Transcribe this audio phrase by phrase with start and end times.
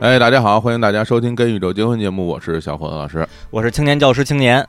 [0.00, 3.28] 哎，大家好，欢迎大家收听《跟宇宙结婚》节目，我是小伙子老师。
[3.50, 4.66] 我是青年教师青年，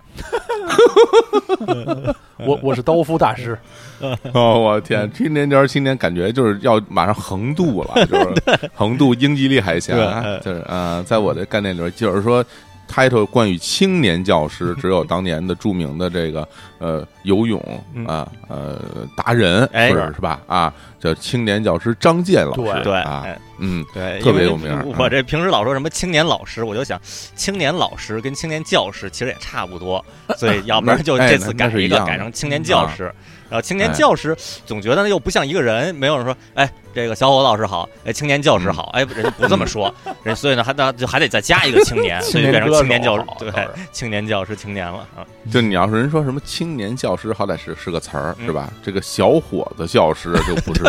[2.46, 3.58] 我我是刀夫大师，
[4.34, 9.96] 哦，我天，青年教师青年，感觉就是要马上横渡了，就是 横渡英吉利海峡，
[10.44, 12.44] 就是啊、呃在我的概念里边，就是说。
[12.92, 16.48] Title 冠以青年教师， 只有当年的著名的这个
[16.80, 17.60] 呃游泳
[18.06, 18.80] 啊呃
[19.16, 20.42] 达人，哎是是吧？
[20.48, 27.00] 啊，叫青年教师张健老师，对对啊哎，嗯，对，特别有名我这平时老说什么青年老师，我就想
[27.36, 30.04] 青年老师跟青年教师其实也差不多，
[30.38, 33.14] 所以 要不然就哎这次改一个改成青年教师。
[33.52, 39.94] 然后青年哎教师总觉得又不像一个人，没有人说，哎，这个小伙老师好，哎，青年教师好，哎，人家不这么说，
[40.24, 43.52] 人所以呢，还那就还得再加一个青年， 所以变成青年教师，对，
[43.92, 45.28] 青年教师青年了啊。
[45.52, 48.72] 就你要是人说什么青年教师，好歹是是个词儿，嗯是吧？
[48.82, 50.82] 这个小伙子教师就不是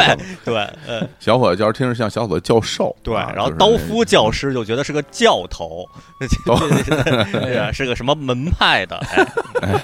[0.44, 0.54] 对，
[0.86, 5.84] 呃，小伙子教师听着像小伙子教授，对，啊然后刀夫教师就觉得是个教头，
[7.72, 8.96] 是个什么门派的，
[9.62, 9.74] 哎，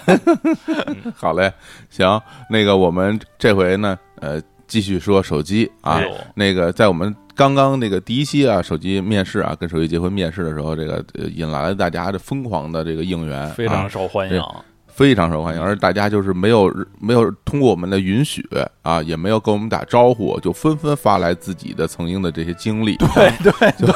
[1.16, 1.50] 好嘞，
[1.90, 6.00] 行，那个我们这回呢，呃，继续说手机啊
[6.34, 14.42] 那个在我们刚刚那个第一期啊，手机面试啊，跟手机结婚面试的时候，这个呃引来了大家的疯狂的这个应援，非常啊受欢迎。
[14.86, 18.44] 非常受欢迎，而大家就是没有没有通过我们的允许
[18.82, 23.52] 啊，也没有跟我们打招呼，就纷纷发来自己的曾经的这些经历，对对
[23.86, 23.94] 对。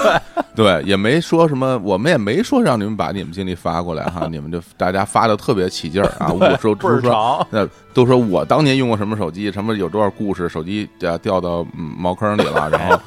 [0.55, 13.01] 对，也没说什么，我们也没说让你们把你们经历发过来哈，你们就大家发的特别起劲儿啊， 我说倍儿说，那都说我当年用过什么手机，什么有多少故事，手机掉掉到嗯茅坑里了， 然后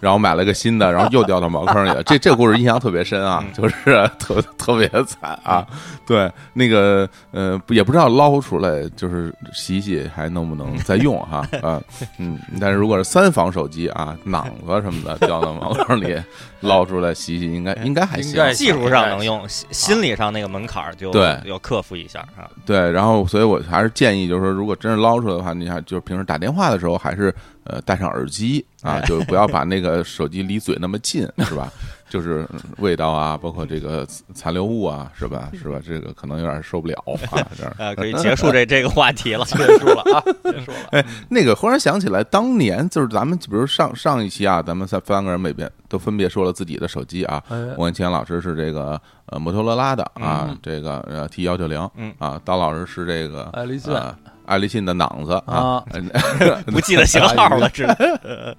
[0.00, 2.02] 然后买了个新的，然后又掉到茅坑里了。
[2.04, 5.66] 这这故事印象特别深啊，就是特特别惨啊。
[6.06, 11.80] 对，那个呃也不知道捞出来就是洗洗还能不能再用哈 啊
[12.18, 16.16] 嗯，但是如果是三防手机啊，囊子什么的掉到茅坑里
[16.62, 18.30] 捞出来洗洗，应该应该还行。
[18.30, 22.48] 应该技术上能用，心心理上那个门槛儿就对要克服一下啊。
[22.64, 27.34] 对，然后所以我还是建议，就是说，如果真是捞出来的话，你看，就是平时打电话的时候，还是
[27.64, 31.70] 呃戴上耳机啊，就不要把那个手机离嘴那么近，是吧？
[32.12, 32.46] 就是
[32.76, 35.50] 味道啊，包括这个残留物啊，是吧？
[35.54, 35.80] 是吧？
[35.82, 37.74] 这个可能有点受不了啊， 这样。
[37.78, 39.46] 呃，可以结束这这个话题了。
[39.48, 40.76] 结束了啊，结束了。
[40.90, 47.42] 哎那个忽然想起来，当年就是咱们，比如上上一期啊，咱们三三个人每边都分别说了自己的手机啊。
[47.48, 54.14] 哎我跟钱老师是这个呃摩托罗拉的啊，这个呃 T 幺九零，嗯啊，刀老师是这个爱立信呃
[54.52, 55.84] 爱立信的囊子啊啊
[56.70, 57.84] 不记得型号了，只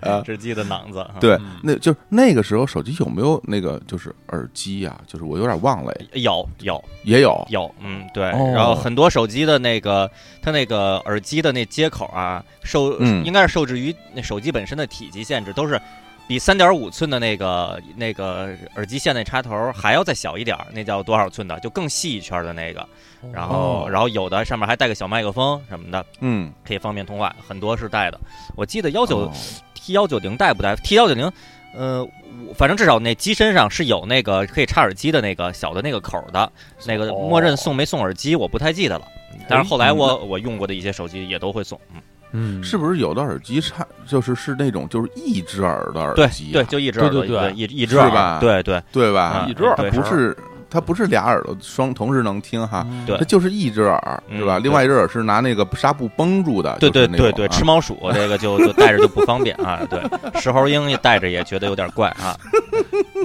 [0.01, 0.99] 呃 只记得囊子。
[0.99, 8.31] 啊，对，那就是那个时候手机有没有那个就是耳机呀、就是我有点忘了，有有也有有，嗯，对。
[8.31, 10.09] 哦然后很多手机的那个
[10.41, 15.79] 它那个耳机的那接口啊，受嗯应该是受制于那手机本身的体积限制，都是。
[16.27, 21.59] 比三点五寸的那个那个耳机线那插头还要再小一点儿，那叫多少寸的？
[21.59, 22.87] 就更细一圈的那个。
[23.31, 28.19] 然后，哦然后有的上面还带个小麦克风什么的，嗯，可以方便通话，很多是带的。
[28.55, 29.31] 我记得幺九哦
[29.73, 31.31] T 幺九零带不带？T 幺九零，
[31.73, 32.07] 呃，
[32.55, 36.51] 反正至少那机身上是有那个可以插耳机的那个小的那个口儿的，
[36.85, 39.07] 那个哦默认送没送耳机我不太记得了。
[39.47, 42.01] 但是后来我我用过的一些手机也都会送，嗯，
[42.33, 46.53] 嗯，是不是有的耳机差就是是那种就是一只耳的耳机、啊？
[46.53, 48.37] 对，就一只耳朵，对对对一一只耳是吧？
[48.41, 48.81] 对对。
[48.91, 49.21] 对吧？
[49.21, 49.45] 啊？
[49.47, 50.35] 一只耳它不是
[50.73, 53.05] 它不是俩耳朵双同时能听哈，嗯。
[53.05, 53.17] 对。
[53.17, 54.57] 它就是一只耳嗯是吧？
[54.57, 54.63] 对。
[54.63, 59.81] 另外一只耳是拿那个纱布绷住的，对对就是那种对对，啊吃猫鼠 这个就就带着就不方便啊。
[59.87, 60.01] 对，
[60.41, 62.35] 石猴鹰也带着也觉得有点怪啊。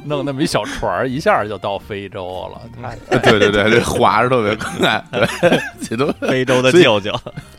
[0.04, 2.60] 弄那么一小船儿，一下就到非洲了，
[3.10, 7.12] 太对 对对，这滑着特别快，对，这都非洲的所以舅舅，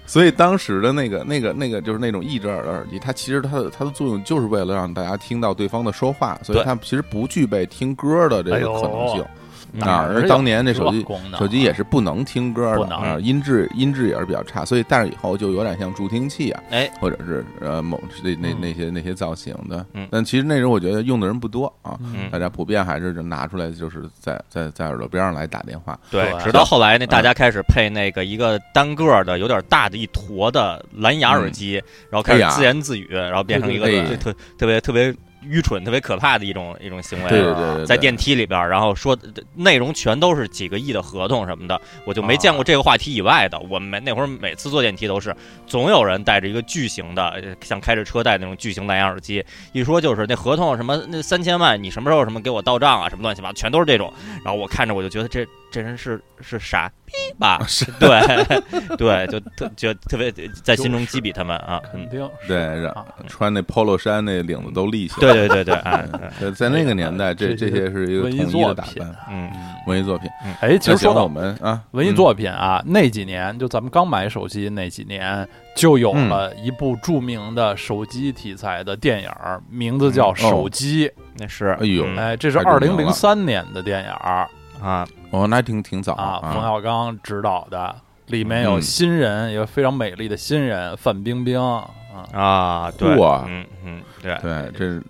[0.06, 6.64] 所以当时的那个、那个、那个，就是那种一只耳的耳机，它其实它的它的作用就是为了让大家听到对方的说话，所以对。
[6.66, 9.24] 它其实不具备听歌的这个可能性。
[9.72, 11.06] 哪啊，而当年那手机
[11.38, 18.56] 手机也是不能听歌的啊，音质音质也是比较差，所以戴上以后就有点像助听器啊，哎，或者是呃某那那嗯。
[18.62, 20.08] 那些那些造型的嗯。
[20.12, 25.98] 但其实那时候我觉得用的人不多啊，嗯大家普遍还是就拿出来就是在在在耳朵边上来打电话。
[26.12, 33.88] 对，直到后来那大家开始配那个一个单个的、有点大的一坨的蓝牙耳机，然后开始自言自语，然后变成一个
[34.18, 37.30] 特特别特别愚蠢、特别可怕的一种一种行为。
[37.30, 39.18] 对对对对，在电梯里边，然后说
[39.56, 43.60] 内容全都是几个亿的合同什么的，我就没见过这个话题以外的。
[43.70, 54.14] 我们每那会儿每次坐电梯都是，总有人带着一个巨型的，呃像开着车带那种巨型蓝牙耳机，一说就是那合同什么那三千万，你什么时候什么给我到账啊，什么乱七八糟，全都是这种。
[54.44, 57.60] 然后我看着我就觉得这这人是是傻逼吧？
[58.00, 58.10] 对
[58.98, 60.32] 对，就特就特别
[60.64, 61.80] 在心中击毙他们啊。
[61.84, 62.48] 嗯肯定是。
[62.48, 63.06] 对，啊。
[63.28, 65.34] 穿那 polo 衫那领子都立起来。
[65.34, 66.04] 对对对对，啊，
[66.56, 69.52] 在那个年代，这这这些是一个文艺统一作品的打扮，嗯。
[69.88, 70.30] 文艺作品。
[70.62, 79.30] 哎，其实说到我们啊，嗯文艺作品啊，那几年就咱们刚买手机那几年，就有嗯了一部著名的手机题材的电影，
[79.70, 80.38] 名字叫《嗯。
[80.38, 81.08] 手机》。
[81.38, 81.76] 那是。
[81.80, 82.18] 哎呦嗯。
[82.18, 84.48] 哎，这是二零零三年的电影儿
[84.82, 87.96] 啊，哦，那还挺挺早啊，冯小刚执导的，
[88.28, 91.90] 里面有嗯新人，一个非常美丽的新人范冰冰啊。
[92.34, 95.04] 啊，对，嚯嗯嗯，对对，这是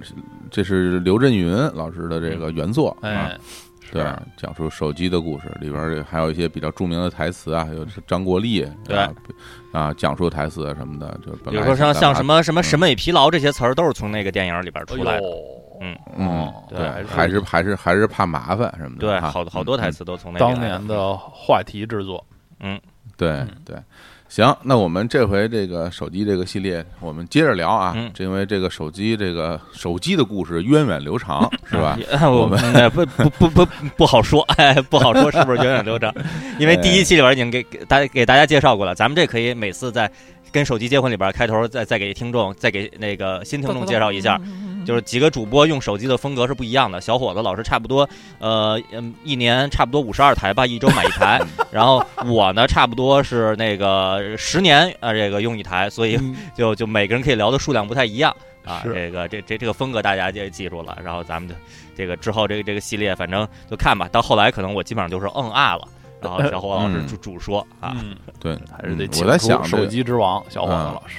[0.51, 3.39] 这是刘震云老师的这个原作啊哎，，
[3.91, 9.11] 对是，讲述手机的故事，里边儿还有一些比较著名的台词啊，有张国立对啊
[9.71, 15.23] 啊讲述台词啊什么的，就本来比如说像想像什么什么嗯审美疲劳这些词儿，都是从那个电影里边哎出来的。
[15.23, 19.89] 呦，嗯嗯哦，对，对还是还是还是怕麻烦什么的，对，啊好好多台。
[19.89, 22.25] 嗯词都从那当年的话题制作，
[22.59, 22.79] 嗯
[23.17, 23.75] 对嗯对。
[24.27, 27.93] 行，那我们这回这个手机这个系列，我们接着聊啊。
[27.95, 31.97] 嗯这因为这个手机这个手机的故事源远流长，是吧？
[32.11, 33.65] 哎我们哎不不不不
[33.97, 36.13] 不好说，哎，不好说是不是源远流长？
[36.59, 40.07] 因为第一期里边已经给给大家给大家介绍过了，咱们这可以每次在
[40.51, 44.39] 跟手机结婚里边开头再再给听众再给那个新听众介绍一下，
[44.85, 46.99] 就是几个主播用手机的风格是不一样的。
[46.99, 48.07] 小伙子老师差不多，
[48.39, 51.39] 呃，嗯，一年差不多五十二台吧，一周买一台。
[51.71, 58.35] 然后我呢，差不多是那个十年呃，这个用一台，所以嗯就就每个人可以聊的数量不太一样
[58.65, 58.81] 啊。
[58.83, 60.97] 这个这这这个风格大家就记住了。
[61.03, 61.55] 然后咱们就
[61.95, 64.07] 这个之后这个这个系列，反正就看吧。
[64.11, 65.87] 到后来可能我基本上就是嗯啊了。
[66.21, 71.17] 然后小伙老师嗯主主说啊，嗯，对，还是得嗯我在想手机之王小伙子嗯老师。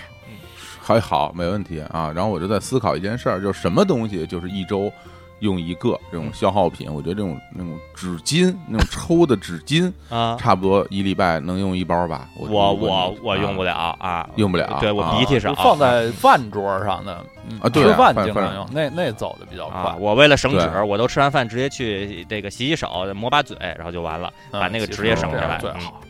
[0.82, 2.11] 还好，没问题啊。
[2.14, 4.93] 然后我就在思考一件事儿，就是什么东西就是一周
[5.41, 6.91] 用一个这种消耗品。
[6.93, 12.29] 我觉得这种那种纸巾，那种抽的纸巾，啊，差不多一礼拜能用一包吧。
[12.37, 17.15] 我我我用不了啊，用不了对我啊鼻涕少就，放在饭桌上的
[17.61, 19.97] 啊对啊饭经常用，那那走的比较啊，快。
[19.99, 25.59] 我为了省纸，我都吃完饭直接去这个洗洗手，抹把嘴，然后就完了，把那个纸也省下来。
[25.59, 26.01] 嗯最好。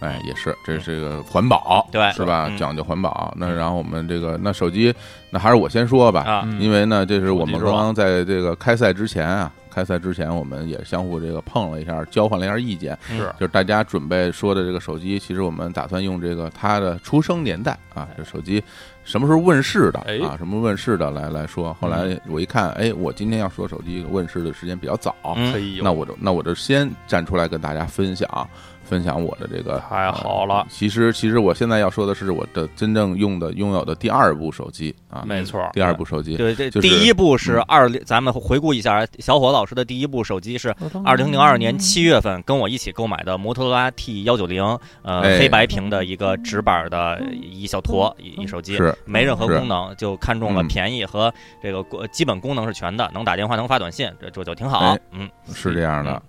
[0.00, 2.10] 哎，也是，这是个环保，对。
[2.12, 2.46] 是吧？
[2.48, 2.56] 嗯。
[2.56, 3.32] 讲究环保。
[3.36, 4.94] 那然后我们这个那手机，
[5.30, 13.32] 那还是我先说吧，因为呢，这是我们刚刚在这个开赛之前啊，开赛之前我们也相互这个碰了一下，交换了一下意见，嗯是。
[13.38, 18.62] 就是大家准备说的这个手机，其实我们打算用这个它的出生年代啊，这手机
[19.04, 20.18] 什么时候问世的哎。
[20.18, 21.74] 啊，什么问世的来来说。
[21.80, 25.14] 后来我一看，哎，我今天要说手机问世的时间比较早，
[25.82, 28.28] 那我就那我就先站出来跟大家分享
[28.88, 29.78] 分享我的这个。
[29.88, 35.68] 太好了，其实其实我现在要说的是我的真正用的拥有的第二部手机啊，没错。
[35.72, 37.64] 第二部手机，对，这就是第一部是嗯。
[37.68, 40.74] 二零，咱们回顾一下，小伙老师的第一部手机是
[41.04, 44.62] 二零零二年七月份跟我一起购买的摩托罗拉 T 幺九零，
[45.02, 45.38] 呃，哎。
[45.38, 50.68] 黑白屏的一个直板的一小坨一一手机，是没任何功能，就看中了嗯。
[50.68, 51.32] 便宜和
[51.62, 54.78] 这个基本功能是全的，能打电话，能发短信，这这就挺好。
[54.80, 55.00] 哎。
[55.12, 56.10] 嗯，是这样的。
[56.10, 56.22] 嗯。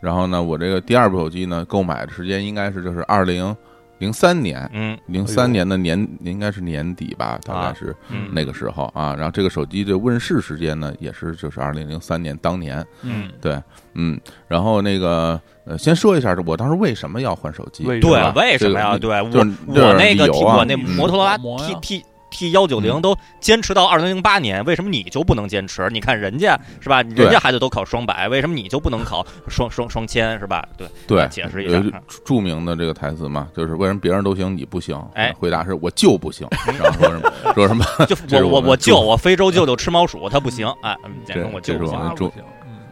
[0.00, 3.56] 然后呢，我这个第二部手机呢，购买的时间应该是就是二零
[3.98, 9.14] 零三年，嗯零三年的年应该是年底吧，大概是嗯那个时候啊。
[9.16, 13.58] 然后这个手机的问世时间呢，也是就是二零零三年当年，嗯，对，
[13.94, 14.20] 嗯。
[14.48, 17.84] 然后那个呃，先说一下，我当时为什么要换手机？
[17.84, 18.98] 对，为什么呀？
[18.98, 19.28] 对我
[19.68, 25.88] 我那个我那嗯摩托罗拉模 T 样 T T 幺九零嗯都坚持到二零零八年，为什么你就不能坚持？
[25.90, 27.00] 你看人家是吧？
[27.02, 30.66] 人家孩子都考双百，为什么你就不能考双双双千是吧？
[30.76, 31.80] 对，对，解释一下
[32.24, 35.00] 著名的这个台词嘛，就是为什么别人都行你不行？
[35.14, 36.46] 哎回答是我就不行，
[36.78, 37.84] 然后说什么 说什么？
[38.06, 42.32] 就 我我我舅我非洲舅舅吃猫鼠，他不行 哎，嗯简称我这舅不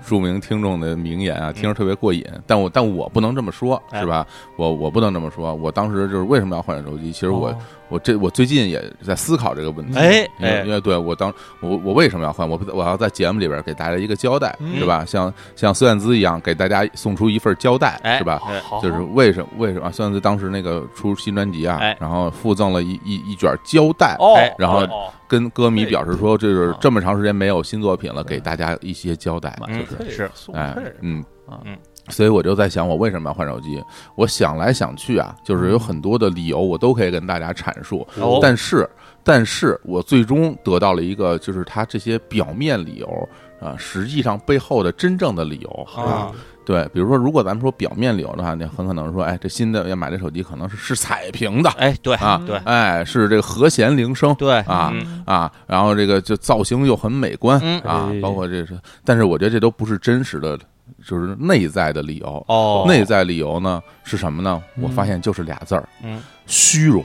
[0.05, 2.25] 著名听众的名言啊，听着特别过瘾。
[2.45, 4.27] 但我但我不能这么说，哎是吧？
[4.57, 5.55] 我我不能这么说。
[5.55, 7.13] 我当时就是为什么要换手机？
[7.13, 7.59] 其实我、哦
[7.93, 9.99] 我这我最近也在思考这个问题。
[9.99, 12.49] 哎因为哎因为对我当我我为什么要换？
[12.49, 15.05] 我我要在节目里边给大家一个交代，嗯是吧？
[15.05, 18.41] 像像孙燕姿一样给大家送出一份交代，哎是吧？
[18.83, 24.17] 就是为什么为什么孙燕姿当时那个出新专辑啊，哎然后附赠了一一一卷胶带，
[24.59, 31.77] 然后哦跟歌迷表示说，这是啊这么长时间没有新作品了，给大家一些交代，嗯就是是哎，嗯啊嗯
[32.13, 33.83] 所以我就在想，我为什么要换手机？
[34.15, 38.07] 我想来想去啊，就是有很多的理由，我都可以跟大家阐述。
[38.21, 38.39] 哦。
[38.41, 38.89] 但是，
[39.25, 43.29] 但是我最终得到了一个，就是它这些表面理由
[43.61, 45.87] 啊，实际上背后的真正的理由。
[45.97, 46.31] 啊。
[46.65, 51.69] 对，比如说，如果咱们说表面理由的话，那很可能说，哎，这新的要买这手机，可能是是彩屏的。
[51.71, 52.57] 哎对啊，对。
[52.59, 54.59] 哎，是这个和弦铃声，对。
[54.61, 55.25] 啊嗯。
[55.27, 57.59] 啊，然后这个就造型又很美观。
[57.65, 57.81] 嗯。
[57.81, 60.57] 啊哎，包括这是，但是我觉得这都不是真实的
[61.07, 62.45] 就是内在的理由。
[62.49, 64.63] 哦，内在理由呢是什么呢？
[64.81, 67.05] 我发现就是俩字儿：嗯，虚荣。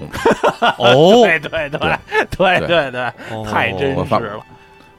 [0.78, 1.80] 哦， 对对对
[2.30, 3.02] 对对对，
[3.32, 4.40] 哦太真实了。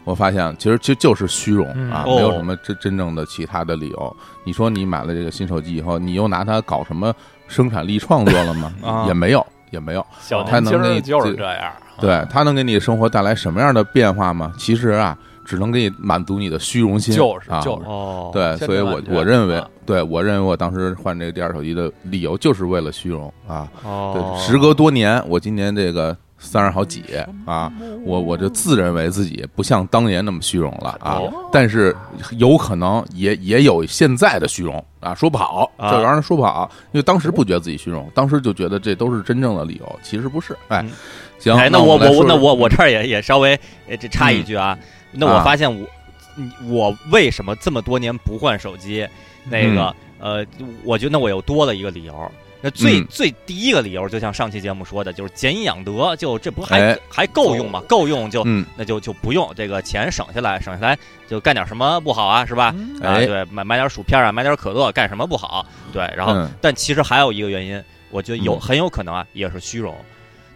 [0.05, 4.17] 我发现其实其实就是虚荣嗯啊，哦没有什么真真正的其他的理由。
[4.43, 7.13] 你说你买了这个新手机以后，你又拿它搞什么
[7.47, 9.05] 生产力创作了吗 啊？
[9.07, 10.07] 也没有，也没有。
[10.21, 14.51] 小他能给你年轻就是这这样，对，它能给你生活带来什么样的变化吗？
[14.57, 15.19] 其实啊，
[15.49, 17.15] 只能给你满足你的虚荣心。
[17.15, 17.89] 啊就是就是。
[17.89, 23.67] 哦，对，所以我我认为啊，对我认为我当时换这个第二手机的理由就是为了虚荣啊。
[23.83, 24.35] 哦。
[24.37, 27.03] 对，，时隔多年，我今年这个三十好几
[27.47, 27.73] 啊，
[28.05, 31.15] 我我就自认为自己不像当年那么虚荣了啊。
[31.15, 31.97] 哦，但是
[32.33, 35.91] 有可能也也有现在的虚荣啊，说不好，啊。
[35.91, 40.55] 这玩意儿说不好，因为当时不觉得自己虚荣，当时就觉得这都是真正的理由，其实不是。
[40.69, 40.91] 哎嗯，
[41.39, 44.77] 行，哎，那我我那我我这儿也也稍微呃这插一句啊，
[45.13, 45.89] 那我啊发现我
[46.35, 49.07] 你我为什么这么多年不换手机？
[49.51, 50.45] 那个呃，
[50.85, 52.33] 我觉得那我又多了一个理由。
[52.61, 57.81] 那最嗯最第一个理由，就像上期节目说的，就是俭以养德，就这不还哎还够用吗？
[57.89, 60.99] 够用就嗯，那就就不用这个钱省下来，省下来
[61.29, 62.75] 就干点什么不好啊，是吧？
[62.77, 65.65] 嗯啊，哎对，买买点薯片啊，买点可乐，干什么不好？
[65.93, 69.97] 对，然后嗯但其实还有一个原因，我觉得有嗯很有可能啊，也是虚荣，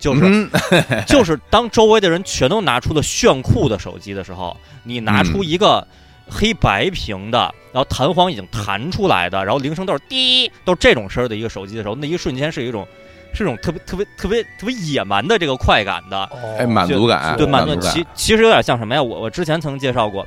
[0.03, 0.51] 就是嗯
[1.07, 5.87] 就是当周围的人全都拿出了炫酷的手机的时候，你拿出一个
[6.29, 7.39] 黑白屏的，
[7.73, 12.85] 然后弹簧已经弹出来的，然后铃声都是滴，都是这种声儿的一个手机的时候，那一瞬间是一种
[13.33, 16.29] 是一种特别特别特别特别野蛮的这个快感的，
[16.59, 19.01] 哎，满足感，对，满足感，其其实有点像什么呀？
[19.01, 20.27] 我我之前曾介绍过。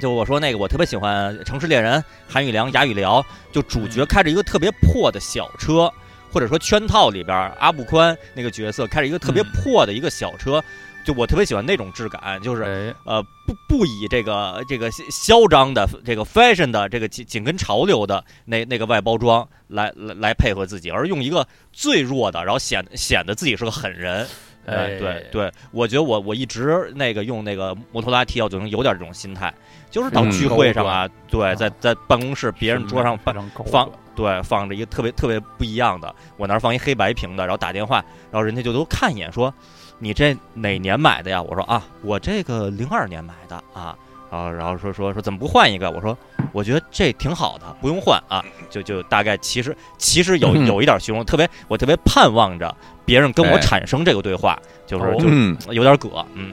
[0.00, 5.90] 就我说那个，我特别喜欢《城市猎人》韩宇良、哑语聊，就主角开着一个特别破的小车，
[6.34, 9.46] 或者说圈套里边阿布宽那个角色开着一个特别嗯。
[9.54, 10.60] 破的一个小车，
[11.06, 24.26] 就我特别喜欢那种质感，就是哎，呃不不以这个这个嚣张的这个 fashion 的这个紧紧跟潮流的那那个外包装来来来配合自己，而用一个最弱的，然后显显得自己是个狠人。
[24.66, 29.54] 哎，哎对对，我觉得我我一直那个用那个摩托罗拉 T 幺九零有点这种心态，
[29.90, 30.30] 就是到嗯。
[30.32, 33.34] 聚会上啊，对，啊在在办公室别人桌上放
[33.66, 37.96] 放端对放着一个特别特别不一样的，我那儿放一黑白屏的，然后打电话，
[38.30, 39.52] 然后人家就都看一眼说，
[39.98, 41.42] 你这哪年买的呀？
[41.42, 43.96] 我说啊，我这个零二年买的啊。
[44.30, 45.88] 然后，然后说说说怎么不换一个？
[45.92, 46.16] 我说，
[46.50, 48.44] 我觉得这挺好的，不用换啊。
[48.68, 56.52] 就就大概其实其实有嗯有一点虚荣，特别我特别盼望着别人跟我哎产生这个对话，就是哦就嗯，有点葛，嗯，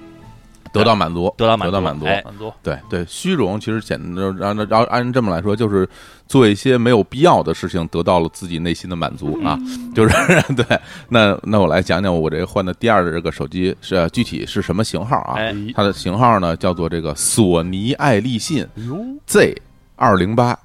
[0.72, 5.88] 得到满足，得到满足得到满足，哎满足，对对，虚荣其实简单，然后然后按这么来说，就是
[6.28, 9.60] 做一些没有必要的事情，得到了自己内心的满足啊，
[9.94, 10.16] 就是
[10.56, 10.66] 对。
[11.10, 15.36] 那那我来讲讲我这个换的第二的这个手机是呃具体是什么型号啊？
[15.36, 18.66] 哎它的型号呢叫做这个索尼爱立信
[19.26, 19.62] ，Z
[19.96, 20.58] 二零八。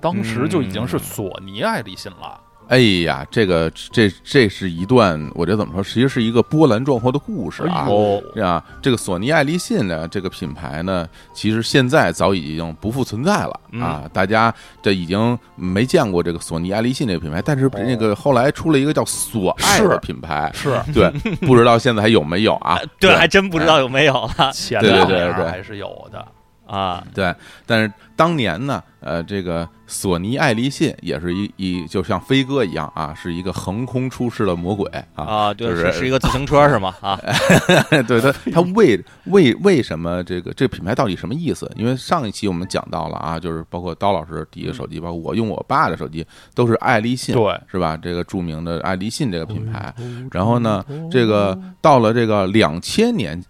[0.00, 2.40] 当时就已经嗯是索尼爱立信了，
[2.72, 7.84] 哎呀，这个这这是一段我觉得怎么说，其实是一个波澜壮阔的故事啊。
[7.86, 13.82] 哎呦，啊，这个索尼爱立信呢，这个品牌呢，其实现在早已经不复存在了嗯。
[13.82, 14.08] 啊！
[14.10, 20.80] 大家这已经没见过这个索尼爱立信这个品牌，但是那个后来出了一个叫索爱的品牌，是。
[20.94, 21.10] 对，
[21.46, 22.80] 不知道现在还有没有啊？
[22.98, 24.50] 对，还真不知道有没有了。
[24.54, 26.26] 前 对对两年对对还是有的，
[26.72, 27.34] 啊，对，
[27.66, 35.24] 但是当年呢，呃，这个索尼爱立信也是一一就像飞哥一样啊，是一个横空出世的魔鬼啊！
[35.24, 36.94] 啊，对，就是是是一个自行车是吗？
[37.00, 37.18] 啊，
[38.08, 41.70] 对他，他为为为什么这个这品牌到底什么意思？
[41.76, 47.96] 因为上一期我们讲到了啊，就是包括刀老师第一个手机，包括我用我爸的手机，都是爱立信，对，是吧？
[47.96, 49.92] 这个著名的爱立信这个品牌。
[49.98, 53.42] 嗯然后呢，这个到了这个两千年，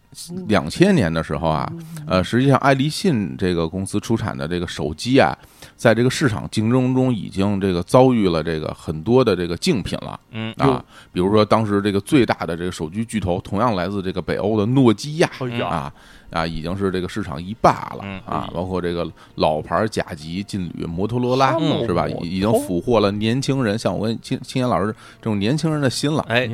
[0.47, 1.73] 两千年的时候啊，
[2.07, 5.37] 呃，实际上爱立信这个公司出产的这个手机啊，
[5.76, 10.19] 在这个市场竞争中已经这个遭遇了这个很多的这个竞品了。
[10.31, 10.52] 嗯。
[10.59, 15.28] 啊，比如说当时这个最大的这个手机巨头，同样来自这个北欧的诺基亚
[15.64, 15.92] 啊
[16.31, 26.25] 啊，已经是这个市场一霸了嗯啊，包括这个老牌甲级劲旅摩托罗拉嗯是吧，已已经俘获了年轻人，像我跟青青年老师这种年轻人的心了。
[26.28, 26.47] 哎。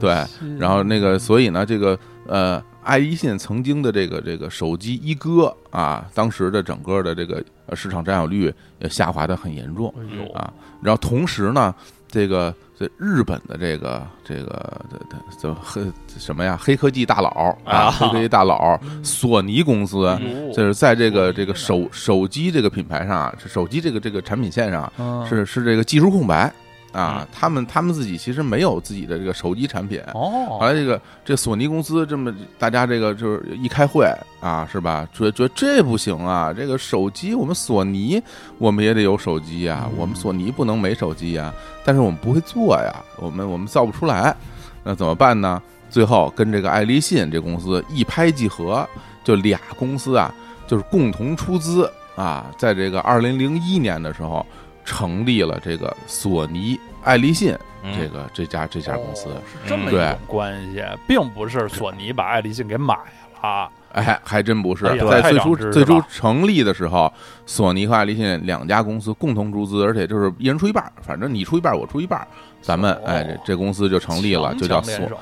[0.00, 0.24] 对
[0.58, 9.92] 然后那个，所以呢，这个呃，爱立信曾经的这个这个手机一哥啊，当时的整个的这个呃市场占有率也下滑的很严重。
[10.34, 11.74] 啊然后同时呢，
[12.06, 15.82] 这个这日本的这个这个这这这黑
[16.18, 16.56] 什么呀？
[16.60, 20.16] 黑科技大佬啊啊，黑科技大佬，索尼公司，
[20.54, 24.92] 就是在这个这个手手机这个品牌上啊，手机这个这个产品线上
[25.26, 26.52] 是是这个技术空白
[26.96, 30.00] 啊嗯，他们他们自己其实没有自己的这个手机产品。
[30.14, 34.06] 哦，后来这个这索尼公司这么大家这个就是一开会
[34.40, 35.06] 啊，是吧？
[35.12, 38.22] 觉觉得这不行啊，这个手机我们索尼
[38.56, 41.52] 我们也得有手机呀，我们索尼不能没手机呀，
[41.84, 44.34] 但是我们不会做呀，我们我们造不出来，
[44.82, 45.62] 那怎么办呢？
[45.90, 48.86] 最后跟这个爱立信这公司一拍即合，
[49.22, 50.34] 就俩公司啊，
[50.66, 54.44] 就是共同出资啊，在这个二零零一年的时候
[54.86, 57.92] 成立了这个索尼爱立信嗯。
[57.98, 59.28] 这个这家这家公司。
[59.28, 62.94] 哦是这么一种关系，并不是索尼把爱立信给买
[63.42, 63.70] 了。
[63.92, 64.86] 哎，还真不是。
[64.86, 67.12] 哎，在最初最初成立的时候，
[67.46, 72.26] 索尼和爱立信两家公司共同出资，而且就是一人出一半儿，反正你出一半儿，我出一半儿，
[72.60, 75.18] 咱们哦哎这这公司就成立了，强就叫索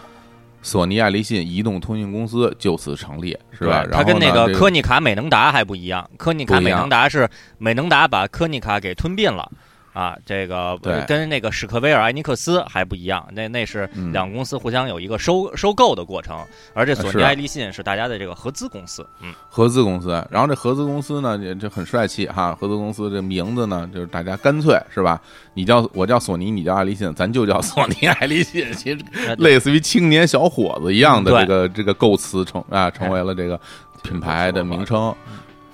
[0.64, 3.86] 索尼爱立信移动通讯公司，就此成立，是吧？
[3.92, 7.28] 它跟那个呢这科尼卡美能达还不一样，科尼卡美能达是
[7.58, 9.48] 美能达把科尼卡给吞并了。
[9.94, 16.36] 啊，这个对跟那个史克威尔艾尼克斯还不一样，那那是嗯两个公司互相有一个收收购的过程，
[16.74, 22.58] 而这索尼爱立信是大家的这个合资公司，嗯，合资公司，然后这合资公司呢，也这很帅气哈。
[22.60, 25.20] 合资公司这名字呢，就是大家干脆是吧？
[25.54, 28.98] 你叫我叫索尼，你叫爱立信，咱就叫索尼爱立信，其实
[29.38, 33.60] 类似于青年小伙子一样的这个这个构词成啊，成为了这个
[34.02, 35.14] 品牌的名称。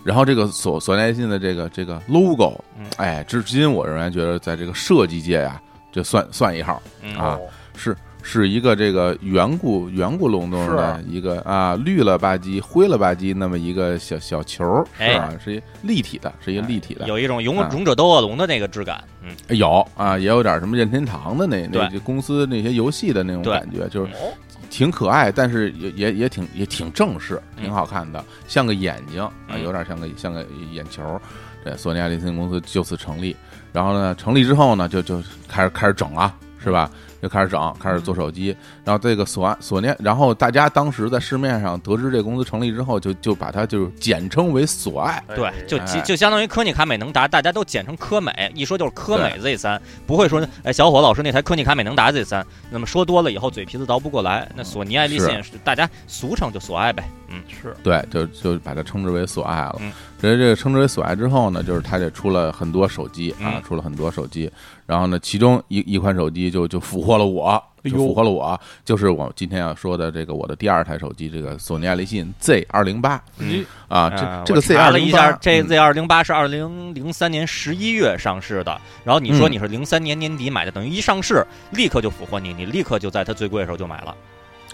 [0.05, 2.87] 然后这个索索尼爱信的这个这个 logo，嗯。
[2.97, 5.61] 哎，至今我仍然觉得在这个设计界呀，
[5.93, 7.41] 这算算一号，嗯啊哦
[7.77, 14.63] 是是一个这个圆咕圆咕隆咚的一个啊绿了吧唧灰了吧唧那么一个小小球
[14.99, 15.33] 是吧？
[15.43, 21.99] 是一立体的，是一个立体的，有一种勇啊勇者斗恶龙的那个质感，嗯，有啊，也有点什么任天堂的那那对。
[22.01, 24.33] 公司那些游戏的那种感觉，就是哦
[24.71, 31.21] 挺可爱，但是也也也挺也挺正式，嗯挺好看的，像个眼睛啊，嗯有点像个像个眼球儿。
[31.63, 33.37] 这索尼爱立信公司就此成立，
[33.71, 36.91] 然后呢，成立之后呢，就就开始开始整了，是吧？
[37.23, 38.57] 就开始整，开始做手机。
[38.85, 45.23] 然后这个索索尼，然后大家当时在市面上得知这公司成立之后，就就把它就是简称为索爱。
[45.35, 59.77] 对哎，就哎就相当于科尼卡美能达，大家都简称科美，一说就是科美 Z 三，不会说哎小伙老师那台科尼卡美能达 Z 三，那么说多了以后嘴皮子倒不过来，那索尼爱立信是大家俗称就索爱呗，嗯，是对，就就把它称之为索爱了。
[59.81, 64.53] 嗯所以这个称之为索爱之后呢，就是它这出了很多手机啊，嗯出了很多手机。
[64.85, 84.15] 然后呢，其中一一款手机就就俘获了我，就哎呦俘获了我，就是我今天要说的这个我的第二台手机，这个索尼爱立信 Z 二零八嗯啊，呃这这个我 Z 二零八，了一下，这嗯 Z 二零八是二零零三年十一月上市的，然后你说嗯你是零三年年底买的，等于一上市立刻就俘获你，你立刻就在它最贵的时候就买了。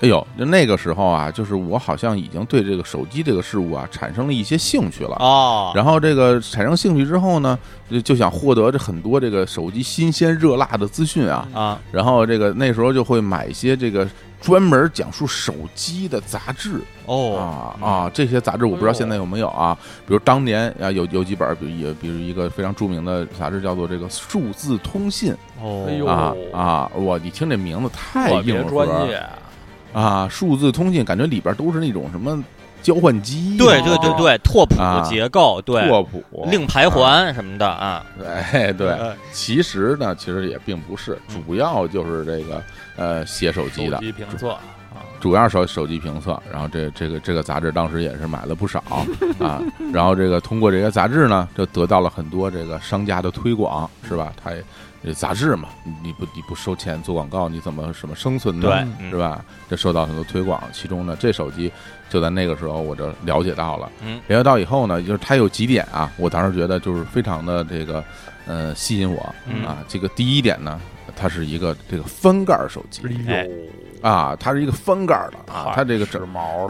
[0.03, 5.17] 哎呦，就那个时候啊，就是我好像已经对这个手机这个事物啊产生了一些兴趣了。
[5.21, 7.59] 哦，然后这个产生兴趣之后呢，
[7.91, 11.49] 就就想获得这很多这个手机新鲜热辣的资讯啊。
[11.55, 14.07] 啊，然后这个那时候就会买一些这个
[14.39, 16.79] 专门讲述手机的杂志。
[17.07, 17.37] 哦。
[17.81, 19.75] 啊啊，这些杂志我不知道现在有没有啊。
[20.07, 25.33] 比如当年啊有有几本，比如也比如一个非常著名的杂志叫做这个《数字通信。
[25.63, 26.05] 哦，哎》呦。
[26.05, 29.23] 啊啊，哇，你听这名字太硬核专业，
[29.93, 30.29] 啊！
[30.31, 32.43] 数字通信感觉里边都是那种什么
[32.83, 42.63] 交换机，对对对对，拓扑啊结构，对，拓扑、令牌环什么的啊，对，对，呃其实呢，其实也并不是，嗯主要就是这个
[42.97, 48.83] 呃写手机的手，机评测啊，主要手手机评测，然后这这个这个杂志当时也是买了不少
[49.41, 49.61] 啊，
[49.93, 54.33] 然后这个通过这些杂志呢，就得到了很多这个商家的推广，是吧？
[54.43, 54.65] 他也这
[55.15, 58.87] 杂志嘛，你你不你不收钱做广告，你怎么什么生存呢？
[59.11, 59.45] 是吧？
[59.69, 61.71] 这受到很多推广，其中呢，这手机
[62.09, 63.91] 就在那个时候我就了解到了。
[64.03, 68.05] 嗯，了解到以后呢，就是它有几点啊，我当时觉得就是非常的这个
[68.47, 69.79] 呃吸引我嗯啊。
[69.89, 70.81] 这个第一点呢，
[71.15, 73.51] 它是一个这个翻盖手机哎呦，
[74.03, 76.21] 啊，它是一个翻盖的啊，它这个整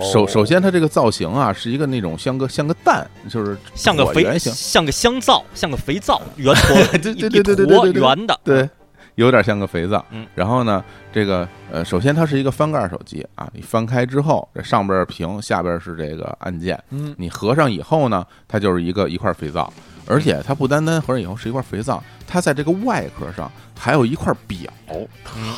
[0.01, 8.69] 首首先它这个造型啊，是一个那种像个像个蛋，就是像个肥，圆形，像个香皂，像个肥皂， 圆坨，对一对对对对一坨对对圆的，对，
[9.17, 10.05] 有点像个肥皂。
[10.11, 16.83] 嗯，然后呢，这个呃，首先它是一个翻盖手机啊，你翻开之后，这上边是屏，下边是这个按键。
[16.91, 19.73] 嗯，你合上以后呢，它就是一个一块肥皂，
[20.07, 24.71] 而且它不单单合上以后是一块肥皂，它在这个外壳上还有一块表。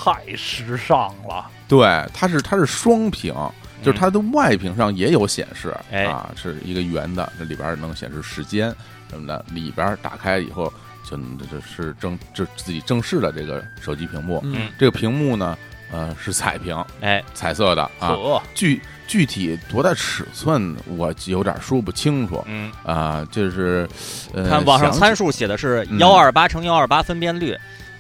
[0.03, 3.35] 太时尚了，对，它是它是双屏，
[3.83, 6.05] 就是它的外屏上也有显示，哎。
[6.05, 8.75] 啊，是一个圆的，这里边能显示时间
[9.11, 10.73] 什么的，里边打开以后
[11.05, 14.71] 就就是正就自己正式的这个手机屏幕，嗯。
[14.79, 15.57] 这个屏幕呢，
[15.93, 18.17] 呃，是彩屏，哎，彩色的啊，
[18.55, 23.87] 具具体多大尺寸我有点说不清楚嗯，啊，就是
[24.33, 25.99] 呃，看网上参数写的是嗯。
[25.99, 27.55] 幺二八乘幺二八分辨率。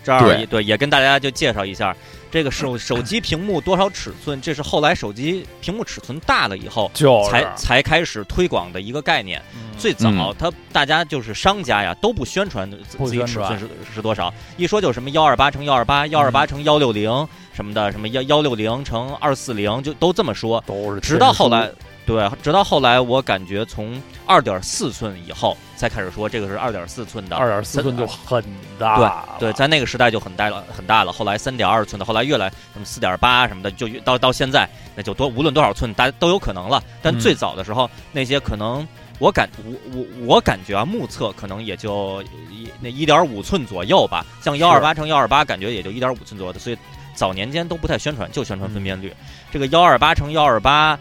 [0.04, 1.94] 这儿对，也跟大家就介绍一下，
[2.30, 7.30] 这个手手机屏幕多少尺寸，这是后来手机屏幕尺寸大了以后就是。
[7.30, 9.42] 才才开始推广的一个概念。
[9.54, 9.76] 嗯。
[9.78, 10.34] 最早嗯。
[10.38, 20.62] 他大家就是商家呀都不宣传自自己尺寸是是多少，一说就什么幺二八乘幺二八、幺二八乘幺六零什么的，什么幺幺六零乘二四零，就都这么说。
[20.66, 21.74] 都是直到后来天，
[22.08, 28.42] 对，直到后来，我感觉从二点四寸以后才开始说这个是二点四寸的，书二点四寸就很
[28.78, 31.12] 大对在那个时代就很大了，很大了。
[31.12, 34.66] 后来三点二寸的，后来越来什么四点八什么的，就越到到现在，
[34.96, 36.82] 那就多无论多少寸，大家都有可能了。
[37.02, 44.24] 但嗯最早的时候，那些可能我感我我我感觉啊，目测可能也就一那一点五寸左右吧。
[44.42, 46.78] 像幺二八乘幺二八，感觉也就一点五寸左右的，所以
[47.12, 49.14] 早年间都不太宣传，就宣传分辨率。
[49.52, 50.98] 这个幺二八乘幺二八，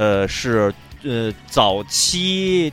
[0.00, 0.72] 呃是。
[1.02, 2.70] 呃，早期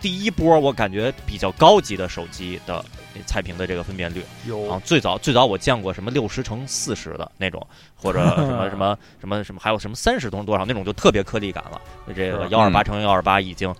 [0.00, 2.82] 第一波我感觉比较高级的手机的
[3.26, 7.60] 彩屏的这个分辨率，啊有，最早最早我见过什么六十乘四十的那种，
[7.94, 11.78] 或者什么 什么什么什么，还有什么三十乘多少那种，就特别颗粒感了。
[12.14, 13.70] 这个是幺二八乘幺二八已经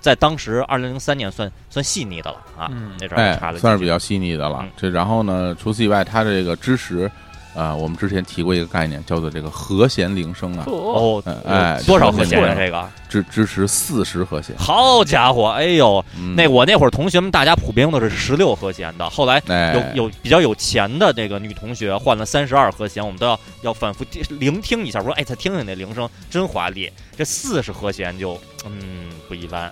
[0.00, 4.70] 在当时二零零三年算算细腻的了啊，嗯那阵儿哎算是比较细腻的了嗯。
[4.76, 7.10] 这然后呢，除此以外，它这个支持，
[7.54, 11.22] 啊，我们之前提过一个概念，叫做这个和弦铃声啊，哦，
[11.86, 12.54] 多少和弦啊？
[12.56, 14.56] 这个支支持四十和弦。
[14.56, 26.90] 好家伙，哎呦，嗯那我那会儿同学们大家普遍用的是十六和弦的，后来哎有有比较有钱的这个女同学换了三十二和弦，我们都要要反复聆听一下，我说哎，她听听那铃声，真华丽。
[27.16, 29.70] 这四十和弦就嗯不一般，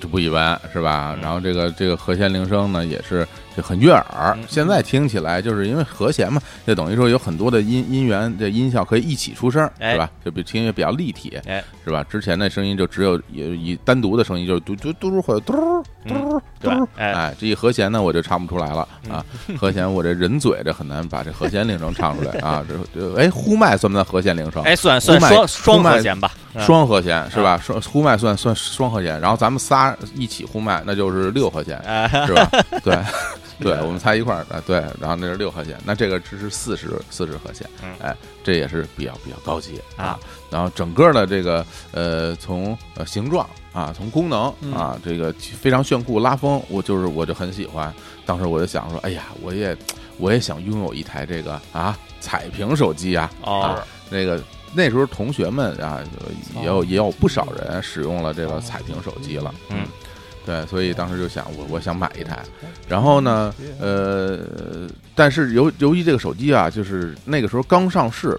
[0.00, 1.14] 这不一般是吧？
[1.16, 4.04] 嗯然后这个这个和弦铃声呢，也是就很悦耳
[4.36, 4.44] 嗯。
[4.48, 10.10] 现在听起来就是因为和弦嘛，这等于说有很多的音音源这音效可以一起出声，哎是吧？
[10.24, 12.04] 就比听起来比较立体，哎，是吧？
[12.04, 16.88] 之前的声音就只有有以单独的声音就是嘟嘟嘟或者嘟嘟对吧嘟，？
[16.96, 19.24] 哎，哎，这一和弦呢，我就唱不出来了啊！
[19.58, 22.64] 和弦，我这人嘴这很难把这和弦铃声唱出来啊！
[22.68, 24.62] 这这哎，呼麦算不算和弦铃声？
[24.64, 27.60] 哎，算算双双和弦吧，嗯双和弦是吧？
[27.62, 32.48] 双呼麦算算双和弦，然后咱们仨一起呼麦，那就是六和弦，哎，是吧？
[32.82, 32.98] 对，
[33.60, 40.20] 对，我们仨一块儿啊，对，然后那是六和弦，那这个只是四十四十和弦嗯，哎，这也是比较比较高级啊啊。
[40.50, 47.92] 然后整个的这个呃，从呃形状啊，从功能啊，这个非常炫酷拉风，我就是我就很喜欢。
[48.24, 49.76] 当时我就想说，哎呀，我也
[50.18, 54.42] 我也想拥有一台这个啊彩屏手机啊，哦啊，那个
[54.74, 56.02] 那时候同学们啊，
[56.56, 59.86] 也有也有不少人使用了这个彩屏手机了，嗯，
[60.48, 62.42] 对，所以当时就想我我想买一台，
[62.88, 64.38] 然后呢，呃，
[65.14, 68.34] 但是由由于这个手机啊，就是那个时候刚上市，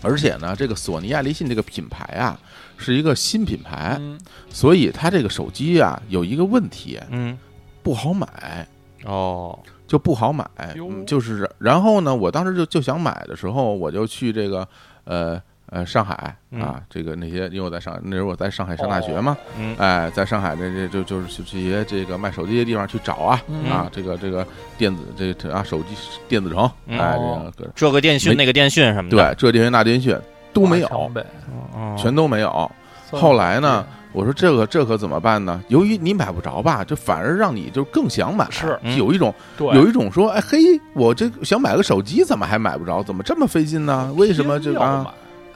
[0.00, 2.40] 而且呢，这个索尼爱立信这个品牌啊
[2.78, 4.18] 是一个新品牌，嗯。
[4.48, 7.36] 所以它这个手机啊有一个问题，嗯，
[7.82, 8.66] 不好买。
[9.04, 10.48] 哦，就不好买，
[11.06, 14.66] 就是然后呢，我当时就就想买的时候，我就去这个
[15.04, 25.96] 呃呃上海嗯啊，这个那些因为我在上那时候我在上海上大学嘛，嗯哎，在上海这这就就是去这些这个卖手机的地方去找啊嗯啊，这个这个电子这这啊手机
[26.28, 30.14] 电子城，嗯哎，哦这个这个电讯那个电讯什么的，对，这电讯那电讯
[30.52, 30.88] 都没有，
[31.96, 32.70] 全都没有。
[33.10, 35.62] 后来呢，我说这个这可怎么办呢？
[35.68, 40.58] 由于你买不着吧，就反而让你就更想买，是嗯有一种对，有一种说，哎嘿，
[40.94, 43.02] 我这想买个手机，怎么还买不着？
[43.02, 44.12] 怎么这么费劲呢？
[44.16, 45.14] 为什么这个啊？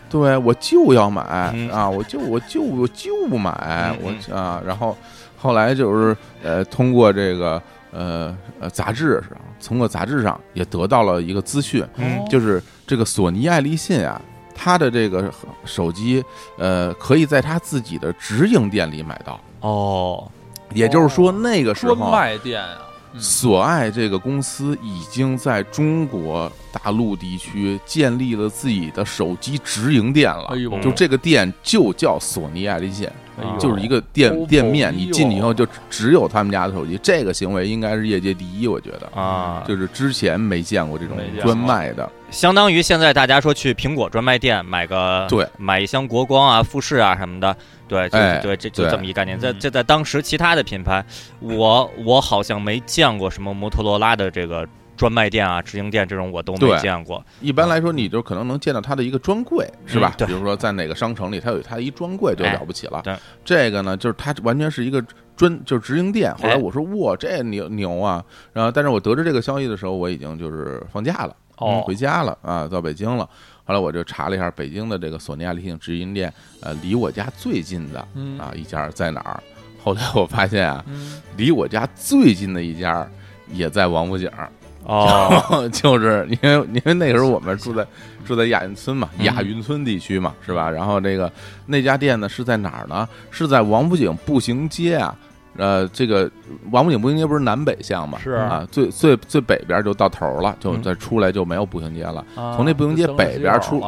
[0.09, 1.71] 对我就要买嗯。
[1.71, 4.97] 啊，我就我就我就买嗯我啊，然后
[5.37, 7.61] 后来就是呃，通过这个
[7.93, 12.25] 呃呃杂志上，通过杂志上也得到了一个资讯，嗯。
[12.29, 14.21] 就是这个索尼爱立信啊，
[14.55, 15.33] 它的这个
[15.65, 16.25] 手机
[16.59, 20.31] 呃，可以在它自己的直营店里买到，哦，
[20.73, 22.11] 也就是说哦那个时专候。
[22.11, 22.79] 卖店啊，
[23.13, 23.21] 嗯。
[23.21, 26.51] 索爱这个公司已经在中国
[26.83, 30.45] 大陆地区建立了自己的手机直营店了。
[30.51, 30.57] 哎。
[30.57, 33.09] 呦，就这个店就叫索尼爱立信，
[33.39, 36.99] 哎就是一个店店面，你进去以后就只有他们家的手机。
[37.03, 42.11] 这个行为应该是业界第一，我觉得，啊，就是之前没见过这种专卖的。
[42.31, 45.47] 相当于现在大家说去苹果专卖店买个对。
[45.57, 49.39] 买一箱国光啊、富士啊什么的，对，就是对，这就这么一概念。
[49.39, 49.57] 在嗯。
[49.61, 51.05] 这在当时其他的品牌，
[51.41, 57.25] 我我好像没见过什么摩托罗拉的这个专卖店啊、直营店这种，我都没见过。
[57.41, 63.03] 一般来说，你就可能能见到它的一个专柜，是吧比如说在哪个商城里，它有它一专柜就哎了不起了。
[63.05, 65.05] 对，这个呢，就是它完全是一个
[65.37, 66.35] 专，就是直营店。
[66.37, 68.25] 后来哎我说哇，这牛牛啊！
[68.53, 73.29] 然后，但是我得知这个消息的时候，我已经就是放假了，哦回家了啊，到北京了。
[73.65, 79.43] 后来我就查了一下北京的这个索尼亚立信直营店，呃，离我家最近的嗯啊一家在哪儿？
[79.83, 83.09] 后来我发现啊，嗯离我家最近的一家
[83.53, 84.49] 也在王府井儿。
[84.87, 87.87] 哦， 就是因为因为那时候我们住在
[88.25, 90.71] 住在亚运村嘛，嗯亚运村地区嘛，是吧？
[90.71, 91.31] 然后这个
[91.67, 93.09] 那家店呢是在哪儿呢？
[93.31, 95.15] 是在王府井步行街啊。
[95.59, 96.31] 呃，这个
[96.71, 98.19] 王府井步行街不是南北向嘛？
[98.23, 102.25] 是啊，最最最北边就到头了，就嗯再出来就没有步行街了。
[102.37, 103.83] 啊从那步行街北边出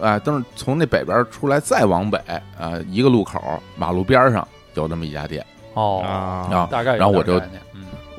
[0.00, 2.18] 哎，但是从那北边出来再往北
[2.58, 3.38] 啊，一个路口
[3.76, 7.38] 马路边上有那么一家店，哦啊啊大概然后我就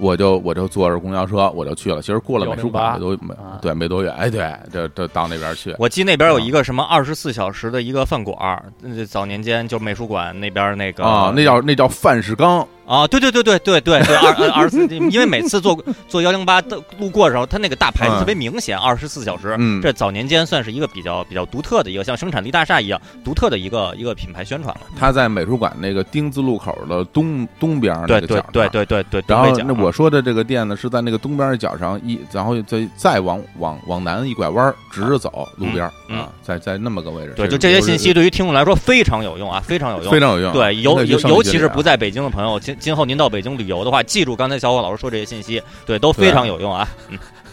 [0.01, 2.01] 我就我就坐着公交车我就去了。
[2.01, 5.75] 其实过了美术馆108没对没多远，哎对，就就到那边去。
[5.77, 15.77] 我记得那边有一个什么二十四小时的一个饭馆儿，呃早年间就美术馆那边那个啊，那叫那叫范世刚，啊，对对对对对对对，二二二十四，因为每次坐
[16.09, 19.55] 坐幺零八的路过的时候，它那个大牌子嗯特别明显，二十四小时。
[19.59, 24.81] 嗯这早年间算是一个比较比较独特的一个像生产力大厦一样独特的一个一个品牌宣传了。
[24.97, 37.33] 他在美术馆那个丁字路口的东东边那对对个角那儿对对对对，然后那我说的这个店呢，是在那个东边的角上一，然后再再往往往南一拐弯，直着走路边啊，在在那么个位置。
[37.35, 40.19] 对，就这些信息对于听众来说非常有用啊，非常有用非。
[40.19, 40.53] 常有用。
[40.53, 46.89] 对，尤尤尤其是不在北京的朋友，今今后您到北京旅游的话，记住刚才小伙老师说这些信息，对，都非常有用啊。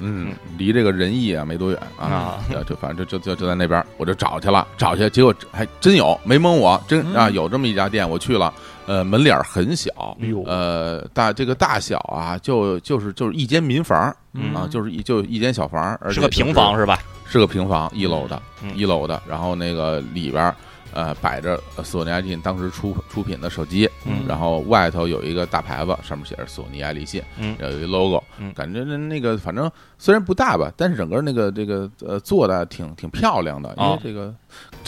[0.00, 7.14] 嗯，离这个仁义啊没多远啊啊，就就反正就就就在那边，我就找去了，找去，结果还真有，没蒙我，真嗯。
[7.14, 8.52] 啊有这么一家店，我去了，
[8.86, 10.42] 呃，门脸很小，哎呦。
[10.46, 16.98] 呃，大这个大小啊，就就是就是一间民房嗯啊，就是一就一间小房，而且是个平房，是吧？
[17.26, 18.70] 是个平房，一楼的，嗯。
[18.74, 20.56] 一楼的，然后那个里边儿
[20.92, 34.34] 呃摆着索尼爱立信当时出出品的手机，嗯然后外头有一个大牌子，上面写着索尼爱立信，嗯有一 logo，嗯感觉那那个反正虽然不大吧，但是整个那个这个呃做的挺挺漂亮的，因为哦这个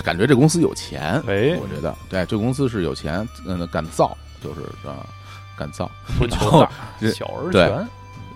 [0.05, 5.07] 感觉这公司有钱，哎我觉得对，这公司是有钱，嗯，敢造就是啊
[5.57, 6.71] 敢造，不求大
[7.13, 7.89] 小而全，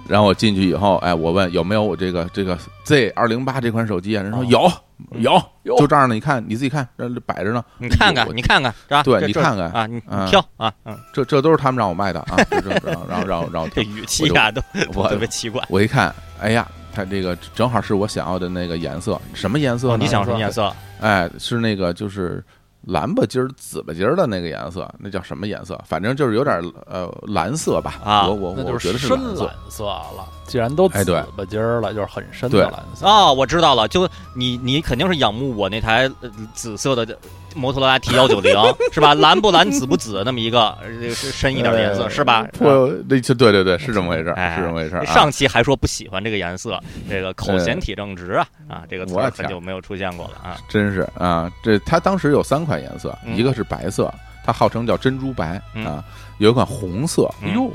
[0.07, 4.23] 然后我进去以后，哎，我问有没有我这个这个 Z 二零八这款手机啊？
[4.23, 4.71] 人说有
[5.13, 7.65] 有有，就这样的，你看你自己看，这摆着呢。
[7.79, 9.03] 你看看我，你看看，是吧？
[9.03, 12.37] 对你看看啊，你挑啊，嗯，这这都是他们让我卖的啊。
[12.51, 14.63] 然后然后然后然后这语气呀都
[14.95, 15.63] 我特别奇怪。
[15.69, 19.97] 我一看，哎呀，它这个正好是我想要的那个颜色，什么颜色？
[19.97, 20.73] 你想什么颜色？
[21.01, 22.45] 哎，是那个就是
[22.87, 25.81] 蓝吧唧儿、紫吧唧儿的那个颜色，那叫什么颜色？
[25.87, 28.01] 反正就是有点呃蓝色吧。
[28.05, 29.45] 啊我我就我觉得是深蓝色。
[29.47, 30.29] 蓝色了。
[30.47, 33.07] 既然都紫吧唧儿了，就是很深的蓝色。
[33.07, 37.17] 哦，我知道了，就你你肯定是仰慕我那台呃紫色的
[37.55, 38.55] 摩托罗拉 T 幺九零
[38.93, 39.15] 是吧？
[39.15, 40.77] 蓝不蓝，紫不紫，那么一个
[41.13, 42.47] 深一点的颜色呃是吧？
[42.59, 45.05] 我那就对对对，是这么回事儿，哎是这么回事儿啊。
[45.07, 50.59] 上期还说不喜欢这个颜色，这个口嫌体正直啊啊，这个词很久没有出现过了啊。
[50.69, 54.13] 真是啊，这它当时有三款颜色，嗯一个是白色，
[54.45, 56.05] 它号称叫珍珠白嗯啊，
[56.39, 57.31] 有一款红色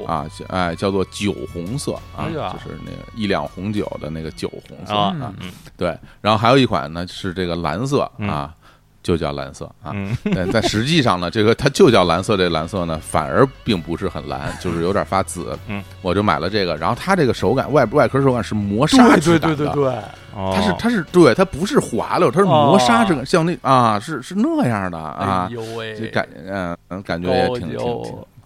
[0.08, 5.34] 啊，哎叫做酒红色啊，哎就是那个一两红酒的那个酒红色啊
[5.78, 8.30] 对，然后还有一款呢是这个蓝色嗯。
[8.30, 8.54] 啊。
[9.02, 10.16] 就叫蓝色啊，嗯。
[10.36, 15.58] 但但实际上呢，这个它就叫蓝色，这蓝色呢反而并不是很蓝， 就是有点发紫。
[15.68, 19.94] 嗯，我就买了这个，然后它这个手感外外壳手感是磨砂对质感的，对对对对，
[20.36, 25.48] 哦它是它是对，它不是滑溜，它是磨砂质感，像那啊是是那样的啊。
[25.50, 27.78] 哎，呦喂，就感嗯嗯感觉也挺挺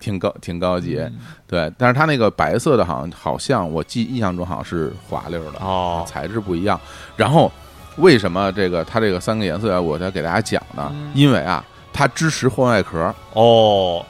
[0.04, 1.14] 挺高挺高级，嗯
[1.48, 6.78] 对，但是它那个白色的好像好像我记印象中好像是滑溜的，哦材质不一样。
[7.16, 7.50] 然后
[7.96, 10.92] 为什么这个它这个三个颜色我再给大家讲呢？
[10.94, 11.64] 嗯因为啊，
[11.94, 14.06] 它支持换外壳，哦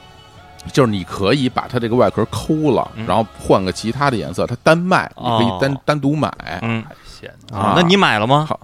[0.72, 6.32] 就是你可以把它这个外壳抠了，嗯然后换个其他的颜色，它单卖，你可以单哦单独买。
[6.62, 6.82] 嗯
[7.52, 8.44] 啊那你买了吗？
[8.48, 8.58] 好，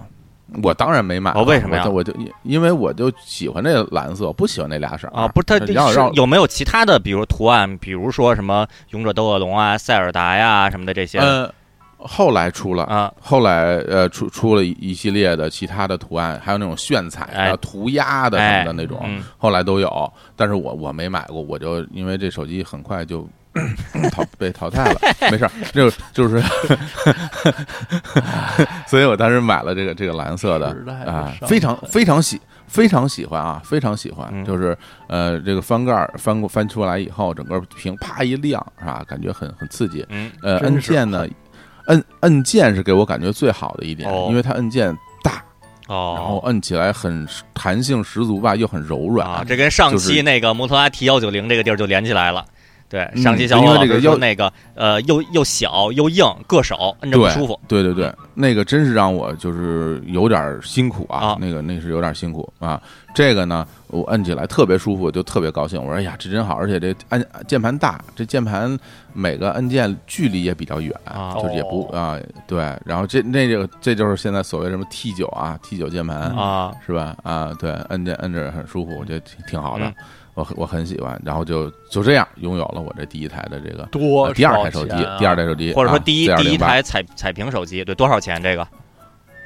[0.63, 1.39] 我当然没买了。
[1.39, 11.53] 哦为什么呀我就因因为我就喜欢这蓝色，我不喜欢那俩色儿啊，不是，它这是有没有其他的，比如图案，比如说什么勇者斗恶龙啊、塞尔达呀什么的这些呃，
[11.97, 12.83] 后来出了。
[12.83, 13.13] 啊？
[13.21, 20.13] 后来，呃，出出了一一系列的其他的图案，还有那种炫彩的、哎涂鸦的什么的那种，嗯后来都有。
[20.35, 23.27] 但是我我没买过，我就因为这手机很快就
[24.11, 24.99] 淘被淘汰了，
[25.31, 26.41] 没事儿，就就是，
[28.87, 30.67] 所以我当时买了这个这个蓝色的
[31.05, 39.03] 啊、非常非常喜非常喜欢啊，非常喜欢，嗯就是呃这个翻盖儿翻过翻出来以后，整个屏啪一亮是吧？
[39.07, 40.05] 感觉很很刺激。
[40.09, 41.27] 嗯呃，按键呢，
[41.87, 45.43] 摁摁键是给我感觉最好的一点，哦因为它按键大，
[45.89, 49.27] 然后哦摁起来很弹性十足吧，又很柔软。
[49.27, 52.45] 啊，这跟上期那个摩托罗拉 T 幺九零这个地儿就连起来了。
[52.91, 57.57] 对，嗯上期小伙老师因为这个要说那个呃又又小又硬，硌手，摁着不舒服。
[57.65, 62.81] 对对对，那个真是让我就是有点辛苦啊，啊那个那是有点辛苦啊。
[63.15, 65.81] 这个呢，我摁起来特别舒服，就特别高兴。
[65.81, 68.77] 我说哎呀，这真好，而且这按键盘大，这键盘
[69.13, 72.59] 每个按键距离也比较远，啊就是也不哦啊对。
[72.85, 77.15] 然后这那个这就是现在所谓什么 T 九啊，T 九键盘啊，是吧？
[77.23, 79.85] 啊，对，摁键摁着很舒服，我觉得挺挺好的。
[79.85, 79.93] 嗯
[80.33, 88.41] 我很我很喜欢，然后就就这样拥有了我这第一台的这个多呃第二台手机第二台手机，或者说啊第一第一台彩彩屏手机，对，多少钱？
[88.41, 88.65] 这个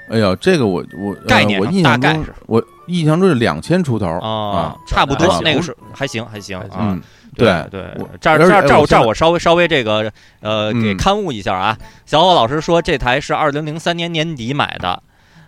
[0.10, 6.62] 哎呦，这个我我呃概念上我印象中大概是我印象中是两千出头啊，差不多那个是还行还行。
[6.80, 7.02] 嗯，
[7.36, 15.02] 对对我，这儿这儿这儿我这儿我稍微稍微这个呃给嗯刊物一下啊，小伙老师说这台是二零零三年年底买的。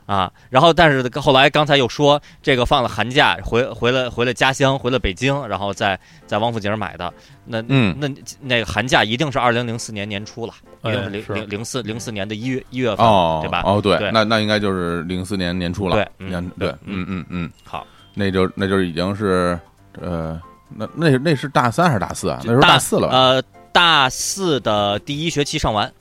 [0.08, 7.14] 啊，然后但是后来刚才又说这个放了寒假回回了回了家乡回了北京，然后在在王府井买的，
[7.46, 8.10] 那嗯那
[8.42, 13.62] 那个寒假一定是二零零四年年初了，一定是零零零四零四年的一月一月份，哦，对吧？
[13.66, 19.60] 哦，对对，那那应该就是零四年年初了，对嗯年对，对嗯嗯嗯嗯，好，那就那就已经是
[20.00, 22.40] 呃，那那那是大三还是大四啊？
[22.46, 23.14] 那时候大大四了吧？
[23.14, 23.44] 呃，
[23.74, 25.92] 大四的第一学期上完，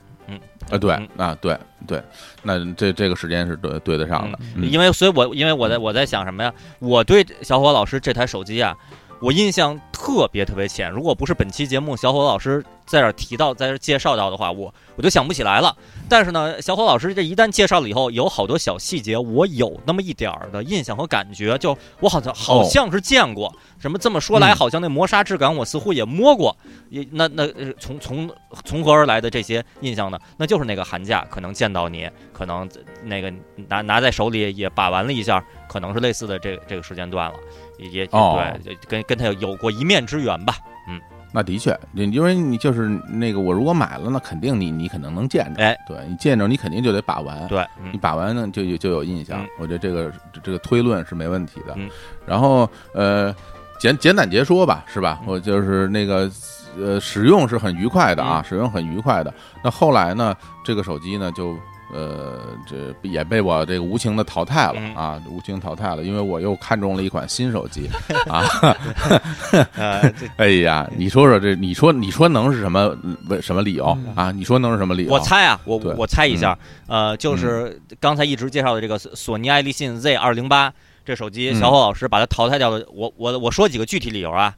[0.69, 1.09] 啊，对嗯。
[1.17, 2.01] 啊，对对，
[2.43, 4.69] 那这这个时间是对对得上的，嗯。
[4.69, 6.53] 因为所以我因为我在我在想什么呀？
[6.79, 8.75] 我对小伙老师这台手机啊，
[9.19, 10.91] 我印象特别特别浅。
[10.91, 15.75] 如果不是本期节目小伙老师在这儿提到，在这儿介绍到的话，我我就想不起来了。
[16.07, 23.53] 但是呢，小伙老师这一旦介绍了以后，有好多小细节，我有那么一点儿的印象和感觉，就我好像好像是见过。
[23.79, 26.55] 什么这么说来，嗯好像那磨砂质感我似乎也摸过。
[26.89, 28.29] 也那那呃从从
[28.63, 30.17] 从何而来的这些印象呢？
[30.37, 32.69] 那就是那个寒假可能见到你，可能
[33.03, 33.33] 那个
[33.67, 37.37] 拿拿在手里也把玩了一下，可能是类似的这这个时间段了，
[37.77, 40.55] 也也哦对，跟跟他有有过一面之缘吧。
[40.87, 40.99] 嗯
[41.33, 51.89] 那的确，因因为你就是那个，我如果买了，那肯定你你可能能见着，哎，对你见着你肯定就得把玩，对，嗯你把玩呢就有就有印象嗯，我觉得这个这这个推论是没问题的嗯。
[52.25, 53.35] 然后呃，
[53.77, 55.19] 简简短截说吧，是吧？
[55.23, 56.31] 嗯我就是那个
[56.79, 59.31] 呃，使用是很愉快的啊，使用很愉快的。
[59.61, 61.57] 那后来呢，这个手机呢就。
[61.93, 62.75] 呃，这
[63.07, 67.89] 也被我这个无情的淘汰了嗯啊，无情淘汰了，因为我又看中了一款新手机
[68.27, 68.43] 啊。
[70.35, 72.93] 哎呀，你说说这，你说你说能是什么
[73.29, 74.31] 为什么理由嗯啊？
[74.31, 75.13] 你说能是什么理由？
[75.13, 80.73] 我猜啊，我我猜一下，呃，就是刚才一直介绍的这个索尼爱立信 Z 二零八
[81.05, 82.85] 这手机，嗯小伙老师把它淘汰掉了。
[82.91, 84.53] 我我我说几个具体理由啊。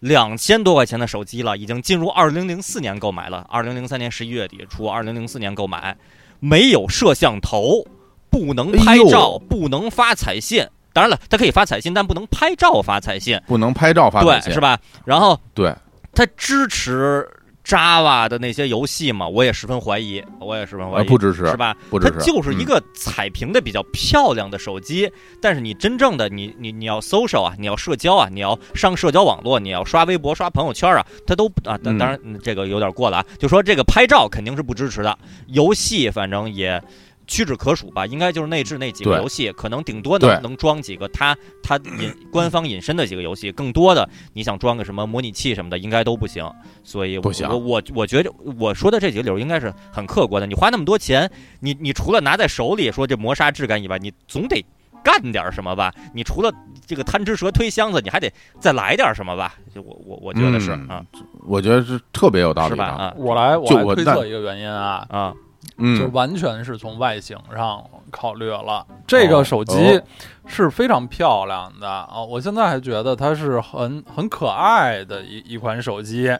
[0.00, 5.96] 两千多块钱的手机了，已经进入二零零四年购买了，二零零三年十一月底出，二零零四年购买，
[6.44, 7.86] 没有摄像头，
[8.28, 10.68] 不能拍照，不能发彩信。
[10.92, 14.60] 当然了，它可以发彩信，但不能拍照发彩信，不能拍照发对是？
[14.60, 14.78] 吧？
[15.06, 15.74] 然后对，
[16.14, 17.26] 它支持
[17.64, 21.74] Java 的那些游戏嘛，我也十分怀疑，我也十分怀呃，疑，不支持是，吧？
[21.88, 36.82] 不支持，它就是一嗯个彩屏的比较漂亮的手机，但是你真正的你你你要 social 啊，你要社交啊，你要上社交网络，你要刷微博、刷朋友圈啊，它都啊，当然嗯这个有点过了啊，就说这个拍照肯定是不支持的，游戏反正也。
[37.26, 46.44] 屈指可数吧，应该就是内置那几个游戏，可能顶多能能装几个它它引 官方引申的几个游戏，更多的你想装个什么模拟器什么的，应该都不行。
[46.82, 50.46] 所以我，不行我我我觉得我说的这几个理由应该是很客观的。
[50.46, 54.64] 你花那么多钱，你你除了拿在手里说这磨砂质感以外，你总得
[55.02, 55.92] 干点什么吧？
[56.14, 56.52] 你除了
[56.86, 59.54] 这个贪吃蛇推箱子，你还得再来点什么吧？
[59.74, 61.04] 就我我我觉得是、嗯啊，
[61.46, 62.76] 我觉得是特别有道理的。
[62.76, 62.86] 是吧？
[62.86, 65.36] 啊我来我来推测一个原因啊，啊，就
[65.76, 68.86] 嗯，完全是从外形上考虑了。
[69.06, 70.02] 这个手机哦
[70.46, 76.36] 是非常漂亮的啊，我现在还觉得它是很很可爱的一一款手机。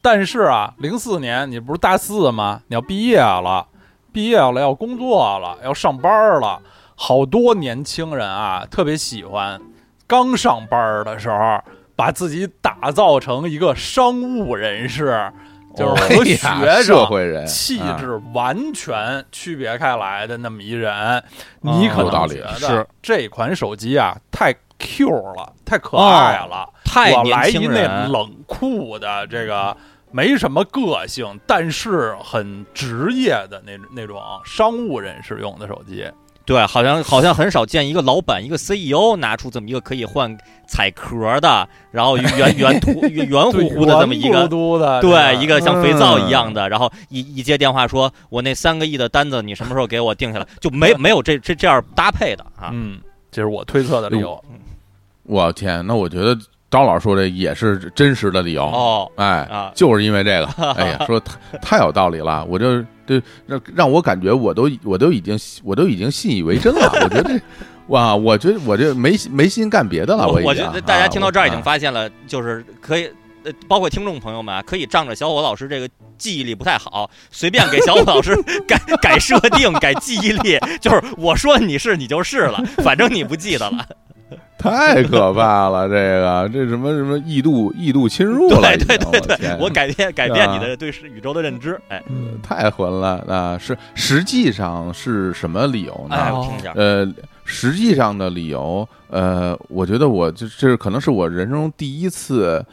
[0.00, 2.60] 但是啊，零四年你不是大四吗？
[2.68, 3.66] 你要毕业了，
[4.12, 6.60] 毕业了要工作了，要上班了。
[6.94, 9.60] 好多年轻人啊，特别喜欢
[10.06, 11.60] 刚上班的时候
[11.96, 15.32] 把自己打造成一个商务人士，
[15.76, 21.22] 就是和学生社会人气啊质完全区别开来的那么一人，
[21.60, 26.68] 你可有道理能觉是得这款手机啊太 Q 了，太可爱了。
[26.84, 29.76] 太我来一那，冷酷的这个。
[30.12, 36.10] 没什么个性，但是很职业的那那种商务人士用的手机，
[36.46, 50.46] 对，好像好像很少见一个老板一个 CEO 拿出这么一个可以换彩壳的，然后圆圆涂圆圆乎乎的这么一个圆咕嘟的，对，一个像肥皂一嗯样的，然后一一接电话说，我那三个亿的单子你什么时候给我定下来？
[50.60, 52.70] 就没没有这这这样搭配的啊。
[52.72, 53.00] 嗯，
[53.32, 54.40] 这是我推测的理由。
[55.24, 56.38] 我天，那我觉得
[56.68, 58.64] 刀老师说这也是真实的理由。
[58.64, 66.90] 哦哎，啊，就是因为这个， 哎呀，说太太有道理了，我就这让让我感觉我都我都已经我都已经信以为真了。
[67.02, 67.40] 我觉得这
[67.88, 70.26] 哇，我觉得我这没没心干别的了。
[70.26, 73.10] 我已经我觉得大家听到这儿已经啊发现了，就是可以。
[73.44, 75.88] 呃，包括听众朋友们啊，可以仗着小伙老师这个
[76.18, 78.34] 记忆力不太好，随便给小伙老师
[78.66, 83.86] 改改设定、改记忆力，就是我说你是你就是了，反正你不记得了。
[84.58, 91.80] 太可怕了，这个这什么什么异度异度侵入了，对对对对，我改变改变你啊的对是宇宙的认知。
[91.88, 93.58] 哎嗯太混了啊！
[93.58, 96.16] 是实际上是什么理由呢？
[96.16, 96.72] 哎，哦我听一下。
[96.74, 97.06] 呃，
[97.44, 102.64] 实际上的理由，呃，我觉得我这这可能是我人生中第一次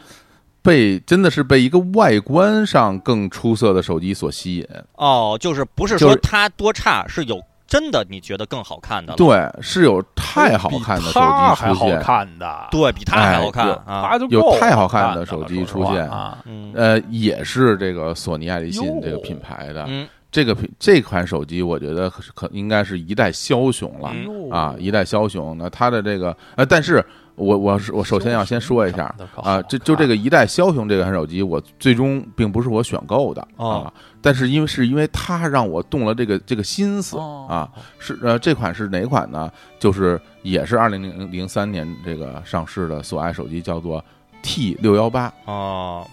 [0.62, 4.68] 被真的是被一个外观上更出色的手机所吸引。
[4.96, 7.42] 哦，就是不是说它多差，是有
[7.74, 14.16] 真的你觉得更好看的了，对，是有太好看的手机还好出现，看的，对比它还好看啊。
[14.30, 19.86] 有太好看的手机出现啊，嗯呃，也是这个索尼爱立信这个品牌的。
[19.88, 24.12] 嗯这个品这款手机，我觉得可可应该是一代枭雄了。
[24.14, 25.56] 嗯啊，一代枭雄。
[25.58, 27.04] 那它的这个呃，但是
[27.36, 39.52] 我我是我首先要先说一下啊，这就这个一代枭雄这款手机，我最终并不是我选购的哦啊，但是因为是因为它让我动了这个这个心思哦啊，是呃这款是哪款呢？
[39.80, 44.04] 就是也是二零零零三年这个上市的索爱手机，叫做
[44.42, 45.34] T 六幺八。
[45.46, 46.06] 啊，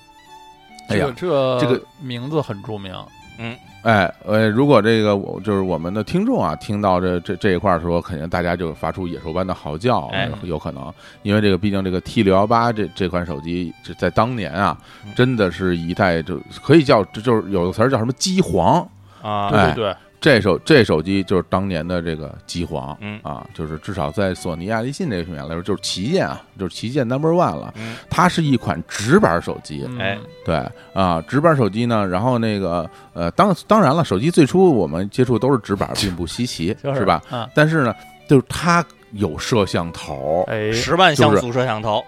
[0.88, 2.94] 哎呀这个这个名字很著名，
[3.82, 10.28] 哎，呃，如果这个我就是我们的听众啊，听到这这这一块儿的时候，肯定大家就发出野兽般的嚎叫，哎。
[10.42, 15.12] 有可能，因为这个毕竟这个 T 六幺八这这款手机，这在当年啊，嗯。
[15.14, 18.86] 真的是一代就可以叫，这就是有个词儿叫什么机皇，
[19.22, 27.72] 啊，对对对这手这手机就是当年的这个机皇，嗯啊，就是至少在索尼爱立信这个品牌来说，就是旗舰啊，就是旗舰 number one 了。
[27.76, 30.56] 嗯它是一款直板手机，嗯哎对
[30.92, 37.22] 啊，直板手机呢，然后那个呃，当当然了，手机最初我们接触都是直板， 并不稀奇，就是吧？？
[37.30, 37.94] 嗯，但是呢，
[38.28, 42.04] 就是它有摄像头，哎，十万像素摄像头，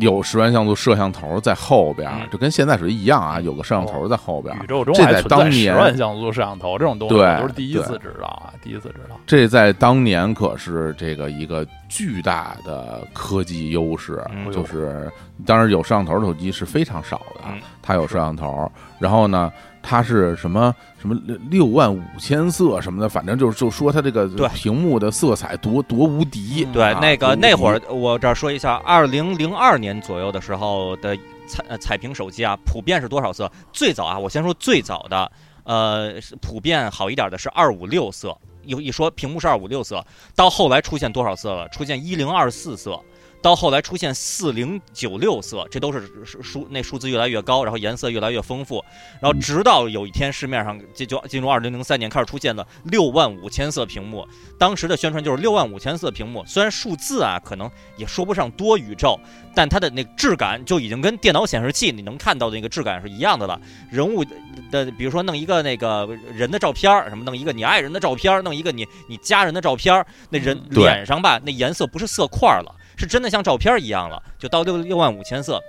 [0.00, 4.54] 有十万像素摄像头在后边，嗯就跟现在手机一样啊，有个摄像头在后边。
[4.62, 9.18] 宇宙中这在当年万像素摄像头这种东西，对我都是第一次知道啊，第一次知道。
[9.26, 15.10] 这在当年可是这个一个巨大的科技优势，嗯就是
[15.44, 18.68] 当然有摄像头的手机是非常少的，嗯它有摄像头，
[18.98, 31.16] 然后呢，它是什么什么六六万五千色什么的，反正就是就说它这个对屏幕的色彩多多无敌，嗯对，啊那个那会儿我这儿说一下，二零零二年左右的时候的
[31.46, 33.48] 彩呃彩屏手机啊，普遍是多少色？
[33.72, 35.30] 最早啊，我先说最早的，
[35.62, 38.36] 呃，是普遍好一点的是二五六色。
[38.64, 41.68] 有一说屏幕是二五六色，到后来出现多少色了？
[41.68, 43.00] 出现一零二四色，
[43.42, 48.84] 到后来出现四零九六色，这都是数数那数字越来越高，然后颜色越来越丰富，
[49.20, 54.26] 然后直到有一天市面上这就进入二零零三年开始出现了六万五千色屏幕，
[54.58, 59.18] 当时的宣传就是六万五千色屏幕，虽然数字啊可能也说不上多宇宙，
[59.54, 63.60] 但它的那个质感就已经跟电脑显示器你能看到的那个质感是一样的了。
[63.90, 64.24] 人物
[64.70, 75.60] 的，比如说弄一个那个人的照片儿，什么弄一个你爱人的照片儿，弄一个你你家人的照片儿，那人脸上吧，那颜色不是色块了，是真的像照片一样了，就到六六万五千色。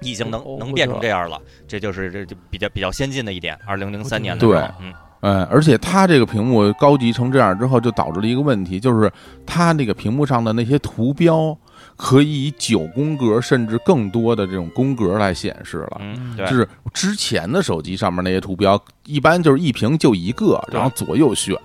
[0.00, 3.58] 已经能哦能变成这样了，这就是这就比较比较先进的一点。
[3.66, 9.12] 二零零三年的时对候，嗯，嗯，而且它这个屏幕高级成这样之后，就导致了一个问题，就是
[9.44, 11.58] 它那个屏幕上的那些图标
[11.96, 15.96] 可以以九宫格甚至更多的这种宫格来显示了。
[15.98, 21.56] 嗯，对就，是之前的手机上面那些图标，一般就是一屏就一个，然后左右选，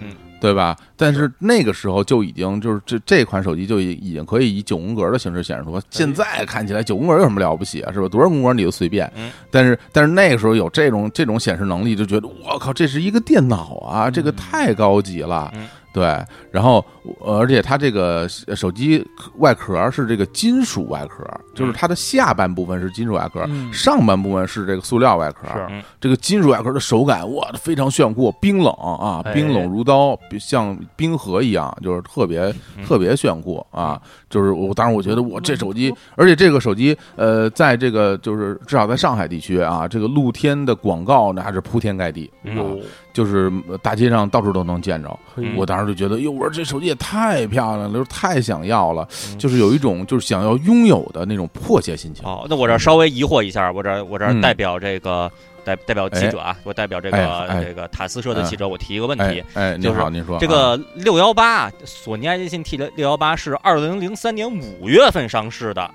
[0.00, 0.76] 嗯，对吧？
[0.96, 5.80] 但是那个时候就已经就是这这款手机就已已经可以以九宫格的形式显示出来。
[5.88, 7.92] 现在看起来九宫格有什么了不起啊？
[7.92, 8.08] 是吧？
[8.08, 9.10] 多少宫格你就随便。
[9.14, 15.52] 嗯但是但是那个时候有这种这种显示能力，就觉得我靠，这是一个电脑啊，这个太高级了。
[15.92, 16.84] 嗯对，然后
[17.20, 19.06] 呃而且它这个手机
[19.38, 21.24] 外壳是这个金属外壳，
[21.54, 25.46] 就是它的下半部分是金属外壳，嗯上半部分是这个塑料外壳。
[25.48, 32.40] 是嗯这个金属外壳的手感，哇，非常炫酷，冰冷啊，哎冰冷如刀，比像冰河一样，就是特别
[32.76, 34.00] 嗯特别炫酷啊！
[34.28, 42.64] 就是我当时我觉得我这手机，而且这个手机，呃，在这个就是至少在上海地区啊，这个露天的广告那是铺天盖地，嗯啊
[43.12, 45.18] 就是呃大街上到处都能见着。
[45.56, 52.24] 我当时就觉得，哟，我说这手机也太漂亮了，就是太想要了，嗯就是有一种就是想要拥有的那种迫切心情。
[52.24, 55.30] 哦，那我这儿稍微疑惑一下，我这儿我这代表这个
[55.64, 59.24] 代代表记者啊，我代表这个这个塔斯社的记者，我提一个问题。
[59.54, 65.90] 哎哎，您就是好，您说这个六幺八，索尼爱立信 T 六幺八是二零零三年五月份上市的，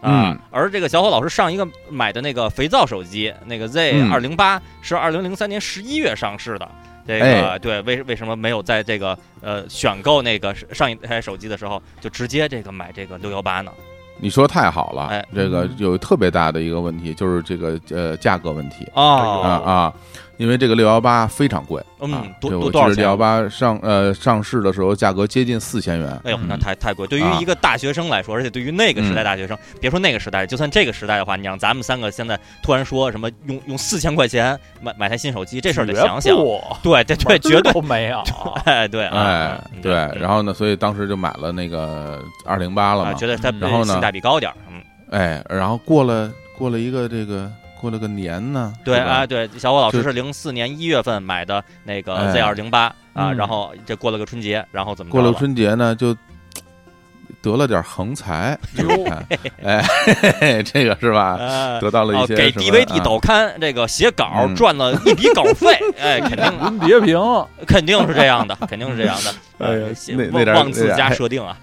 [0.00, 0.38] 啊嗯。
[0.50, 4.12] 而这个小伙老师上一个买的那个肥皂手机，那个 Z 嗯。
[4.12, 6.68] 二零八是二零零三年十一月上市的。
[7.06, 7.58] 这个、哎。
[7.58, 13.72] 对，为为什么没有在这个呃选购那个上一台手机的时候就直接这个买这个六幺八呢？
[14.22, 15.24] 你说太好了，哎。
[15.34, 15.74] 这个嗯。
[15.78, 18.86] 有特别大的一个问题，就是这个呃价格问题。
[18.94, 19.40] 哦。
[19.42, 19.94] 啊啊，
[20.40, 27.06] 因为这个六幺八非常贵，嗯啊多对我记多多少钱得六幺八上呃上市的时候价格接近四千元，哎呦，那嗯太太贵。
[27.06, 36.34] 对于啊一个大学生来说，而且对于那个时代嗯大学生，别说那个时代，就算这个时代的话，你让咱们三个现在突然说什么用用四千块钱买买台新手机，这事儿得想想。
[36.82, 37.80] 对对对，绝对。
[37.82, 38.22] 没有。
[38.64, 44.56] 哎，对啊，哎嗯对，然后后呢，所以当时就买了那个二零八了啊，嘛，觉得它嗯然后呢性价比高点儿。
[44.70, 44.80] 嗯，
[45.10, 47.50] 哎，然后过了过了一个这个
[47.80, 52.32] 过了个年呢，对啊，对，小伙老师是零四年一月份买的那个哎。
[52.32, 52.82] Z 二零八
[53.14, 53.36] 啊，嗯。
[53.36, 56.14] 然后这过了个春节，然后怎么着过了了春节呢就。
[57.42, 59.26] 得了点横财，你看，
[59.64, 61.36] 哎，嘿 嘿这个是吧？
[61.40, 63.04] 呃得到了一些，给些什么 DVD 啊。
[63.04, 64.54] 导刊这个写稿嗯。
[64.54, 67.18] 赚了一笔稿费， 哎，肯定文别评，
[67.66, 69.30] 肯定是这样的， 肯定是这样的。
[69.58, 71.56] 哎呀呃那那点儿妄妄自加设定啊，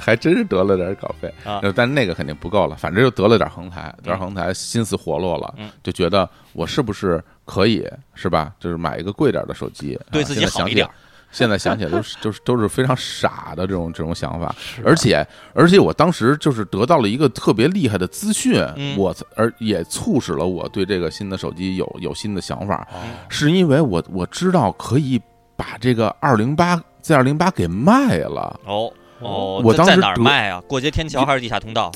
[0.00, 1.60] 还真是得了点稿费啊。
[1.62, 8.52] 呃但那个肯定不够了，反正就得了点横财，得点横财，心思活络了嗯，就觉得我是不是可以是吧？
[8.60, 10.90] 就是买一个贵点的手机，啊对自己好一点儿。
[11.30, 14.54] 现在想起来都是就是都是非常傻的这种这种想法，
[14.84, 22.98] 而且而且我当时就是得到了一个特别厉害的资讯，嗯我而也促使了我对这个新的手机有有新的想法，哦
[23.28, 25.20] 是因为我我知道可以
[25.56, 28.58] 把这个二零八 Z 二零八给卖了。
[28.64, 30.62] 哦哦，我在在哪儿当时得卖啊？
[30.68, 31.90] 过街天桥还是地下通道？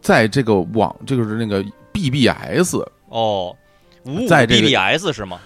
[0.00, 1.62] 在这个网，这个是那个
[1.92, 2.76] BBS，
[3.08, 3.54] 哦，
[4.04, 5.40] 五五在这个 BBS 是吗？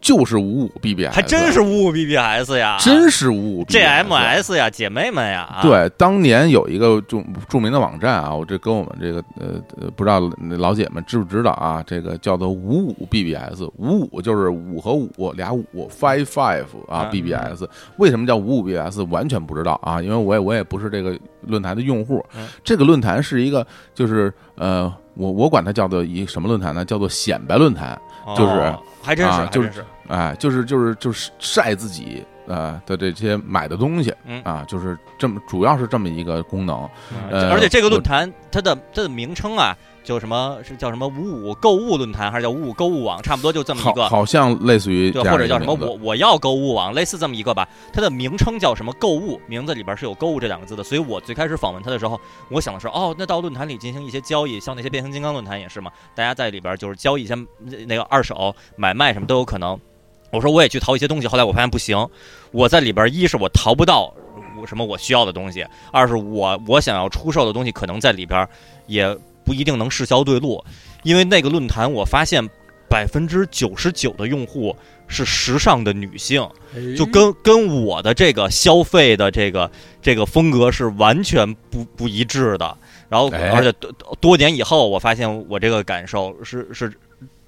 [0.00, 5.42] 就是五五 BBS，还真是五五 BBS 呀，真是五五 GMS 呀，姐妹们呀。
[5.42, 10.20] 啊，对，当年有一个著著名的网站啊，我这跟我们这个呃呃，不知道
[10.56, 11.82] 老姐们知不知道啊？
[11.86, 17.64] 这个叫做五五 BBS，五五就是五和五俩五，five five 啊嗯 BBS。
[17.96, 19.02] 为什么叫五五 BBS？
[19.10, 22.46] 完全不知道啊，因为我也我也不是这个论坛的用户嗯。
[22.62, 26.84] 这个论坛是一个，就是呃，我我管它叫做一什么论坛呢？
[26.84, 28.00] 叫做显摆论坛。
[28.36, 29.84] 就是哦还真是，啊就是。
[30.08, 36.88] 哎，就是就是就是晒自己呃的这些买的东西嗯啊，就是这么主要是这么一个功能。
[37.30, 43.22] 呃而且这个论坛它的它的名称啊，就什么是叫什么五五购物论坛，还是叫五五购物网？
[43.22, 44.08] 差不多就这么一个。
[44.08, 47.68] 好像类似于对，或者叫什么我我要购物网，类似这么一个吧。
[47.92, 50.82] 它的名称叫什么购物，名字里边是有购物这两个字的。
[50.82, 52.18] 所以我最开始访问它的时候，
[52.50, 57.34] 我想的是，哦，那到论坛里进行一些交易，像那些变形金刚论坛也是嘛，大家在里边就是交易一些
[57.86, 59.78] 那个二手买卖什么都有可能。
[60.30, 62.08] 我说我也去淘一些东西，后来我发现不行，
[62.50, 64.12] 我在里边一是我淘不到
[64.60, 68.46] 我什么我需要的东西，二是我我想要出售的东西可能在里边
[68.86, 70.62] 也不一定能适销对路，
[71.02, 72.46] 因为那个论坛我发现
[72.88, 74.74] 百分之九十九的用户
[75.06, 76.46] 是时尚的女性，
[76.96, 79.70] 就跟跟我的这个消费的这个
[80.02, 82.76] 这个风格是完全不不一致的。
[83.08, 86.92] 然后，哎而且多多年以后，我发现我这个感受是是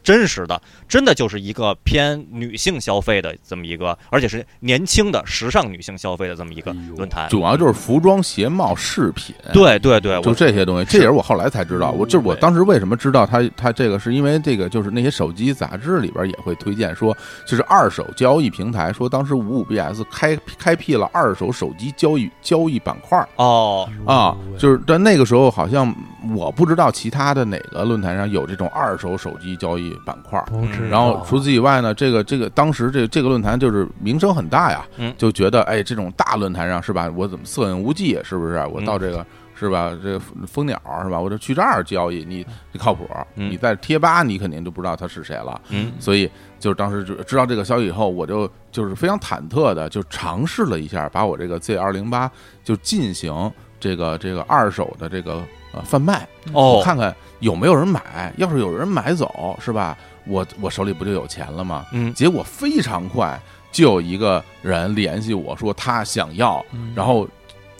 [0.03, 7.29] 真实的，真的就是一个偏女性消费的这么一个，而且是年轻的时尚女性消费的这么一个论坛。
[7.29, 10.85] 主要就是服装、鞋帽、饰品，对对对，就这些东西。
[10.85, 25.95] 这也是我后来才知道，我就是我当时为什么知道它它这个，是因为这个就是那些手机杂志里边也会推荐说，就是二手交易平台说当时五五 BS 开开辟了二手手机交易交易板块哦，啊，就是但那个时候好像
[26.35, 30.43] 我不知道其他的哪个论坛上有这种二手手机交易板块
[30.91, 37.11] 然后除此以外呢，这个这个当时这这个论坛就是名声很大呀，嗯就觉得哎，这种大论坛上是吧？
[37.17, 38.21] 我怎么色影无忌？
[38.23, 38.65] 是不是？
[38.71, 39.97] 我到这个、是吧？
[40.03, 41.19] 这个蜂鸟是吧？
[41.19, 43.09] 我就去这儿交易，你你靠谱。
[43.37, 45.61] 嗯你在贴吧，你肯定就不知道他是谁了。
[45.71, 52.31] 嗯所以就是当时就知道这个消息以后，我就就是非常忐忑的就尝试了一下，把我这个 Z 二零八
[52.63, 55.43] 就进行这个这个二手的这个
[55.73, 56.27] 呃贩卖。
[56.53, 59.97] 我哦，看看有没有人买，要是有人买走，是吧？
[60.27, 61.87] 我我手里不就有钱了吗？
[61.93, 63.41] 嗯结果非常快，
[63.73, 67.27] 就有一个人联系我说他想要，嗯然后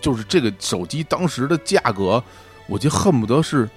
[0.01, 2.23] 就是这个手机当时的价格，
[2.67, 3.69] 我就恨不得是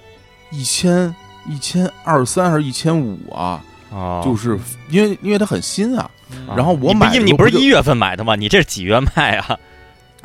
[0.50, 1.14] 一千
[1.46, 3.62] 一千二三还是一千五啊？
[3.90, 4.58] 哦就是
[4.88, 8.34] 因为因为它很新啊，嗯然后我你不买的时候就你不是一月份买的吗？
[8.34, 9.56] 你这是几月卖啊？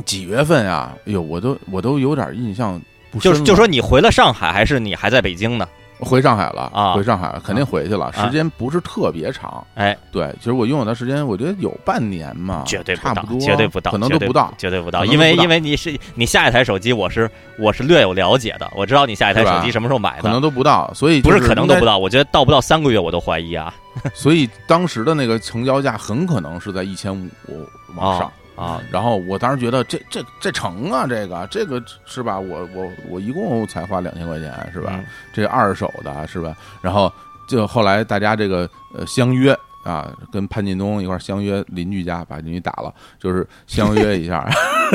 [0.05, 0.93] 几月份呀？
[1.05, 2.81] 哎呦，我都我都有点印象。
[3.19, 5.67] 就是就说你回了上海，还是你还在北京呢？
[6.01, 9.61] 回上海了啊回上海了，肯定回去了，啊时间不是特别长。
[9.75, 14.53] 哎，对，其实我拥有的时间，我觉得有半年嘛，绝对不到差不多，绝对不到，可能都不到。
[14.57, 21.85] 绝对不到因为因为你是你下一台手机，我是我是略有了解的，我知道你下一台手机什么时候买的可能，都不到，所以不是可能都不。
[21.85, 23.73] 到，我觉得到不到三个月我都怀疑啊
[24.13, 28.65] 所以当时的那个成交价很可能是在一千五往上啊。
[28.65, 28.83] 啊！
[28.91, 32.37] 然后我当时觉得这这这成啊，这个这个是吧？
[32.37, 34.91] 我我我一共才花两千块钱是吧？
[34.95, 36.55] 嗯这二手的是吧？
[36.81, 37.11] 然后
[37.47, 44.45] 就后来大家这个呃相约啊，跟潘劲东一块儿相约邻居家，把邻居打了，就是相约一下，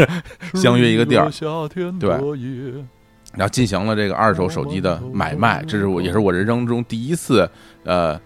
[0.55, 1.31] 相约一个地儿，
[1.99, 2.11] 对
[3.33, 7.49] 然后进行了这个二手手机的买卖，这是我也是我人生中第一次
[7.85, 8.21] 呃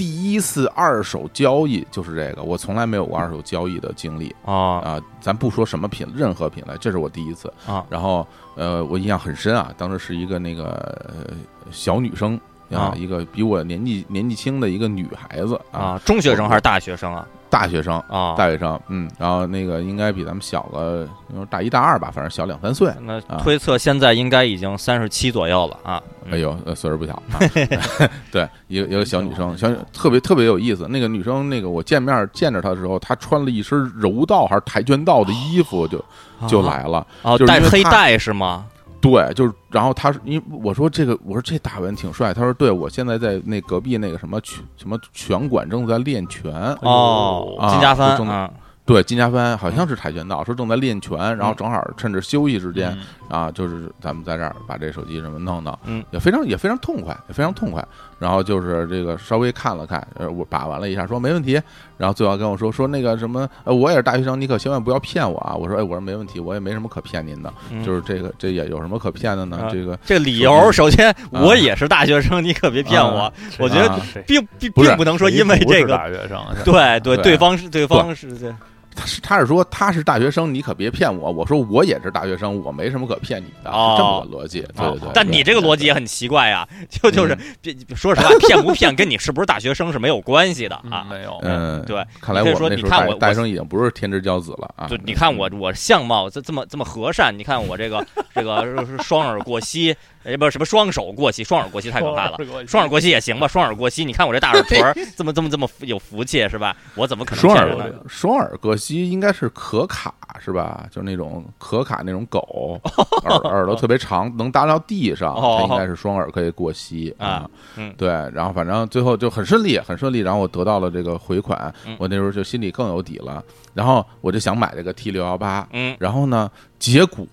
[0.00, 4.34] 第一次二手交易，就是这个，我从来没有过二手交易的经历。
[4.46, 4.54] 啊。
[4.80, 7.52] 啊、咱不说什么品，任何品类，这是我第一次。
[7.66, 7.84] 啊。
[7.90, 8.26] 然后
[8.56, 10.70] 呃，我印象很深啊，当时是一个那个、
[11.06, 11.36] 呃、
[11.70, 12.40] 小女生
[12.70, 16.00] 啊啊，一个比我年纪年纪轻的一个女孩子啊，啊！
[16.04, 17.26] 中学生还是大学生啊？
[17.48, 17.98] 大学生。
[18.08, 21.08] 啊，大学生，嗯，然后那个应该比咱们小个，
[21.50, 22.92] 大一大二吧，反正小两三岁。
[23.02, 26.00] 那啊推测现在应该已经三十七左右了啊。
[26.24, 27.40] 嗯哎呦，呃岁数不小啊！
[28.30, 30.86] 对，一个一个小女生，小特别特别有意思。
[30.86, 36.04] 那个女生，那个我见面见着她的时候，她穿了一身柔道还是跆拳道的衣服，就
[36.46, 37.04] 就来了。
[37.22, 38.64] 哦，就是带黑带是吗？
[39.00, 48.50] 对，就是，然后他是因为我说这个，我说这大文挺帅，他说对，我现在在那隔壁那个什么拳什么拳馆正在练拳，哦，啊金家帆正啊。
[48.86, 52.90] 对，金家帆好像是跆拳道，说正在练拳，然后正好趁着休息时间
[53.30, 53.38] 嗯。
[53.38, 57.86] 啊，就是咱们在这儿把这手机什么弄弄，嗯，也非常也非常痛快，也非常痛快。
[58.20, 61.60] 然后就是这个稍微看了看，呃，我把玩了一下，说没问题。
[61.96, 65.54] 然后最后跟我说说那个什么，呃，我也是大学生，你可千万不要骗我啊！
[65.54, 69.58] 我说，哎，我说没问题，我也没什么可骗您的，嗯就是这个这也有什么可骗的呢？
[69.62, 73.32] 啊这个这个理由，首先我也是大学生，你可别骗我啊。
[73.58, 78.54] 我觉得啊并并并不能说因为这个，大学生，对对，对对方是对方是对
[78.94, 81.30] 他是他是说他是大学生，你可别骗我。
[81.30, 84.60] 我说我也是大学生，我没什么可骗你的，哦是这么个逻辑。
[84.76, 85.08] 对对对。
[85.14, 91.04] 但你这个逻辑也很奇怪呀，就就是别说实话，骗不骗跟你是不是大学生是没有关系的 啊。
[91.04, 94.86] 嗯没有，嗯，对，看来我说我那时候你看我我大大学生已经不是天之骄子了啊。
[94.88, 102.38] 就你看我我相貌这这么这么和善，你看我这个 这个双耳过膝，哎不是什么双手过膝，双耳过膝太可怕了。
[102.66, 104.80] 双耳过膝也行吧，双耳过膝，你看我这大耳 垂
[105.16, 106.76] 这么这么这么有福气是吧？
[106.94, 107.92] 我怎么可能双耳？
[108.08, 110.86] 双耳过膝应该是可卡是吧？
[110.90, 112.80] 就是那种可卡那种狗，
[113.24, 117.48] 耳耳朵特别长，能搭到地上，哦它应该是双耳可以过膝啊。
[117.76, 123.44] 嗯对，然后反正最后就很顺利，很顺利，然后我得到了这个回款嗯，我那时候就心里更有底了。
[123.74, 127.26] 然后我就想买这个 T 六幺八，嗯，然后呢，结果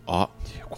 [0.44, 0.78] 结果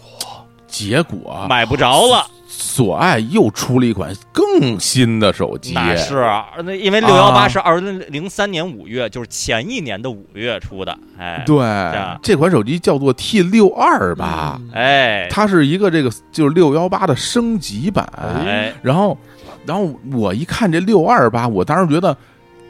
[0.66, 6.16] 结果买不着了， 索爱又出了一款更新的手机，那是
[6.64, 12.18] 那因为六幺八啊是二零零三年五月，就是前一年的五月出的，哎，对啊。
[12.20, 14.60] 这款手机叫做 T 六二八。
[14.60, 14.70] 嗯。
[14.74, 15.28] 哎。
[15.30, 19.16] 它是一个这个就是六幺八的升级版，哎，然后，
[19.64, 22.16] 然后我一看这六二八，我当时觉得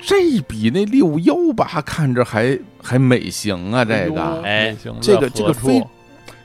[0.02, 5.82] 这比那六幺八看着还还美型啊，这个，哎这个这个非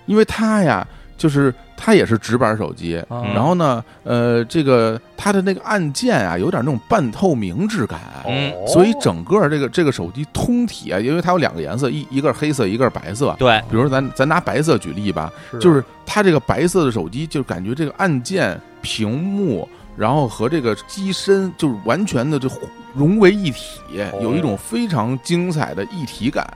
[0.05, 7.99] 因为它呀，就是它也是直板手机，嗯然后呢，呃，这个它的那个按键啊，有点那种半透明质感。
[8.27, 13.35] 嗯所以整个这个这个手机通体啊，因为它有两个颜色，一一个是黑色，一个是白色。
[13.37, 19.67] 对，比如说咱咱拿白色举例吧，是就是它这个白色的手机，就感觉这个按键、屏幕，
[19.97, 22.49] 然后和这个机身，就是完全的就
[22.93, 23.79] 融为一体，
[24.21, 26.47] 有一种非常精彩的一体感。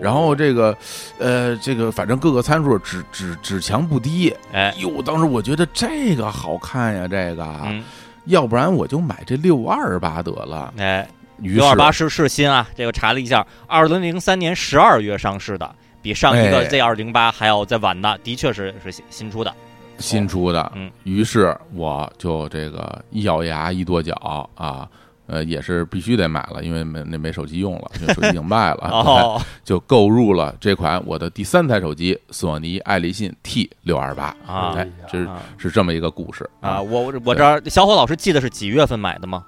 [0.00, 0.76] 然后这个，
[1.18, 4.34] 呃，这个反正各个参数只只只强不低。
[4.52, 7.84] 哎，哟，当时我觉得这个好看呀，这个，嗯，
[8.24, 10.72] 要不然我就买这六二八得了。
[10.78, 11.06] 哎，
[11.38, 19.54] 六二八是是新啊，这个查了一下，二零零三年十二月上市的，比上一个哎 Z 二零八还要再晚的，的确是是新新出的。
[19.98, 24.14] 新出的，嗯，于是我就这个一咬牙一跺脚
[24.54, 24.88] 啊，
[25.26, 36.48] 呃，也是必须得买了，因为没那没手机用了， 因为手机已经卖了，哦，就购入了这款我的第三台手机索尼爱立信 T 六二八啊哎，这是啊是这么一个故事。
[36.60, 39.44] 啊，我我我这儿小伙老师记得是几月份买的吗？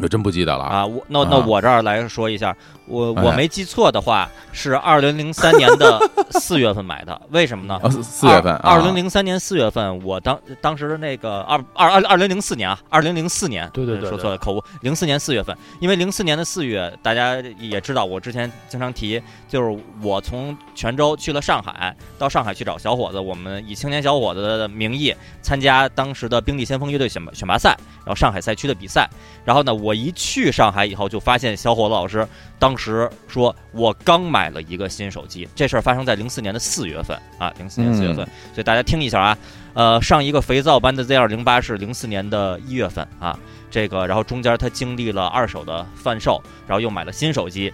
[0.00, 6.00] 我真不记得了啊，我那那啊我这儿来说一下，我我哎没记错的话，是二零零三年的
[6.38, 7.78] 四月份买的，为什么呢？
[7.82, 14.62] 啊，四四月份，二零零三年四月份，我当当时的那个二二二二零零四年啊，二零零四年，对对对对说错了，口误。
[14.82, 25.12] 零四年四月份，因为零四年的四月，大家也知道，我之前经常提，就是我从泉州去了上海，到上海去找小伙子，我们以青年小伙子的名义
[25.42, 29.10] 参加当时的冰力先锋乐队选拔选拔赛，然后上海赛区的比赛。
[29.44, 32.26] 然后呢，我一去上海以后，就发现小伙子老师
[32.58, 39.38] 当时说我刚买了一个新手机，这事儿发生在零四年的四月份啊，零四年四月份，所以大家听一下啊，
[39.74, 43.38] 呃，上一个肥皂般的 Z 二零八是零四年的一月份啊，
[43.70, 47.72] 这个然后中间他经历了二手的贩售，然后又买了新手机，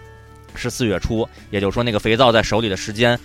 [0.55, 3.19] 是四月初，也就是说那个肥皂在手里的时间。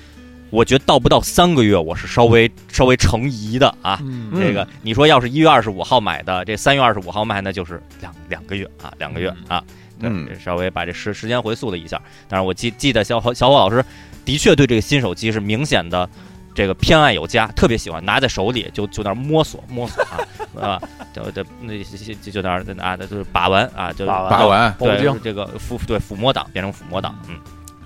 [0.51, 3.99] 我觉得到不到三个月，我是稍微稍微成疑的啊。
[4.35, 9.63] 这个你说要是一月二十五号买的，这三月二十五号卖，那就是两两个月啊，两个月啊。
[9.99, 12.01] 对，嗯稍微把这时时间回溯了一下。
[12.27, 13.83] 但是，我记记得小伙小伙老师
[14.25, 16.09] 的确对这个新手机是明显的
[16.53, 20.19] 这个偏爱有加，特别喜欢拿在手里就就那儿摸索摸索啊
[20.59, 20.81] 啊，
[21.13, 21.81] 就就那
[22.21, 27.39] 就就那儿啊，就是把玩啊，就把玩对这个抚对抚摸党变成抚摸党，嗯，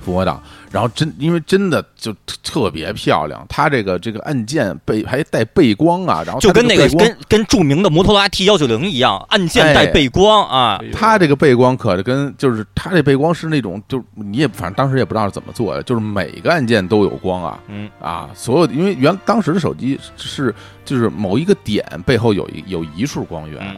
[0.06, 0.42] 抚摸党，
[0.72, 17.60] 然后真因为真的就特特别漂亮，它这个这个按键背还带背光啊，然后就跟那个跟跟著名的摩托罗拉 T 幺九零一样，按键带哎背光啊，哎它这个背光可跟就是它这背光是那种，就是你也反正当时也不知道是怎么做的，就是每个按键都有光啊。
[17.68, 17.90] 嗯。
[18.00, 20.54] 啊，所有因为原当时的手机是
[20.84, 23.78] 就是某一个点背后有一有一束光源，嗯。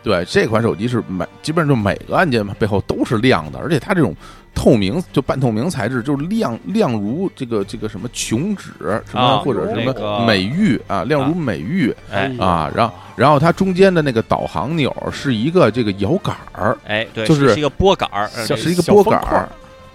[0.00, 4.14] 对这款手机是每基本上就每个按键背后都是亮的，而且它这种
[4.58, 8.72] 透明就半透明材质，就是亮亮如这个这个什么琼脂
[9.08, 11.94] 什么、啊或者什么美玉啊，亮如美玉。
[12.10, 19.48] 哎啊，然后然后它中间的那个导航钮是一个这个摇杆儿，哎，对，就是是一个拨杆儿，是一个拨杆儿儿，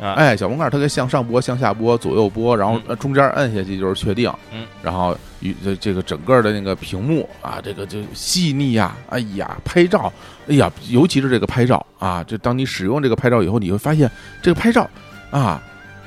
[0.03, 0.13] 啊。
[0.13, 10.11] 哎，小风盖儿它可以向上拨、向下拨、左右拨，然后中间摁下去就是确定，嗯，然后与这这个整个的那个屏幕啊，这个就细腻呀，哎呀，拍照，
[10.47, 14.87] 哎呀，尤其是这个拍照啊，这当你使用这个拍照以后，你会发现这个拍照
[15.31, 15.61] 啊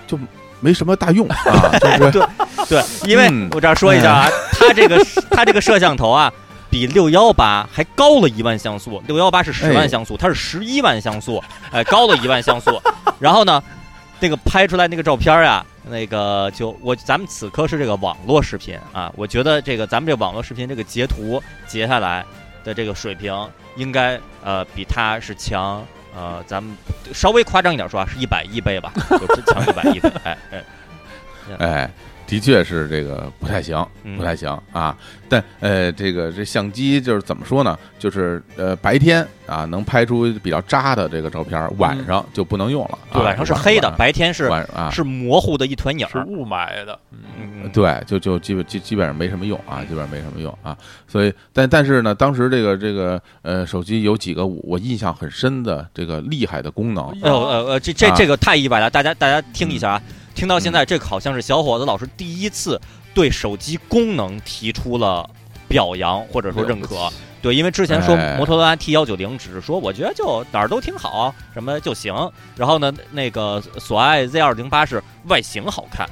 [0.07, 0.19] 就
[0.61, 2.27] 没什么大用啊， 就是
[2.69, 3.49] 对，因为嗯。
[3.53, 4.99] 我这儿说一下啊，它这个
[5.31, 6.33] 它这个摄像头啊，
[6.71, 9.75] 比六幺八还高了一万像素，六幺八是十哎。
[9.75, 12.81] 万像素，它是十一万像素，哎，高了一万像素。
[13.19, 13.63] 然后呢，
[14.21, 22.25] 那个拍出来那个照片啊，那个就我咱们此刻是这个网络视频啊，我觉得这个咱们这网络视频这个截图截下来
[22.65, 23.35] 的这个水平，
[23.77, 25.85] 应该呃比他是强。
[26.19, 26.75] 呃，咱们
[27.13, 30.65] 稍微夸张一点说啊，是一百亿倍吧，就是强一百亿倍，哎哎，
[31.59, 31.91] 哎，
[32.27, 34.97] 的确是这个不太行，嗯不太行啊。
[35.29, 37.77] 但呃，这个这相机就是怎么说呢？
[37.99, 42.99] 就是呃，白天啊能拍出比较渣的这个照片，晚上就不能用了。
[43.11, 46.11] 啊对，晚上是黑的，白天是晚啊，是模糊的一团影儿。
[46.11, 50.77] 是雾霾的，嗯，嗯，对，就就基本基基本上没什么用啊，基本上没什么用啊。
[51.09, 57.09] 所以，但但是呢，当时这个这个呃，手机有几个我我印象很深的这个厉害的功能。
[57.23, 60.03] 哎呦呃呃，这这啊这个太意外了，大家大家听一下啊，
[60.37, 62.79] 听到现在这好像是小伙子老师第一次
[63.15, 65.29] 对手机功能提出了
[65.67, 67.11] 表扬或者说认可。
[67.41, 72.15] 对，因为之前说哎摩托罗拉 T 幺九零只是说我觉得就哪儿都挺好，什么就行。
[72.55, 76.07] 然后呢，那个索爱 Z 二零八是外形好看，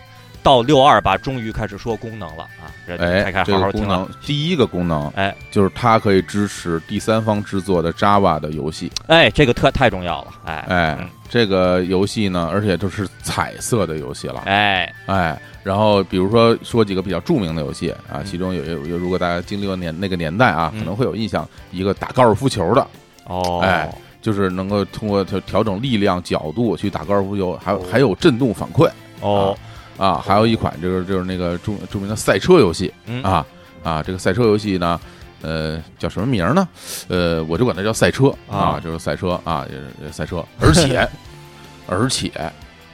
[0.45, 2.69] 到六二八终于开始说功能了啊！
[2.87, 4.09] 哎，开这个功好好听了能。
[4.27, 8.93] 第一个功能，哎，就是它可以支持第三方制作的 Java 的游戏。
[9.07, 14.43] 哎，这个特太重要了，哎哎嗯，这个游戏呢，而且都是彩色的游戏了。
[14.45, 22.87] 哎，哎，然后比如说说几个比较著名的游戏啊，嗯其中有有有，如果大家经历过年那个年代啊，嗯可能会有印象，一个打高尔夫球的，
[23.25, 23.91] 哦，哎
[24.21, 28.91] 就是能够通过调调整力量角度去打高尔夫球，还有还有震动反馈
[29.21, 29.74] 哦，啊，
[30.19, 33.47] 还有一款就是就是那个著著名的赛车游戏嗯啊
[33.83, 35.01] 啊，这个赛车游戏呢。
[35.47, 36.67] 呃，叫什么名儿呢？
[37.07, 41.07] 呃，我就管它叫赛车啊啊，就是赛车啊，也是赛车，而且
[41.87, 42.31] 而且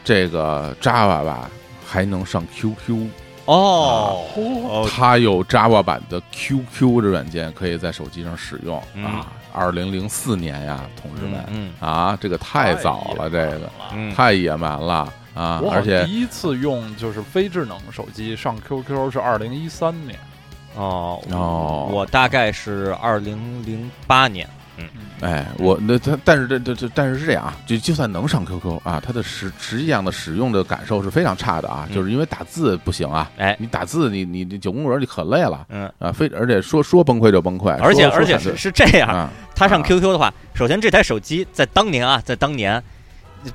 [0.03, 1.48] 这个 Java 吧
[1.86, 3.07] 还能上 QQ，
[3.44, 9.28] 哦，哦，它有 Java 版的 QQ 的软件可以在手机上使用嗯啊。
[9.53, 15.61] 二零零四年呀，同志们嗯啊，这个太早了，这个嗯，太野蛮了啊！
[15.62, 20.18] 我好而且第一次用就是非智能手机上 QQ 是二零一三年，
[20.76, 24.85] 哦哦我大概是二零零八年，嗯
[25.20, 42.83] 哎，我那他，但是这这这，但是是这样啊，就就算能上 QQ 啊，它的实实际上的使用的感受是非常差的啊，嗯就是因为打字不行啊，哎，你打字你你你九宫格你可累了嗯，啊，非而且说说崩溃就崩溃，而且而且是是这样，啊，他上啊 QQ 的话，首先这台手机在当年啊，在当年，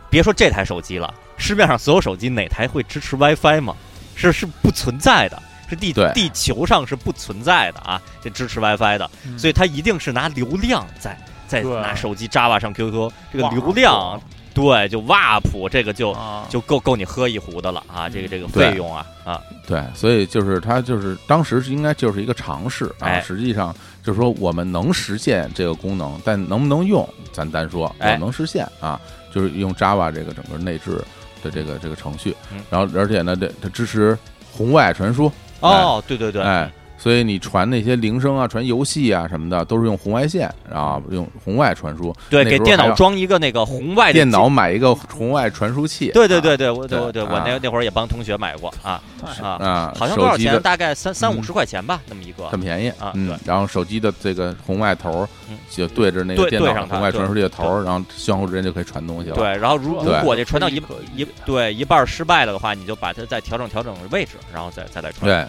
[0.09, 3.75] 别说这台手机了，市面上所有手机哪台会支持 WiFi 吗？
[4.15, 9.37] 是是不存在的，是地地球上是不存在的啊，这支持 WiFi 的，嗯。
[9.37, 11.17] 所以它一定是拿流量在
[11.47, 14.19] 在拿手机 Java 上 QQ，这个流量
[14.53, 23.21] 对就 WAP 这个就啊，就够够你喝一壶的了啊，这个这个费用啊啊，对，所以就是它就是当时是应该就是一个尝试啊，哎。
[23.21, 28.13] 实际上就是说我们能实现这个功能，但能不能用咱单说，哎。
[28.13, 28.97] 我能实现啊，
[29.29, 31.03] 就是用 Java 这个整个内置
[31.45, 32.35] 的这个这个程序。
[32.51, 34.17] 嗯，然后而且呢，这它支持
[34.51, 36.71] 红外传输，哦，对对对，哎，
[37.05, 42.11] 所以你传那些铃声啊、传游戏啊什么的，都是用红外线然后，用红外传输。
[42.31, 46.09] 对，给电脑装一个那个红外电脑买一个红外传输器。
[46.15, 48.99] 对对对对，我对对对，我啊那那会儿也帮同学买过啊
[49.39, 50.59] 啊，啊，好像多少钱？
[50.63, 52.49] 大概三三五嗯十块钱吧，那么一个。
[52.49, 55.27] 很便宜啊，嗯然后手机的这个红外头
[55.69, 59.35] 就对着那个电脑上红外传输器的头，然后相互之间就可以传东西了。
[59.35, 60.81] 对，然后如如果这传到一
[61.15, 65.29] 一对一半失败了的话，你就把它再调整调整位置，然后再再来传。
[65.29, 65.45] 对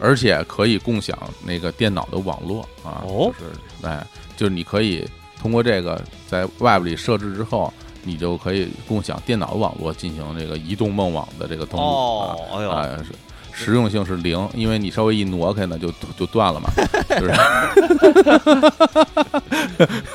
[0.00, 3.52] 而且可以共享那个电脑的网络啊，哦就是
[3.86, 4.04] 哎，
[4.36, 5.06] 就是你可以
[5.40, 7.72] 通过这个在 Web 里设置之后，
[8.02, 12.34] 你就可以共享电脑网络进行这个移动梦网的这个登录啊。
[12.34, 13.12] 哦，哎呦，啊，是
[13.52, 16.70] 实用性是零，因为你稍微一挪开呢，就就断了嘛，
[17.10, 17.32] 就是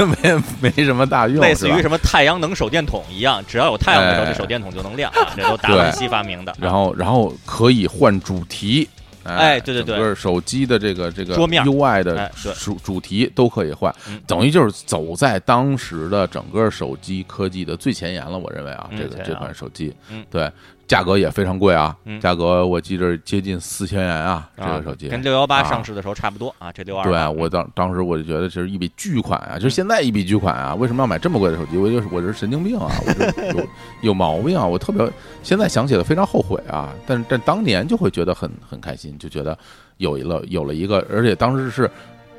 [0.05, 6.55] 没没什么大用，类似于什么太阳能手电筒一样，只要有太阳的时候，哎这手电筒就能亮啊，这都达文西发明的。
[6.59, 8.89] 然后然后可以换主题。
[9.26, 11.63] 哎对对对整个手机的这个这个桌面。
[11.65, 13.93] UI 的主主题都可以换。
[14.07, 18.38] 嗯，等于就是走在当时的整个手机科技的最前沿了。
[18.38, 19.93] 我认为啊，嗯这个这款手机。
[20.09, 20.51] 嗯，对，
[20.88, 31.77] 价格也非常贵啊嗯，价格我记着接近四千元啊，这啊个手机跟六幺八啊上市的时候差不多啊，这六二对我当当时我就觉得这是一笔巨款啊，就是现在一笔巨款啊，为什么要买这么贵的手机？
[31.77, 33.67] 我就是我这是神经病啊，我这有
[34.01, 34.65] 有毛病啊！
[34.65, 35.09] 我特别
[35.41, 39.57] 现在想起来非常后悔啊，但但当年就会觉得很很开心，就觉得
[39.97, 41.89] 有了有了一个，而且当时是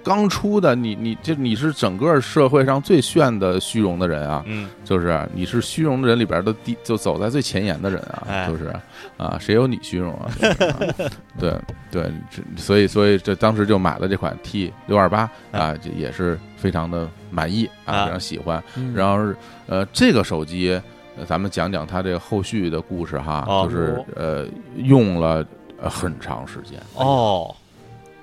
[0.07, 8.47] 刚出的，你你就你是整个社会上最炫的虚荣的人啊，嗯，就是你是虚荣的人里边的第就走在最前沿的人啊，哎。
[8.47, 8.73] 就是
[9.17, 10.31] 啊，谁有你虚荣啊？
[10.39, 10.79] 就是啊。
[11.41, 11.53] 对
[11.91, 18.63] 对，这所以所以这当时就买了这款 T 六二八啊，这也是非常的满意啊，啊非常喜欢。
[18.77, 18.95] 嗯。
[18.95, 19.37] 然后是
[19.67, 20.81] 呃，这个手机，
[21.19, 23.67] 呃咱们讲讲它这个后续的故事哈，哦。
[23.69, 24.47] 就是呃
[24.77, 25.45] 用了
[25.81, 26.79] 呃很长时间。
[26.95, 27.53] 哦，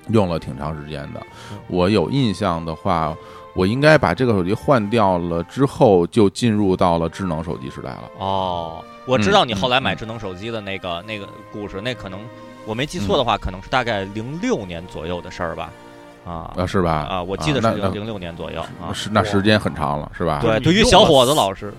[0.08, 1.20] 用了挺长时间的
[1.52, 1.58] 嗯。
[1.68, 3.16] 我有印象的话，
[3.54, 8.10] 我应该把这个手机换掉了之后，就进入到了智能手机时代了。
[8.18, 12.20] 哦，我知道嗯你后来嗯买智能手机的那个那个故事，那可能
[12.66, 15.70] 我没记错的话，可能是大概零六年左右的事儿吧？
[16.26, 17.06] 啊啊，是吧？
[17.10, 18.92] 啊，我记得是零六年左右啊。
[18.94, 20.40] 是那时间很长了，是吧？
[20.40, 21.72] 对，对于小伙子老师，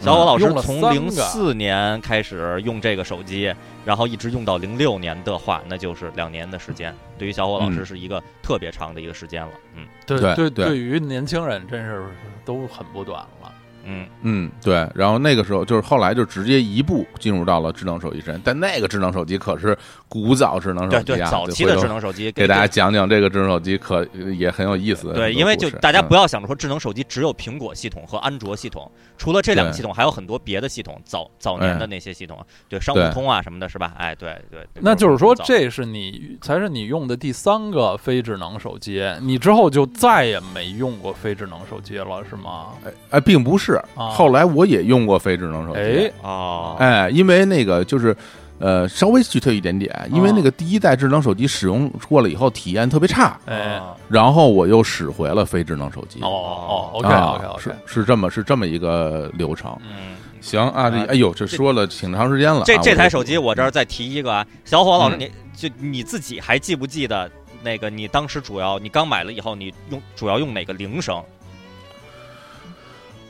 [0.00, 6.94] 小火老师从零个四年开始用这个手机，然后一直用到零六年的话，那就是两年的时间。
[7.18, 9.52] 对于小火老师嗯是一个特别长的一个时间了。
[9.76, 12.02] 嗯对对，对对对于年轻人真是
[12.44, 13.52] 都很不短了。
[13.84, 14.86] 嗯，嗯，对。
[14.94, 19.76] 然后那个时候就是后来就直接一步进入到了智能手机时代，但那个智能手机可是
[20.10, 24.04] 古早智能手机对对，早期的智能手机给大家讲讲这个智能手机，可
[24.36, 33.92] 也很有意思对，因为就大家不要想着说智能手机只有苹果系统和安卓系统，除了这两个系统，还有很多别的系统，早早年的哎那些系统，对商务通啊什么的，是吧？
[33.96, 42.70] 哎，对对，那就是说，这是你才是你用的第三个非智能手机，你之后就再也没用过非智能手机了，是吗？
[42.84, 44.08] 哎哎，并不是，啊。
[44.08, 48.16] 后来我也用过非智能手机，哎，哦，哎，因为那个就是。
[48.60, 56.20] 呃，稍微具体一点点，因为哦那个第一代智能手机使用过了以后体验特别差，哎，哦然后我又使回了非智能手机。
[56.20, 59.74] 哦哦，OK 啊 OK 是 OK，是这么是这么一个流程。
[59.80, 62.64] 嗯，行啊，这啊哎呦，这说了挺长时间了啊。
[62.66, 67.30] 这这台手机我这儿再提一个啊，小伙老师，嗯你就你自己还记不记得
[67.62, 71.22] 那个你当时主要你刚买了以后，你用主要用哪个铃声？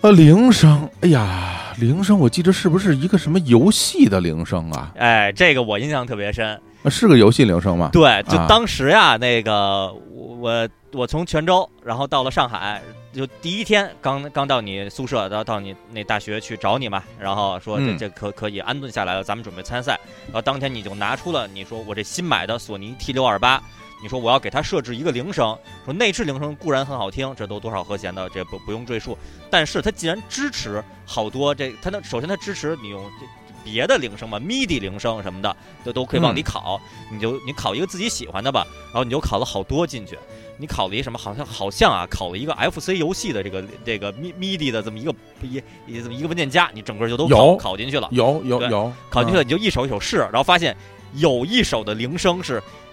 [0.03, 4.91] 呃铃声，哎呀，铃声，我记得是不是一个什么游戏的铃声啊？
[4.97, 6.59] 哎，这个我印象特别深。
[6.83, 7.91] 啊是个游戏铃声吗？
[7.93, 12.81] 对，就啊当时呀，那个我我我从泉州，然后到了上海，
[13.13, 20.01] 就第一天刚刚到你宿舍，到到你那大学去找你嘛，然后说这嗯这可可以安顿下来了，咱们准备参赛。
[20.29, 23.63] 然后当天你就拿出了你说我这新买的索尼 T 六二八，
[24.03, 29.17] 你说我要给它设置一个铃声，说内置铃声固然很好听，这都多少和弦的，这不不用赘述。
[29.51, 33.27] 但是它既然支持好多这，它那首先它支持你用这
[33.63, 36.81] 别的铃声嘛，MIDI 铃声什么的，都都可以往里考。
[37.13, 40.19] 你就你考一个自己喜欢的吧，然后你就考了好多进去。
[40.57, 41.19] 你考了一什么？
[41.19, 48.09] 好像好像啊，考了一个 FC 游戏的这个这个 Mi MIDI 的这么一个一一这么一个文件夹，你整个就都考有考进去了。
[48.13, 50.77] 有有有考进去了，你就一首一首试，然后发现
[51.15, 52.63] 有一首的铃声是，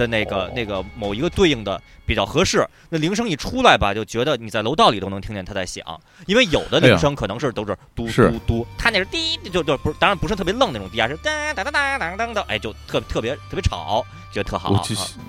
[0.00, 2.66] 的那个那个某一个对应的比较合适。
[2.88, 5.84] 那铃声一出来吧，就觉得你在楼道里都能听见它在响，
[6.26, 14.82] 因为有的铃声可能是都是嘟嘟嘟，它那是滴就就不是，当然不是特别愣那种滴啊，是哒哒哒哒哒哒哒，哎，就特特别特别吵，觉得特好。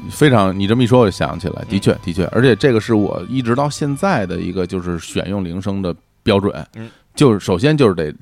[0.09, 5.93] 非常，你这么一说，我就想起来，的确的确，而且这个是我一直到现在的一个就是选用铃声的
[6.24, 8.13] 标准，嗯，就是首先就是得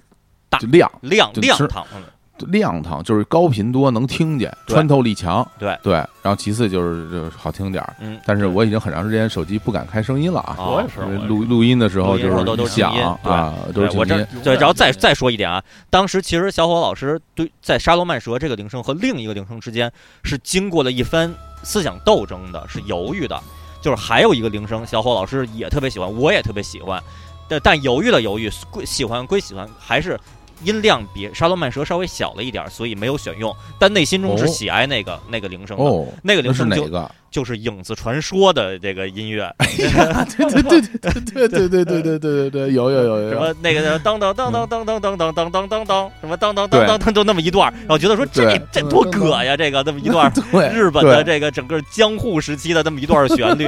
[0.50, 2.04] 大亮亮亮堂，嗯
[2.48, 5.78] 亮堂，就是高频多能听见，穿透力强，对。
[5.84, 10.76] 对，然后其次就是就是好听点儿，嗯，但是我已经很长时间手机不敢开声音了啊，哦。
[10.76, 12.92] 我也是，录录音的时候录音的时候都是响
[13.24, 19.92] 啊，都是对我这静音，对，然后再再说一点啊，当时其实小伙老师对在沙罗曼蛇这个铃声和另一个铃声之间
[20.24, 21.34] 是经过了一番
[21.64, 23.40] 思想斗争的，是犹豫的。
[23.82, 27.02] 就是还有一个铃声，小伙老师也特别喜欢，我也特别喜欢，
[27.48, 30.20] 但但犹豫了犹豫，归喜欢归喜欢，还是
[30.64, 33.56] 音量比沙罗曼蛇稍微小了一点，所以没有选用。
[33.78, 37.12] 但内心中是哦喜爱那个、那个铃声的，哦，那个铃声就哪个？
[37.30, 50.32] 就是《影子传说》的这个音乐，对对对对对对对对对对对，有有有有，什么那个当当当当当当当当当当当当，什么当当当当当，就那么一段，然后觉得说这这多葛呀，这个这么一段
[50.74, 53.68] 日本的这个整个江户时期的这么一段旋律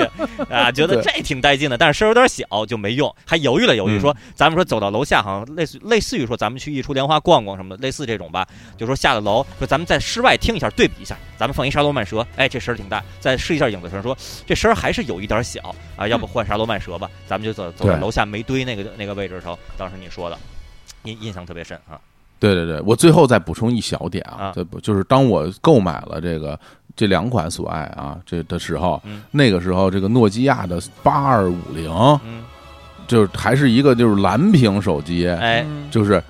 [0.50, 8.48] 啊，觉得这挺带劲的，但是声有点小就没用，还犹豫了犹豫，说咱们说走到楼下，好像类似类似于说咱们去一出莲花逛逛什么的，类似这种吧，
[8.78, 20.38] 就说下了楼，说咱们在室外听一下，对比一下，咱们放一沙罗曼蛇，哎，这声儿挺大，在室试一下影子声，说这声儿还是有一点小啊，要不换啥罗曼蛇吧，咱们就走走到楼下煤堆那个那个位置的时候，当时你说的。
[21.06, 21.98] 印印象特别深啊，
[22.40, 26.60] 对对对，我最后再补充一小点啊啊，这不就是当我购买了这个
[26.96, 31.92] 这两款索爱啊这的时候，嗯那个时候这个诺基亚的八二五零，
[32.24, 32.44] 嗯，
[33.08, 36.22] 就是还是一个就是蓝屏手机，哎，嗯就是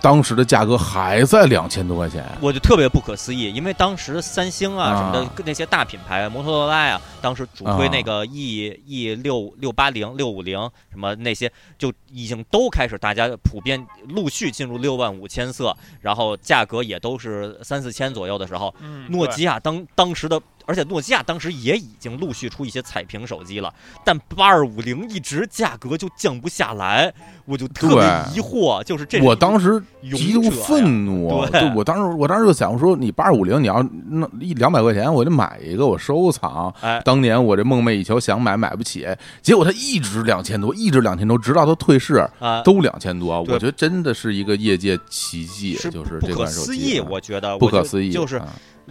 [0.00, 4.96] 当时的价格还在两千多块钱，我就特别不可思议，因为当时三星啊啊。
[4.96, 10.58] 什么的那些大品牌，摩托罗拉呀，当时主推那个 E E 六六八零、六五零
[10.90, 23.72] 什么那些，就已经都开始大家普遍陆续进入六万五千色，然后价格也都是三四千左右的时候，嗯诺基亚当当时的，而且诺基亚当时也已经陆续出一些彩屏手机了，
[24.04, 27.12] 但八二五零一直价格就降不下来，
[27.44, 28.04] 我就特别
[28.34, 36.72] 疑惑，就是这我当时极度愤怒，对我当时我当时就想说，你八二五零你要那一两百块钱，我就买一个我收藏。
[36.80, 39.04] 哎，当年我这梦寐以求想买买不起，
[39.42, 43.42] 结果它一直两千多，一直两千多，直到它退市啊，都两千多。
[43.44, 43.52] 对。
[43.52, 48.46] 我觉得真的是一个业界奇迹，是就是不可思议，我觉得不可思议，就是啊。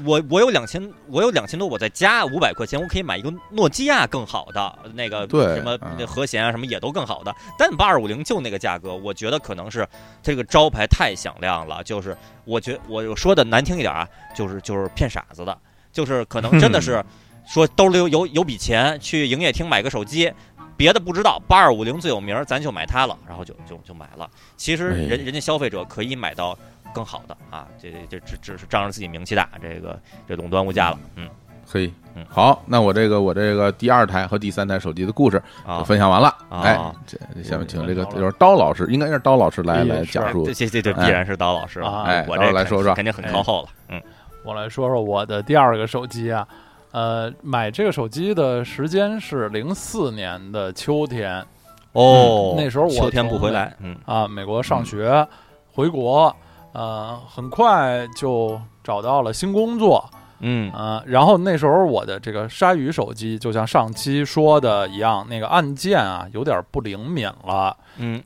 [0.05, 7.33] 我我有两千，我有两千多，我再加五百块钱，我可以买一个诺基亚更好的那个对什么嗯那和弦啊，什么也都更好的。
[7.57, 9.87] 但八二五零就那个价格，我觉得可能是
[10.21, 14.05] 这个招牌太响亮了，就是我觉我说的难听一点啊，
[14.35, 15.57] 就是就是骗傻子的，
[15.91, 17.03] 就是可能真的是
[17.49, 20.31] 说兜里有有有笔钱去营业厅买个手机。
[20.77, 24.29] 别的不知道，八二五零最有名，咱就买它了，然后就就就买了。
[24.55, 26.57] 其实哎人人家消费者可以买到
[26.93, 31.27] 更好的啊，这这这只只是仗着自己名气大，这个这垄断物价了，嗯
[31.69, 32.25] 可以嗯。
[32.29, 36.29] 好，那我这个我这个第二台和第三台手机的故事就啊，分享完了。
[36.49, 40.53] 啊哎，这这下面请这个就是刀老师，应该是刀老师来哎来讲述这。
[40.53, 44.01] 这这必然是刀老师了，啊哎我这来说说肯定很靠后了，嗯
[44.45, 46.47] 我来说说我的第二个手机啊，
[46.91, 51.45] 呃，买这个手机的时间是零四年的秋天。
[51.91, 53.97] 哦那时候我秋天不回来，嗯。
[54.05, 55.27] 啊，美国上学，
[55.73, 56.35] 回国，
[56.71, 60.07] 呃，很快就找到了新工作，
[60.39, 60.71] 嗯。
[60.73, 68.21] 呃，然后那时候我的这个鲨鱼手机，就像上期说的一样，那个按键啊有点不灵敏了，嗯。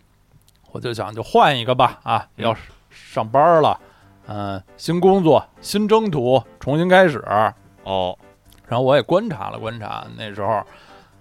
[0.71, 2.45] 我就想就换一个吧，啊，嗯。
[2.45, 2.55] 要
[2.89, 3.79] 上班了，
[4.27, 7.23] 嗯、新工作、新征途，重新开始。
[7.83, 8.17] 哦，
[8.67, 10.61] 然后我也观察了观察，那时候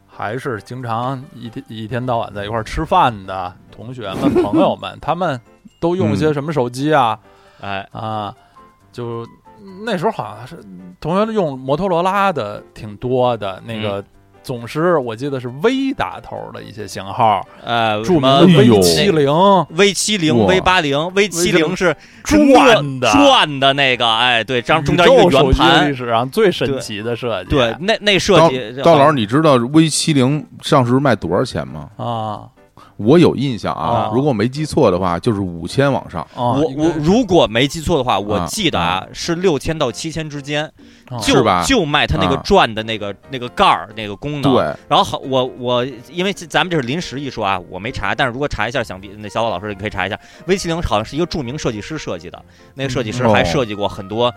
[0.07, 5.41] 还是经常一天一天到晚在一块儿吃饭的同学们、朋友们，他们
[5.81, 7.19] 都用些什么手机啊？
[7.61, 8.35] 哎，啊，
[8.93, 9.27] 就
[9.85, 10.59] 那时候好像是
[11.01, 14.05] 同学用摩托罗拉的挺多的，那个
[14.43, 23.11] 总是我记得是 V 打头的一些型号，呃，著名什么的 V 七零 V 七零、V 八零、V 七零是转的。
[23.13, 25.91] 转的那个，哎，对，这样中间一个圆盘。
[25.91, 31.89] 历史上最神奇的设计，对，那那设计，刀老师，你知道 V 七零上市卖多少钱吗？
[31.97, 32.49] 啊
[33.05, 36.23] 我有印象啊啊，如果我没记错的话，就是五千往上。
[36.23, 40.65] 啊，我我如果没记错的话，我啊记得啊是六千到七千之间，
[41.09, 41.19] 啊。
[41.19, 42.43] 就就卖它那个啊。
[42.45, 44.43] 转的那个那个盖儿那个功能。
[44.43, 52.43] 对，然后好，我我因为咱们这是临时一说啊，我没查，但是如果查一下，想必那小宝老师你可以查一下，V 七零好像是一个著名设计师设计的，
[52.75, 54.33] 那个设计师还设计过很多。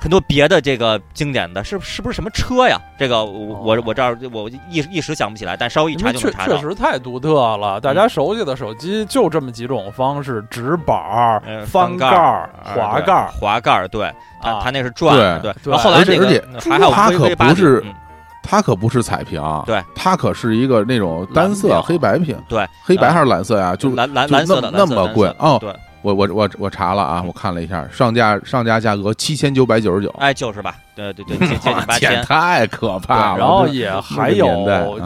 [0.00, 2.80] 很多别的这个经典的是是不是什么车呀？
[2.98, 6.56] 这个我我哦我这儿我一一时想不起来，但稍微一查就能查到。
[6.56, 10.96] 确实太独特了，大家熟悉的手机就这么几种方式：直板
[11.66, 13.28] 翻盖滑盖儿。
[13.28, 15.62] 滑盖儿，对，它啊它那是转的，对对。
[15.64, 17.94] 对然后后来而且那个而且还有它可不是嗯
[18.42, 23.76] 它可不是彩屏，对，它可是一个那种单色黑白屏，对，黑白还是蓝色呀？
[23.76, 25.70] 就蓝蓝蓝色的那么贵哦对，
[26.02, 30.76] 我我我我查了啊，我看了一下，上架上架价格七千九百九十九，哎，就是吧？
[30.96, 32.24] 对对对，接接近八 天千。
[32.24, 33.38] 太可怕了。
[33.38, 34.46] 然后也还有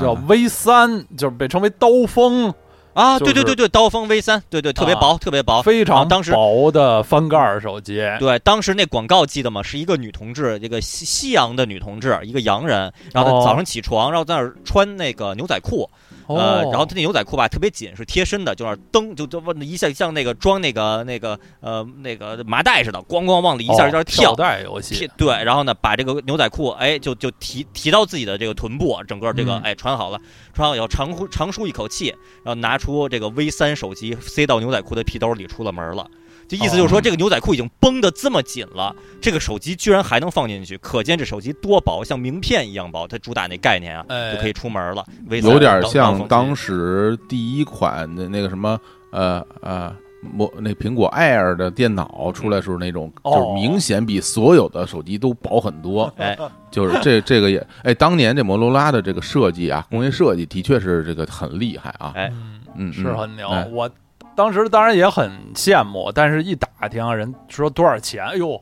[0.01, 2.53] 叫啊 V 三，就是被称为刀锋，
[2.93, 5.61] 啊，对对对对，刀锋 V 三，对对，特别啊薄，特别薄。
[5.63, 8.01] 非常啊当时薄的翻盖手机。
[8.21, 9.63] 对，当时那广告记得吗？
[9.63, 15.89] 是一个女同志，这个西西洋的女同志，一个洋人，然后早上起床，然后在那儿穿那个牛仔裤，
[16.27, 24.35] 呃，哦然后他那牛仔裤吧特别紧，是贴身的，就是蹬，就就往一下像那个装那个那个呃那个麻袋似的，咣咣往里一下哦一下跳。
[24.35, 30.19] 带游戏，对，然后呢，把这个牛仔裤，哎，就就提提到自己的这个臀部，整个这个嗯哎穿好了，
[30.53, 32.09] 穿好以后长呼长舒一口气，
[32.43, 36.09] 然后拿出这个 V 三手机塞到牛仔裤的屁兜里，出了门了。
[36.49, 43.07] 就意思就是说，哦这个牛仔裤已经绷得这么紧了，这个手机居然还能放进去，可见这手机多薄，像名片一样薄。
[43.07, 45.05] 它主打那概念啊，哎就可以出门了。
[45.43, 48.81] 有点像当当时第一款的那个什么
[49.11, 49.95] 呃呃。
[50.33, 56.11] 摩那苹果 Air 的电脑出来时候那种，哦就是明显比所有的手机都薄很多。
[56.17, 56.35] 哎，
[56.71, 62.15] 就是这这个也哎，当年这摩托罗拉的这个设计啊，工业设计的确是这个很厉害啊。
[62.17, 62.33] 哎
[62.75, 63.69] 嗯，嗯，是很牛哎。
[63.71, 63.91] 我
[64.37, 68.61] 当时当然也很羡慕，但是一打听人说多少钱，哎呦，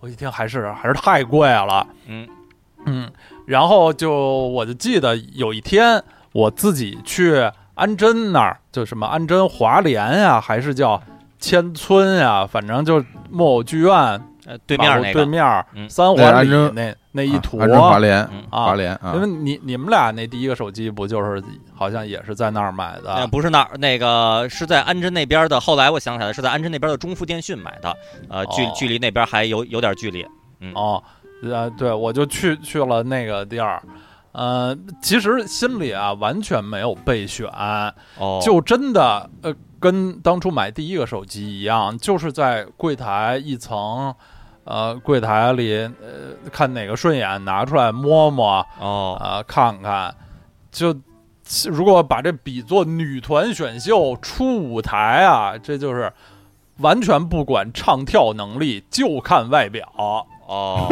[0.00, 1.86] 我一听还是还是太贵了。
[2.06, 2.28] 嗯
[2.84, 3.10] 嗯，
[3.46, 6.02] 然后就我就记得有一天
[6.32, 11.02] 我自己去安贞那儿，就什么安贞华联呀、还是叫
[11.38, 17.60] 千村呀、反正就木偶剧院呃对面那个，对面嗯三环里那那一坨。
[17.60, 21.42] 啊安贞华联，嗯啊华联啊因为，你你们俩那第一个手机不就是
[21.74, 23.12] 好像也是在那儿买的？
[23.14, 25.58] 呃，不是那儿，那个是在安贞那边的。
[25.58, 27.94] 后来我想起来，是在安贞那边的中富电讯买的，
[28.28, 30.24] 呃，距哦距离那边还有有点距离。
[30.74, 31.02] 哦，
[31.42, 33.82] 呃，对，我就去去了那个地儿，
[34.32, 37.46] 呃，其实心里啊完全没有备选，
[38.18, 44.14] 哦，就真的呃跟当初买第一个手机一样，就是在柜台一层，
[44.66, 50.12] 呃，柜台里呃看哪个顺眼拿出来摸摸，哦，啊、看看，
[50.72, 50.92] 就
[51.70, 56.12] 如果把这比作女团选秀出舞台啊，这就是
[56.78, 60.88] 完全不管唱跳能力，就看外表，哦，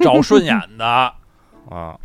[0.00, 1.12] 找顺眼的。
[1.70, 1.98] 啊，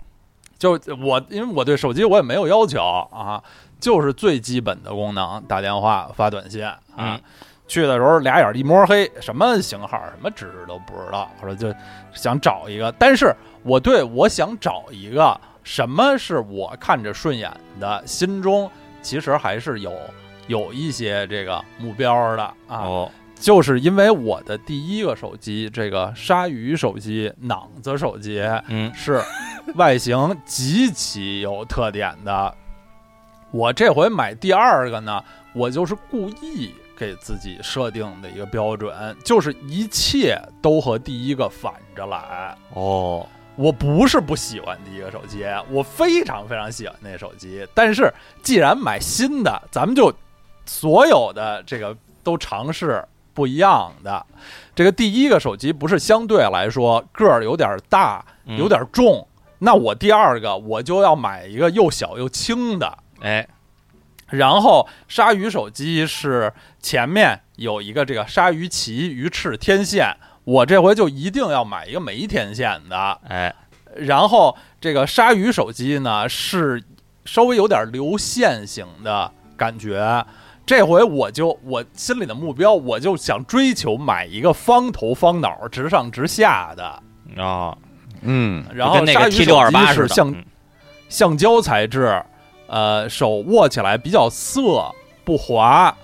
[0.60, 3.42] 就我，因为我对手机我也没有要求啊，
[3.80, 6.78] 就是最基本的功能，打电话、发短信啊。
[6.98, 7.18] 嗯
[7.68, 11.74] 去的时候俩眼一摸黑，什么型号、什么值都不知道，我说就
[12.14, 12.92] 想找一个。
[13.00, 13.34] 但是
[13.64, 18.70] 我对我想找一个什么是我看着顺眼的，心中
[19.02, 19.94] 其实还是有
[20.48, 22.78] 有一些这个目标的啊。
[22.80, 29.22] 哦，就是因为我的第一个手机，这个鲨鱼手机、囊子手机，嗯，是
[29.76, 32.54] 外形极其有特点的。
[33.52, 36.74] 我这回买第二个呢，我就是故意
[37.06, 42.56] 给自己设定的一个标准，就是一切都和第一个反着来。
[42.74, 47.68] 哦，我不是不喜欢第一个手机，我非常非常喜欢那手机。
[47.74, 50.14] 但是既然买新的，咱们就
[50.66, 54.26] 所有的这个都尝试不一样的。
[54.74, 59.28] 这个第一个手机不是相对来说个儿有点大，嗯有，点重，
[59.60, 62.98] 那我第二个我就要买一个又小又轻的。
[63.22, 63.48] 哎，
[64.34, 73.20] 然后鲨鱼手机是前面有一个这个鲨鱼鳍鱼翅天线，我这回就一定要买一个没天线的。
[73.28, 73.54] 哎，
[73.96, 76.84] 然后这个鲨鱼手机呢是
[77.26, 80.26] 稍微有点流线型的感觉。
[80.66, 86.84] 这回我就我心里的目标，我就想追求买一个方头方脑、直上直下的。
[87.38, 87.78] 啊，
[88.22, 90.44] 嗯然后那个鲨鱼手机是橡嗯
[91.10, 92.24] 橡胶材质，
[92.74, 94.92] 呃，手握起来比较涩
[95.24, 95.96] 不滑。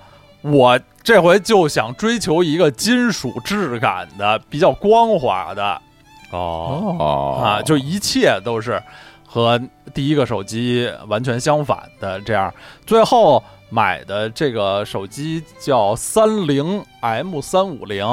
[0.42, 5.82] 我这回就想追求一个金属质感的、比较光滑的
[6.30, 8.80] 哦，哦啊，就一切都是
[9.26, 9.60] 和
[9.92, 12.20] 第一个手机完全相反的。
[12.20, 12.54] 这样，
[12.86, 18.06] 最后买的这个手机叫三菱 M 三五零，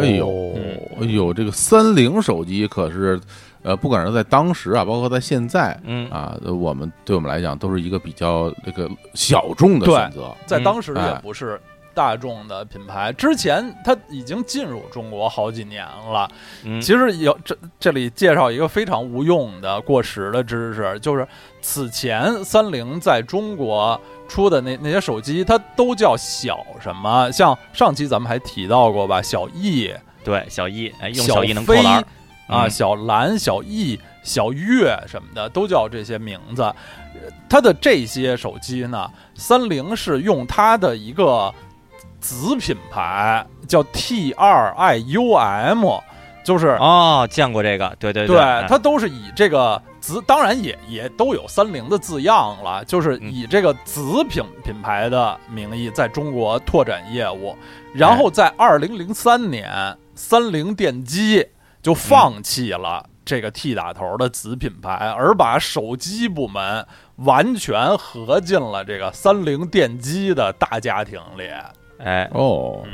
[0.00, 3.20] 哎呦嗯，哎呦，这个三菱手机可是，
[3.62, 10.24] 呃，不管是在当时啊，包括在现在嗯啊，呃我们对我们来讲都是一个比较这个小众的选择。
[10.24, 11.60] 嗯在当时也哎不是
[11.94, 13.12] 大众的品牌。
[13.12, 16.28] 之前它已经进入中国好几年了。
[16.64, 21.26] 嗯，其实有这这里介绍一个非常无用的过时的知识，就是
[21.60, 27.30] 此前三菱在中国出的那那些手机，它都叫小什么？
[27.30, 29.94] 像上期咱们还提到过吧，小 E、
[30.24, 32.04] 对小一，哎，用小小一能扣飞篮儿，
[32.52, 36.62] 啊，嗯小蓝、小易、小月什么的都叫这些名字。
[36.62, 36.74] 呃
[37.48, 41.52] 它的这些手机呢，三菱是用它的一个
[42.18, 46.00] 子品牌叫 T 二 IUM，
[46.42, 57.54] 就是哦，见过这个，对对对，哎它都是以这个子，当然也也都有三菱的字样了，就是嗯以这个子品品牌的名义在中国拓展业务。
[57.92, 59.70] 然后在二零零三年，
[60.14, 61.46] 三菱电机
[61.82, 66.86] 就放弃了这个 T 打头的子品牌，而把手机部门
[67.16, 71.50] 完全合进了这个三菱电机的大家庭里。
[71.98, 72.92] 哎，哦，嗯。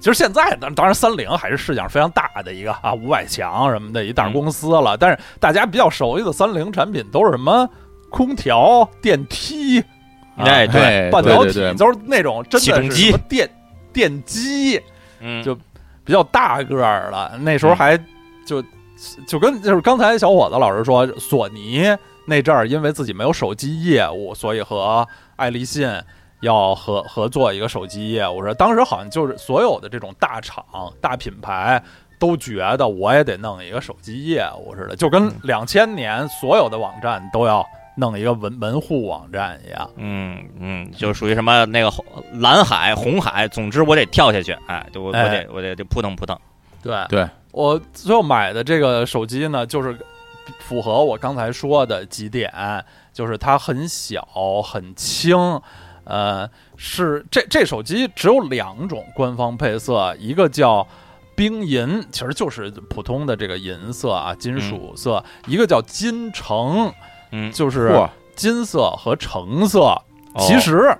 [0.00, 7.68] 其实现在当当然三菱还是世界上非常大的一个啊五百强什么的一大公司了，但是大家比较熟悉的三菱产品都是什么
[8.08, 9.80] 空调、电梯、
[10.36, 13.50] 啊哎对，哎半导体，都是那种真的是电
[13.92, 14.80] 电机，
[15.18, 15.52] 嗯，就
[16.04, 17.36] 比较大个儿了。
[17.40, 17.98] 那时候还
[18.48, 18.64] 就
[19.26, 21.84] 就跟就是刚才小伙子老师说，索尼
[22.24, 25.06] 那阵儿因为自己没有手机业务，所以和
[25.36, 25.86] 爱立信
[26.40, 28.42] 要合合作一个手机业务。
[28.42, 30.64] 说当时好像就是所有的这种大厂、
[31.00, 31.82] 大品牌
[32.18, 37.64] 都觉得我也得弄一个手机业务似的，就跟两千年所有的网站都要
[37.96, 39.90] 弄一个门门户网站一样。
[39.96, 42.04] 嗯嗯，就属于什么那个红
[42.40, 45.28] 蓝海、红海，总之我得跳下去，哎，就我我哎。
[45.28, 46.36] 得我得就扑腾扑腾，
[46.82, 46.96] 对。
[47.08, 49.98] 对，我最后买的这个手机呢，就是
[50.60, 52.52] 符合我刚才说的几点，
[53.12, 54.26] 就是它很小
[54.62, 55.60] 很轻，
[56.04, 60.86] 呃，是这这手机只有两种官方配色，一个叫
[61.34, 66.92] 冰银，其实就是普通的这个银色啊，金属色；一个叫金橙，
[67.30, 69.80] 嗯，就是，金色和橙色。
[69.80, 70.02] 哦。
[70.38, 70.96] 其实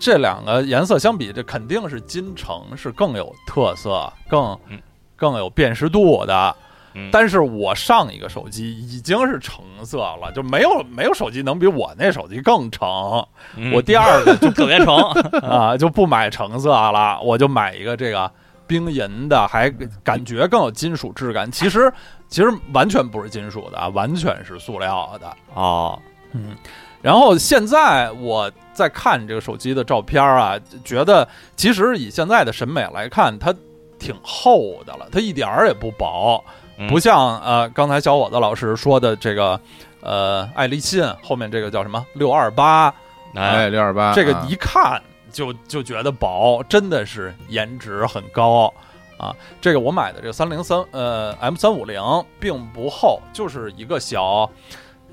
[0.00, 4.80] 这两个颜色相比，这肯定是金橙是更有特色、更嗯
[5.22, 6.56] 更有辨识度的。
[6.94, 13.26] 嗯但是我上一个手机已经是橙色了，就没有没有手机能比我那手机更橙。
[13.56, 14.96] 嗯我第二个就特别 橙，
[15.40, 18.30] 啊就不买橙色了，我就买一个这个
[18.66, 19.70] 冰银的，还
[20.04, 21.50] 感觉更有金属质感。
[21.50, 21.90] 其实
[22.28, 25.34] 其实完全不是金属的啊，完全是塑料的。
[25.54, 25.98] 哦，
[26.32, 26.54] 嗯，
[27.00, 31.26] 然后现在我在看这个手机的照片啊，觉得
[31.56, 33.54] 其实以现在的审美来看，它
[34.02, 36.42] 挺厚的了，它一点儿也不薄，
[36.76, 39.58] 嗯不像呃刚才小伙子老师说的这个
[40.00, 42.92] 呃爱立信后面这个叫什么六二八，
[43.34, 45.00] 哎，哎，六二八，这个啊一看
[45.30, 48.74] 就就觉得薄，真的是颜值很高
[49.16, 49.32] 啊。
[49.60, 52.02] 这个我买的这个三零三呃 M 三五零
[52.40, 54.50] 并不厚，就是一个小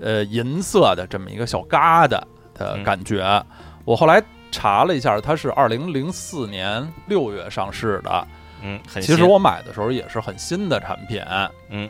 [0.01, 3.39] 呃银色的这么一个小疙瘩的嗯感觉。
[3.85, 8.27] 我后来查了一下，它是二零零四年六月上市的。
[8.61, 11.21] 嗯，其实我买的时候也是很新的产品，
[11.69, 11.89] 嗯，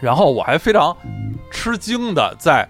[0.00, 0.96] 然后我还非常
[1.50, 2.68] 吃惊的在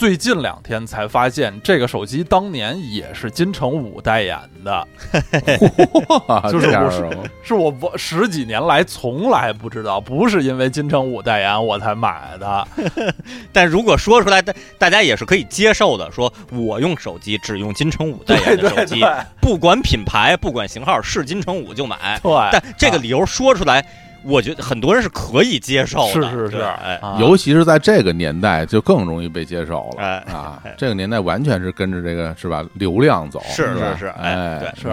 [0.00, 4.88] 最近两天才发现，这个手机当年也是金城武代言的，
[6.50, 12.66] 就是我是是我我十几年来从来不知道，不是因为金城武代言我才买的，
[13.52, 16.10] 但如果说出来，大大家也是可以接受的。
[16.10, 22.18] 说我用手机只用金城武代言的手机，对对不管品牌，不管型号，是金城武就买。
[22.22, 23.84] 对，但这个理由说出来，
[24.24, 26.12] 我觉得很多人是可以接受的。
[26.12, 26.60] 是是是。
[26.60, 27.16] 哎，啊。
[27.18, 30.62] 尤其是在这个年代，就更容易被接受了哎啊！
[30.76, 34.88] 这个年代完全是跟着这个是吧流量走，是是是哎哎，对是。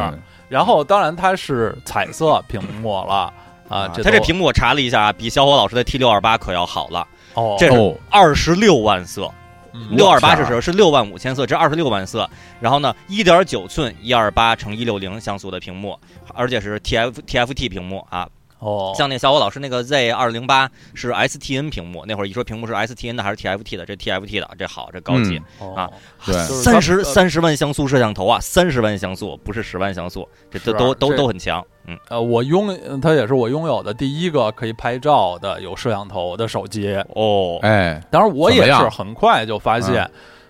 [0.49, 3.31] 然后当然它是彩色屏幕了。
[3.69, 9.29] 啊，这它这屏幕我查了一下啊，比小伙老师的 T 六二八可要好了，哦，这是哦，二十六万色，
[9.73, 9.89] 嗯。
[9.91, 12.29] 六二八天啊是是是六万五千色，这二十六万色。
[12.61, 15.99] 然后呢，一点九寸一二八乘一六零像素的屏幕，
[16.33, 18.25] 而且是 TF TFT 屏幕啊。
[18.59, 25.41] 哦，像那小伙老师那个 Z 二零八是 STN 屏幕，那会儿一说屏幕是 STN 的还是 TFT 的，这 TFT 的这好，这高级。
[25.59, 25.89] 哦啊
[26.25, 31.63] 对就是三十三十万像素摄像头啊，三十万像素不是十万像素，这都是都都都很强。
[31.85, 36.93] 嗯，呃，我拥它也是我拥有的第一个可以拍照的有摄像头的手机。
[37.15, 40.09] 哦，哎，当然，我也是很快就发现，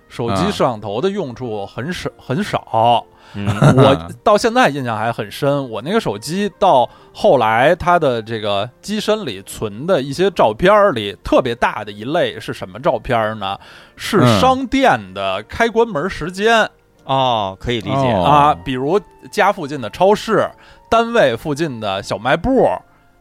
[0.09, 3.05] 手机嗯摄像头的用处很少很少。
[3.33, 13.59] 嗯我到现在印象还很深，我那个手机到后来它的这个机身里存的一些照片里，特别大的一类是什么照片呢？
[13.95, 16.69] 是嗯商店的开关门时间。
[17.03, 18.99] 哦，可以理解哦啊，比如
[19.31, 20.49] 家附近的超市、
[20.89, 22.67] 单位附近的小卖部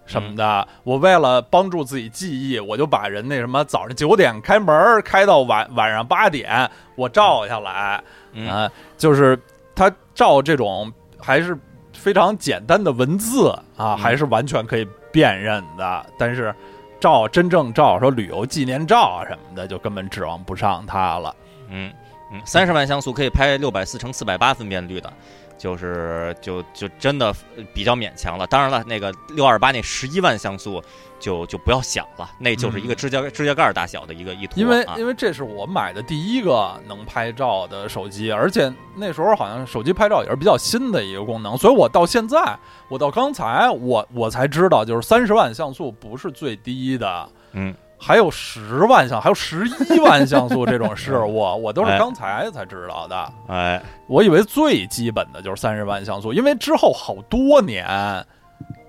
[0.07, 0.67] 什么的。
[0.83, 8.03] 我为了帮助自己记忆，我就把人那什么早上九点开门，开到晚晚上八点，我照下来
[8.33, 8.69] 嗯啊，
[8.99, 9.39] 就是
[9.77, 11.57] 他照这种还是
[11.93, 16.53] 非常简单的文字啊，嗯还是完全可以辨认的，但是。
[16.99, 21.37] 照真正照说旅游纪念照啊什么的，就根本指望不上它了。
[21.69, 21.93] 嗯
[22.33, 25.13] 嗯，三十万像素可以拍六百四乘四百八分辨率的，
[25.57, 28.47] 就是就就真的呃比较勉强了。
[28.47, 30.83] 当然了，那个六二八那十一万像素
[31.19, 34.57] 就就不要想了，那就是一个指甲、指甲盖儿大小的一个一坨。
[34.57, 42.59] 嗯因为啊、因为这是我买的第一个能拍照的手机，而且那时候好像手机拍照也是比较新的一个功能，所以我到现在，
[42.89, 53.33] 我到刚才我我才知道，就是三十万像素不是最低的，嗯，还有十万像，还有十一万像素这种事 我，我都是哎刚才才知道的。
[53.49, 57.87] 哎，我以为最基本的就是三十万像素，因为之后好多年，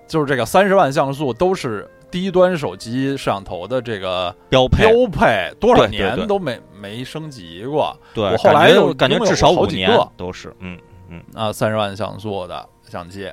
[0.06, 10.78] 就是这个三十万像素都是低端手机摄像头的这个标配标配，多少年都没没升级过对，我后来感觉又感觉至少五年都是，嗯
[11.08, 13.30] 嗯啊，三十万像素的相机。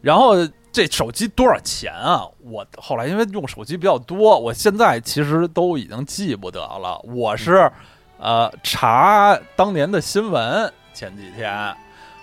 [0.00, 0.34] 然后
[0.74, 2.26] 这手机多少钱啊？
[2.42, 7.00] 我后来因为用手机比较多，我现在其实都已经记不得了。
[7.04, 7.70] 我是
[8.18, 11.72] 呃查当年的新闻，前几天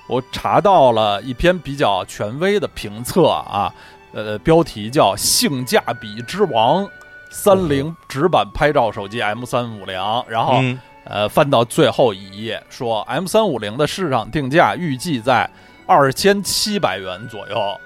[0.05, 3.73] 我查到了一篇比较权威的评测啊，
[4.11, 6.85] 呃，标题叫“性价比之王”。
[7.31, 9.95] 三菱直板拍照手机 M 三五零，
[10.27, 15.49] 然后嗯呃，翻到最后一页，说 M 三五零的市场定价预计在
[15.87, 17.79] 二千七百元左右，哦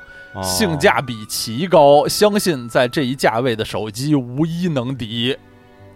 [0.44, 5.38] 性价比奇高，相信在这一价位的手机无一能敌。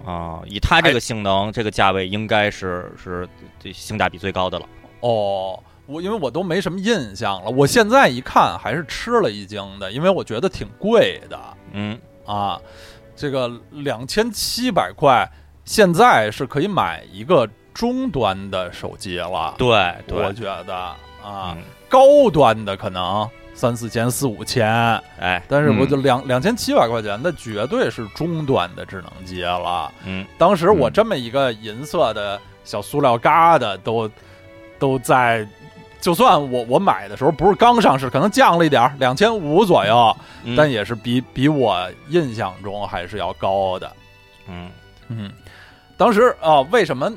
[0.06, 3.28] 啊，以它这个性能，这个价位应该是是
[3.60, 4.66] 这性价比最高的了。
[5.02, 11.40] 哦，我因为我都没什么印象了，我现在一看还是吃了一惊的，因为我觉得挺贵的。
[11.74, 12.60] 嗯，啊，
[13.16, 15.30] 这个两千七百块，
[15.66, 19.54] 现在是可以买一个中端的手机了。
[19.58, 19.68] 对。
[20.10, 20.76] 我觉得。
[21.22, 21.62] 啊，嗯。
[21.90, 23.28] 高端的可能
[23.60, 24.66] 三四千、四五千，
[25.20, 25.90] 哎，但是我嗯。
[25.90, 29.92] 就两两千七百块钱那绝对是中端的智能机了。
[30.06, 30.26] 嗯。
[30.38, 30.94] 当时我嗯。
[30.94, 34.10] 这么一个银色的小塑料疙瘩都
[34.80, 35.46] 都在，
[36.00, 40.16] 就算我我买的时候不是刚上市，可能降了一点儿，两千五左右，
[40.46, 40.56] 嗯。
[40.56, 43.92] 但也是比比我印象中还是要高的。
[44.48, 44.72] 嗯。
[45.10, 45.30] 嗯，
[45.98, 47.12] 当时啊、为什么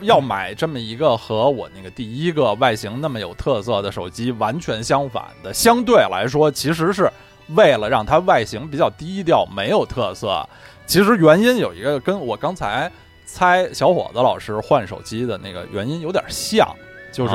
[0.00, 5.52] 要买这么一个和我那个第一个外形那么有特色的手机完全相反的？
[5.52, 7.10] 相对来说，其实是
[7.48, 10.48] 为了让它外形比较低调，没有特色。
[10.86, 12.90] 其实原因有一个跟我刚才
[13.24, 16.68] 猜小伙子老师换手机的那个原因有点像，
[17.12, 17.34] 就是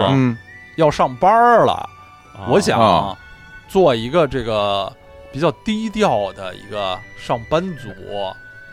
[0.77, 1.89] 要上班了。
[2.47, 3.17] 我想啊
[3.67, 4.91] 做一个这个
[5.31, 7.89] 比较低调的一个上班族。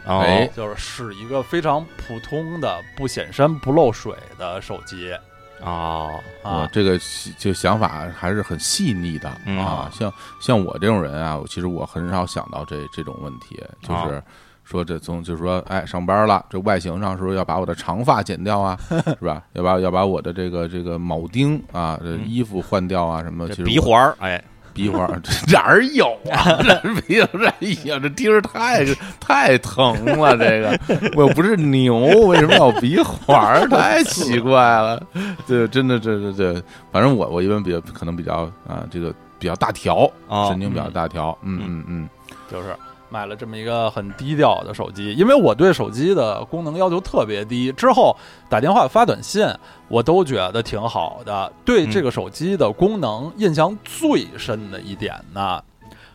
[0.08, 5.14] 哦哎就是是一个非常普通的、不显山不漏水的手机
[5.60, 6.68] 哦我啊。
[6.72, 9.90] 这个细就想法还是很细腻的嗯啊。
[9.92, 14.22] 像像我这种人啊，其实我很少想到这这种问题，就是
[14.64, 19.42] 说这从就是说，哎，上班了，这外形上是不是要把我的长发剪掉啊， 是吧？
[19.54, 23.48] 要把要把我的这个这个铆钉啊，这嗯衣服换掉啊，什么？
[23.48, 24.42] 这其实鼻环儿，哎，
[24.78, 26.56] 鼻环儿 这哪儿有啊？
[26.62, 28.84] 这鼻这哎呀，这听着太
[29.20, 30.36] 太疼了。
[30.36, 30.78] 这个
[31.16, 31.96] 我又不是牛，
[32.26, 33.68] 为什么要有鼻环儿？
[33.68, 35.02] 太奇怪了。
[35.46, 41.36] 对，真的，这这这，反正我我一般比较可能比较啊，这个比较大条，哦神经比较大条。
[41.42, 42.08] 嗯嗯嗯，
[42.50, 42.74] 就是
[43.10, 48.16] 买了这么一个很低调的手机，因为我对手机的功能要求特别低，之后
[48.48, 49.46] 打电话发短信
[49.88, 51.52] 我都觉得挺好的。
[51.64, 55.62] 对这个手机的功能印象最深的一点呢，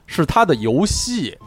[0.05, 1.37] 是它的游戏。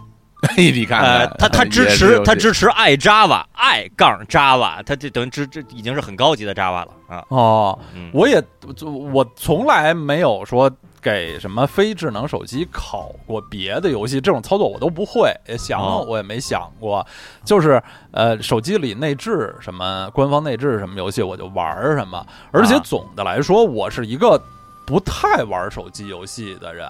[0.55, 7.25] 嘿，你看它它支持它支持爱 Java 爱杠 Java，它这等于这这已经是很高级的 Java 了啊。
[7.29, 8.41] 哦，嗯，我也
[8.77, 10.71] 就我从来没有说
[11.07, 17.07] 给什么非智能手机考过别的游戏，这种操作我都不会，也想哦我也没想过。
[17.45, 17.81] 就是
[18.11, 24.41] 呃，手机里内置什么官方内置什么游戏我就玩儿什么，而且啊总的来说，我是一个。
[24.85, 26.87] 不太玩手机游戏的人，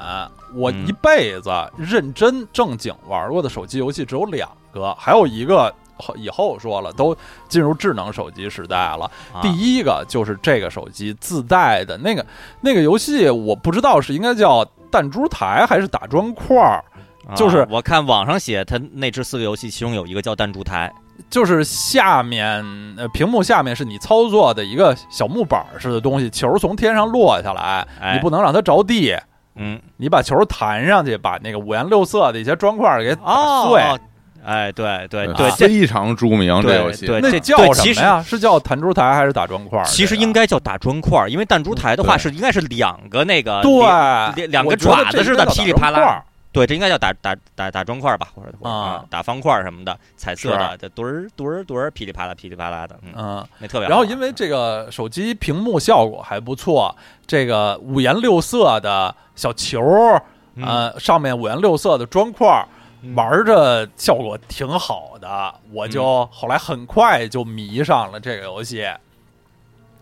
[0.54, 5.72] 我嗯一辈子认真正经玩过的手机游戏只有两个，还有一个后
[6.16, 7.16] 以后说了，都
[7.48, 9.10] 进入智能手机时代了。
[9.32, 12.24] 啊第一个就是这个手机自带的那个
[12.60, 16.84] 那个游戏，我不知道是应该叫弹珠台还是打砖块儿，
[17.34, 20.92] 就是啊我看网上写它内置四个游戏，其中有一个叫弹珠台。
[21.30, 22.62] 就是下面
[22.98, 29.16] 呃屏幕下面是你操作的一个小木板儿似的东西，球从天上落下来，哎你不能让它着地，
[29.54, 33.22] 嗯，你把球弹上去，把那个五颜六色的一些砖块儿给打
[33.64, 33.80] 碎。
[33.80, 33.98] 哦，
[34.46, 38.22] 哎，对对对，非常著名这游戏，对这那叫其实什么呀？
[38.22, 39.84] 是叫弹珠台还是打砖块儿？
[39.84, 43.72] 其实应该叫打砖块儿，因为弹珠台的话是应该是两个那个对
[44.36, 53.46] 两两个爪子似的噼里啪啦对，这应该叫打打打打砖块儿吧，或者或者啊打方块儿什么的，彩色的，这墩儿墩儿墩儿，噼里啪啦噼里啪啦的，嗯，嗯。
[53.58, 53.90] 那特别好。
[53.90, 56.96] 然后因为这个手机屏幕效果还不错，
[57.26, 59.82] 这个五颜六色的小球，
[60.54, 62.66] 嗯呃，上面五颜六色的砖块
[63.14, 68.86] 玩着效果挺好的，我就后来很快就迷上了这个游戏，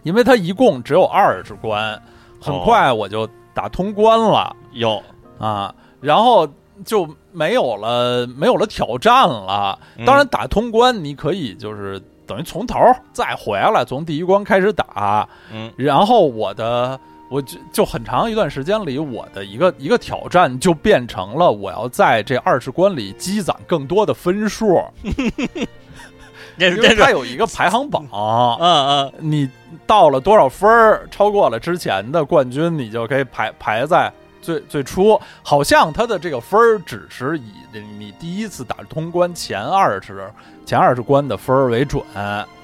[0.02, 2.00] 因为它一共只有二十关，
[2.40, 4.54] 很快我就打通关了。
[4.72, 5.02] 有。
[5.38, 6.48] 啊，然后
[6.84, 9.76] 就没有了没有了挑战了。
[9.96, 10.04] 嗯。
[10.06, 12.78] 当然，打通关你可以就是等于从头
[13.12, 15.28] 再回来，从第一关开始打。
[15.52, 15.70] 嗯。
[15.76, 16.98] 然后我的
[17.34, 28.06] 我就就很长一段时间里，我的一个一个挑战就变成了我要在这二十关里积攒更多的分数， 因为它有一个排行榜。
[28.14, 29.50] 嗯嗯你
[29.84, 35.20] 到了多少分儿，超过了之前的冠军，你就可以排排在最最初。
[35.42, 37.50] 好像它的这个分儿只是以
[37.98, 40.30] 你第一次打通关前二十
[40.64, 42.00] 前二十关的分儿为准。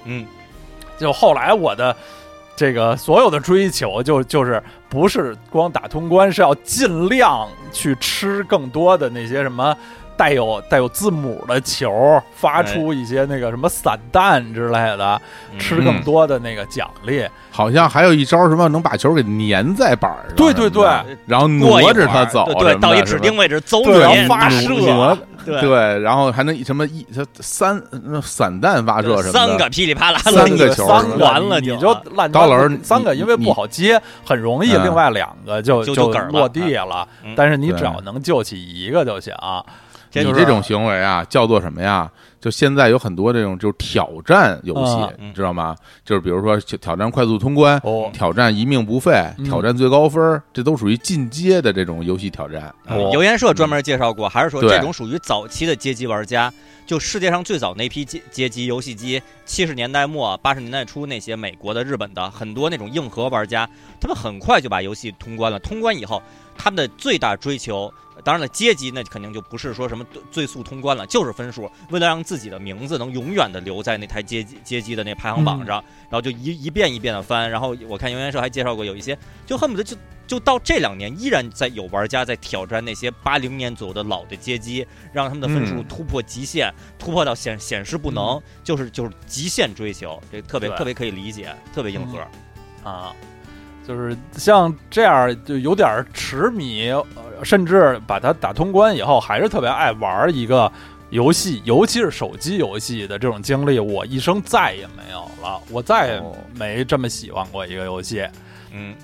[0.04, 0.24] 嗯
[0.96, 1.96] 就后来我的
[2.60, 9.74] 这个所有的追求就就是不是光打通关，是要尽量去吃更多的那些什么。
[10.20, 15.18] 带有带有字母的球，发出一些那个什么散弹之类的，
[15.50, 15.58] 嗯。
[15.58, 17.26] 吃更多的那个奖励。
[17.50, 20.86] 好像还有一招什么能把球给粘在板上，对对对，
[21.24, 25.16] 然后挪着它走对到一指定位置走然后发射。
[25.42, 25.58] 对。
[25.62, 34.84] 对，然后还能什么一它三那散弹发射什么的，三个噼里啪啦，三个球三完了你就烂高老师三个，因为不好接，很容易，嗯。
[34.84, 37.32] 另外两个就就落地了嗯。
[37.34, 39.34] 但是你只要能救起一个就行。
[39.89, 42.10] 这就是你这种行为啊，叫做什么呀？
[42.40, 45.76] 就现在有很多这种就是挑战游戏，嗯你知道吗？
[46.04, 52.74] 就是比如说挑战快速通关，哦挑战一命不废，嗯挑战最高分，这都属于进阶的这种游戏挑战。
[52.88, 56.50] 哦游研社专门介绍过，还是说这种属于早期的街机玩家，
[56.86, 63.68] 就世界上最早那批街街机游戏机，七十年代末八十年代初那些美国的、日本的很多那种硬核玩家，
[64.00, 65.58] 他们很快就把游戏通关了。
[65.58, 66.22] 通关以后，
[66.60, 67.92] 他们的最大追求。
[68.22, 71.70] 当然了，阶级那肯定就不是说什么最最速通关了，就是分数。
[71.88, 77.50] 为了让自己的名字能永远的留在那台阶级阶级的那排行榜上，然后就一一遍一遍的翻。
[77.50, 79.16] 然后我看游研社还介绍过，有一些
[79.46, 79.96] 就恨不得就
[80.26, 92.18] 就到这两年，依然在有玩家在挑战那些八零年左右的老的街机，让他们的分数嗯突破极限，突破到显显示不能，就是就是极限追求，这特别特别可以理解，特别硬核。
[92.82, 93.14] 啊，
[93.90, 100.70] 就是像这样就有点痴迷，呃甚至把它打通关以后，还是特别爱玩一个
[101.08, 105.60] 游戏，尤其是手机游戏的这种经历，我一生再也没有了。
[105.70, 108.24] 我再也哦没这么喜欢过一个游戏。
[108.70, 108.94] 嗯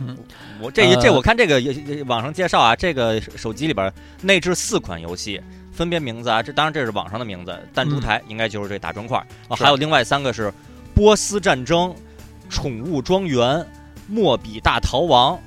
[0.00, 0.18] 嗯，
[0.60, 3.92] 我这一这呃我看这个也网上介绍啊，这个手机里边
[4.22, 5.40] 内置四款游戏，
[5.72, 10.52] 分别名字啊，这当然这是网上的名字，弹珠台应该就是这打砖块啊，还有另外三个是
[10.96, 11.94] 波斯战争、
[12.50, 13.64] 宠物庄园、
[14.12, 15.38] 莫比大逃亡。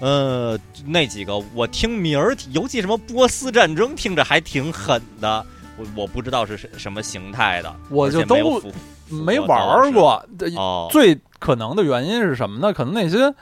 [0.00, 5.44] 呃，那几个我听名儿，尤其什么波斯战争，听着还挺狠的。
[5.76, 8.62] 我我不知道是什什么形态的，我就都
[9.08, 10.24] 没玩过。
[10.56, 12.72] 哦，最可能的原因是什么呢？
[12.72, 13.34] 可能那些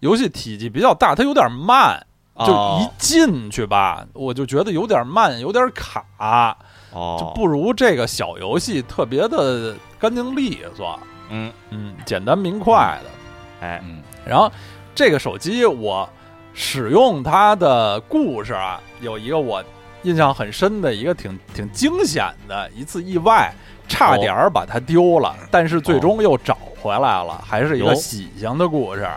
[0.00, 1.98] 游戏体积比较大，它有点慢，
[2.40, 6.54] 就哦一进去吧，我就觉得有点慢，有点卡，
[6.92, 10.98] 哦，就不如这个小游戏特别的干净利索，
[11.30, 13.21] 嗯，嗯，简单明快的。
[13.62, 14.50] 哎，嗯，然后
[14.92, 16.08] 这个手机我
[16.52, 19.62] 使用它的故事啊，有一个我
[20.02, 23.54] 印象很深的一个挺挺惊险的一次意外，
[23.86, 29.08] 差点儿把它丢了，但是最终又找回来了，还是一个喜庆的故事。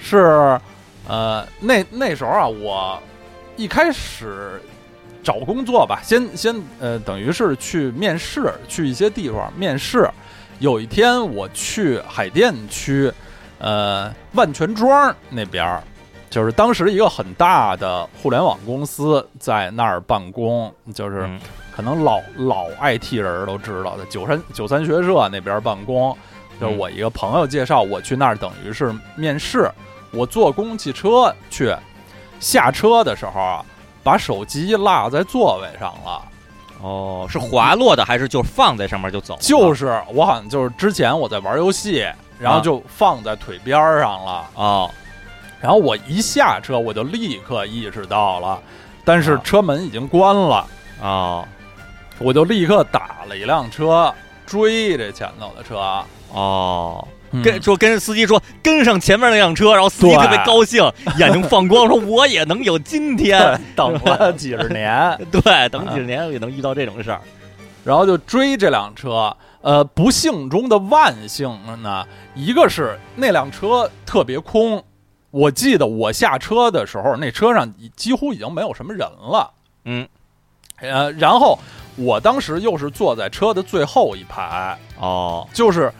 [0.00, 0.58] 是，
[1.06, 3.00] 呃，那那时候啊，我
[3.56, 4.60] 一开始
[5.22, 10.10] 找工作吧，先先呃，等于是去面试，去一些地方面试。
[10.62, 13.12] 有一天我去海淀区，
[13.58, 15.82] 呃，万泉庄那边儿，
[16.30, 21.40] 就是当时一个很大的互联网公司在那儿办公，就是嗯
[21.74, 26.16] 可能老老 IT 人儿都知道的九三九三学社那边办公。
[26.60, 29.68] 就是我一个朋友介绍我去那儿，等于是面试。
[30.12, 31.74] 我坐公共汽车去，
[32.38, 33.64] 下车的时候啊，
[34.04, 36.22] 把手机落在座位上了。
[36.82, 39.38] 哦，是滑落的还是就放在上面就走？
[39.40, 42.04] 就是我好像就是之前我在玩游戏，
[42.38, 44.32] 然后就放在腿边上了。
[44.56, 44.90] 啊，
[45.60, 48.60] 然后我一下车，我就立刻意识到了，
[49.04, 50.66] 但是啊车门已经关了，
[51.00, 51.46] 啊
[52.18, 54.12] 我就立刻打了一辆车
[54.44, 56.04] 追这前头的车。
[56.32, 57.08] 哦，嗯
[57.42, 60.82] 跟说跟司机说跟上前面那辆车，然后司机特别高兴，
[61.18, 63.60] 眼睛放光，说我也能有今天。
[63.76, 67.20] 等了几十年， 对，等几十年也能遇到这种事儿。
[67.84, 69.34] 然后就追这辆车。
[69.60, 72.04] 呃，不幸中的万幸呢，
[72.34, 74.82] 一个是那辆车特别空，
[75.30, 79.48] 我记得我下车的时候，那车上几乎已经没有什么人了。
[79.84, 80.08] 嗯，
[80.80, 81.56] 呃，然后
[81.94, 85.92] 我当时又是坐在车的最后一排，哦就是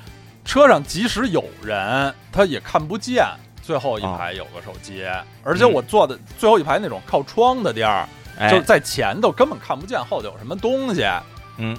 [0.44, 3.24] 车上即使有人，他也看不见
[3.62, 5.04] 最后一排有个手机，
[5.44, 8.08] 而且我坐的最后一排那种靠窗的地儿，
[8.38, 8.50] 哎。
[8.50, 11.06] 就是在前头根本看不见后头有什么东西。
[11.58, 11.76] 嗯，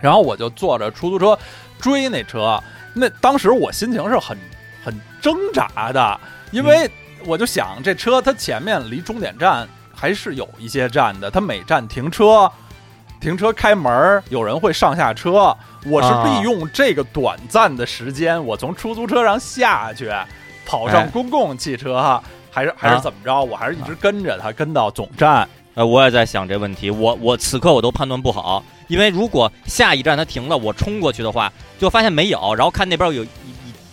[0.00, 1.38] 然后我就坐着出租车
[1.80, 2.62] 追那车，
[2.94, 4.36] 那当时我心情是很
[4.84, 6.20] 很挣扎的，
[6.50, 6.90] 因为
[7.24, 12.50] 我就想这车它前面离终点站还是有一些站的，它每站停车。
[13.22, 15.56] 停车开门儿，有人会上下车。
[15.86, 20.10] 我是啊利用这个短暂的时间，我从出租车上下去，
[20.66, 22.20] 跑上哎公共汽车，
[22.50, 23.40] 还是还是啊怎么着？
[23.44, 25.48] 我还是一直跟着他，跟到总站。
[25.74, 33.24] 呃，我也在想这问题，我我此刻我都判断不好，因为如果下一站他停了，我冲过去的话，就发现没有，然后看那边有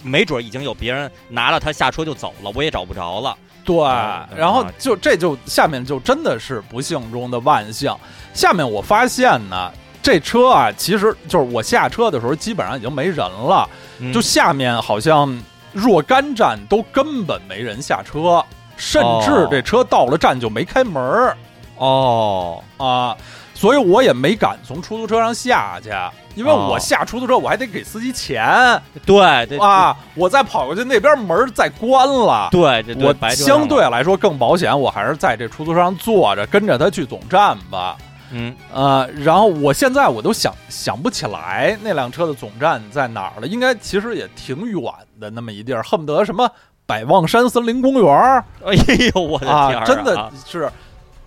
[0.02, 3.38] 没准已经有别人拿了他下车就走了，我也找不着了。
[3.70, 7.96] 对啊，然后就这就下面就真的是不幸中的万幸。
[8.34, 9.72] 下面我发现呢，
[10.02, 13.70] 这车啊，其实就是我下车的时候基本上已经没人了，
[14.00, 15.40] 嗯就下面好像
[15.72, 18.44] 若干站都根本没人下车，
[18.76, 21.38] 甚至哦这车到了站就没开门儿
[21.78, 23.16] 哦，啊。
[23.60, 25.90] 所以我也没敢从出租车上下去，
[26.34, 26.70] 因为哦。
[26.72, 28.82] 我下出租车我还得给司机钱。
[29.06, 37.98] 对对啊，我再跑过去那边门儿再关了，对这对我相对来说更保险，我还是在这出租车上坐着，跟着他去总站吧。
[38.32, 38.56] 嗯。
[38.74, 44.82] 呃，然后我现在我都想想不起来那辆车的总站在哪儿了，应该其实也挺远
[45.20, 46.50] 的那么一地儿，恨不得什么
[46.86, 48.46] 百望山森林公园儿。
[48.66, 48.74] 哎
[49.14, 50.72] 呦我的天真的是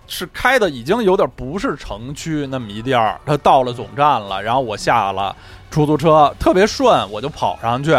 [0.07, 3.19] 是开的已经有点不是城区那么一地儿。
[3.25, 5.35] 他到了总站了，然后我下了
[5.69, 7.93] 出租车，特别顺，我就跑上去，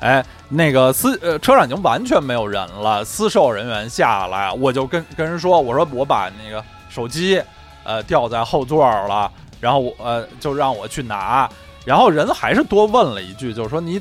[0.00, 0.24] 哎。
[0.50, 7.38] 那个司呃车上已经完全没有人了，司售人员下来，我就跟跟人说，我说我把那个手机
[7.84, 9.30] 呃掉在后座了，
[9.60, 11.46] 然后我呃就让我去拿，
[11.84, 14.00] 然后人还是多问了一句，就是说你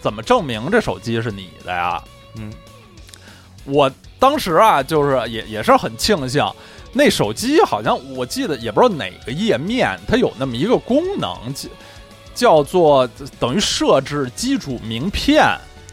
[0.00, 2.02] 怎么证明这手机是你的呀？
[2.34, 2.52] 嗯，
[3.64, 3.88] 我
[4.18, 6.44] 当时啊，就是也也是很庆幸，
[6.92, 11.68] 那手机好像我记得也不知道哪个页面，它有那么一个功能，叫
[12.34, 13.08] 叫做
[13.38, 15.42] 等于设置基础名片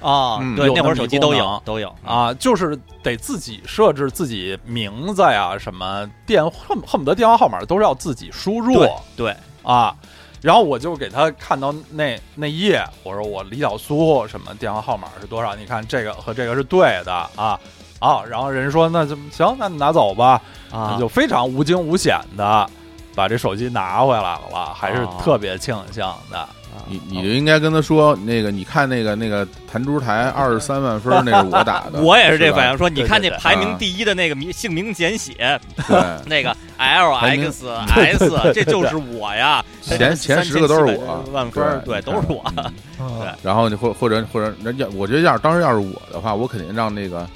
[0.01, 9.95] 啊，嗯对，有那会儿手机都有都有，啊，就是得自己设置自己名字呀，什么电恨恨不得电话号码都是要自己输入对对，啊。
[10.39, 15.55] 然后我就给他看到那那页，我说我李小苏什么电话号码是多少？
[15.55, 17.59] 你看这个和这个是对的啊
[17.99, 18.23] 啊。
[18.29, 20.41] 然后人说那就行，那你拿走吧。
[20.71, 22.69] 啊，就非常无惊无险的
[23.15, 26.47] 把这手机拿回来了，还是哦特别庆幸的。
[26.87, 42.43] 你你就应该跟他说，那个你看那个那个弹珠台二十三万分，那是我打的， 我也是这反应，说你看那排名啊第一的那个名姓名简写， 对，那个 L X S，这就是我呀， 前前十个都是我3700万分，对，都是我。
[42.55, 42.71] 嗯
[43.19, 47.27] 对然后你或或者或者那要，我觉得要是当时要是我的话，我肯定让那个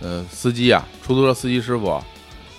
[0.00, 2.00] 呃司机啊，出租车司机师傅，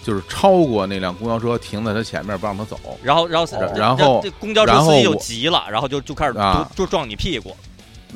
[0.03, 2.79] 就是超过那辆公交车停在他前面，不让他走。
[3.03, 3.73] 然后，然后，哦。
[3.75, 6.67] 然后这公交车司机就急了，然后就就开始啊。
[6.75, 7.55] 就就撞你屁股。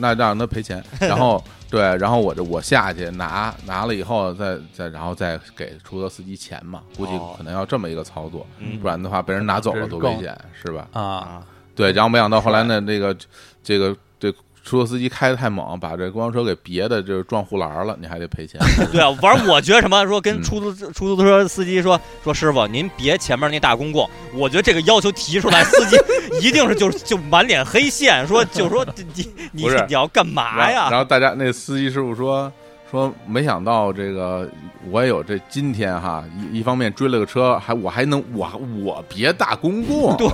[0.02, 7.34] 那让他赔钱， 然后对，然后我这我下去拿拿了以后，再再然后再给出租车司机钱嘛，估计哦。
[7.38, 8.80] 可能要这么一个操作，嗯。
[8.80, 10.88] 不然的话被人拿走了多危险，是吧？
[10.94, 11.44] 啊，啊，
[11.76, 13.14] 对，然后没想到后来呢，这个
[13.62, 13.98] 这个这
[14.70, 18.62] 出租车司机开的太猛，把这公交车给别的就是撞护栏了，你还得赔钱。
[18.94, 25.98] 对啊，反正我觉得什么说跟嗯出租出租车司机说说师傅，您别前面那大公共，我觉得这个要求提出来，司机
[26.40, 28.86] 一定是就是就满脸黑线，说就说
[29.16, 30.88] 你你你要干嘛呀？
[30.91, 32.52] 然后大家那司机师傅说
[32.90, 34.49] 说，没想到这个
[34.90, 38.49] 我也有这今天哈，一一方面追了个车，还我还能我
[38.84, 40.30] 我别大公共， 对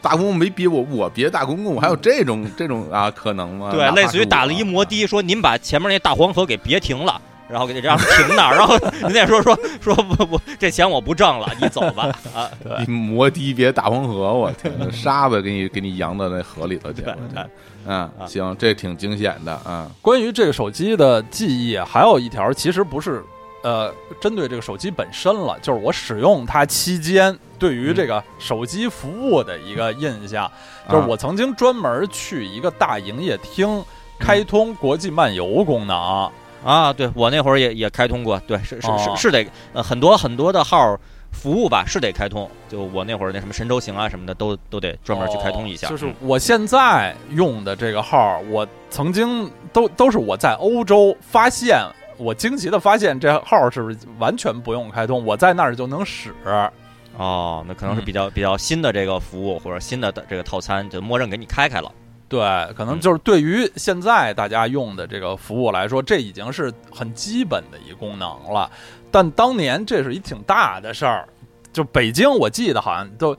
[0.00, 3.70] 大公共没别我我别大公共，我还有这种 这种啊可能吗？
[3.72, 7.20] 对类似于打了一摩的，说您把前面那大黄河给别停了。
[7.48, 8.06] 然后给让停
[8.36, 12.46] 那儿，然后 人家说说说不不，这钱我不挣了，你走吧啊！
[12.86, 17.16] 你摩的别大黄河，我天，那沙子给你给你扬到那河里头去了。
[17.84, 19.90] 对嗯，行，这挺惊险的啊。
[20.02, 23.24] 关于这个手机的记忆，还有一条，其实不是
[23.62, 30.50] 呃针对这个手机本身了，就是我使用它期间对于这个手机服务的一个印象，
[30.88, 33.82] 就是我曾经专门去一个大营业厅
[34.18, 36.30] 开通国际漫游功能。
[36.64, 39.14] 啊，对我那会儿也也开通过，对，是是哦。
[39.16, 40.98] 是是得呃很多很多的号
[41.32, 42.50] 服务吧，是得开通。
[42.68, 45.86] 就我那会儿那什么神州行啊什么的，都都得专门去开通一下。
[45.86, 51.80] 哦就是嗯我现在用的这个号，我曾经都都是我在欧洲发现，
[52.16, 56.34] 我惊奇的发现这号是不是完全不用开通，我在那儿就能使。
[57.16, 61.90] 哦，那可能是嗯比较比较新的这个服务或者新的这个套餐，就默认给你开开了。
[62.28, 62.40] 对，
[62.76, 68.70] 可能嗯就是对于现在大家用的这个服务来说，这已经是很基本的一功能了。
[69.10, 71.28] 但当年这是一挺大的事儿，
[71.72, 73.36] 就北京，我记得好像都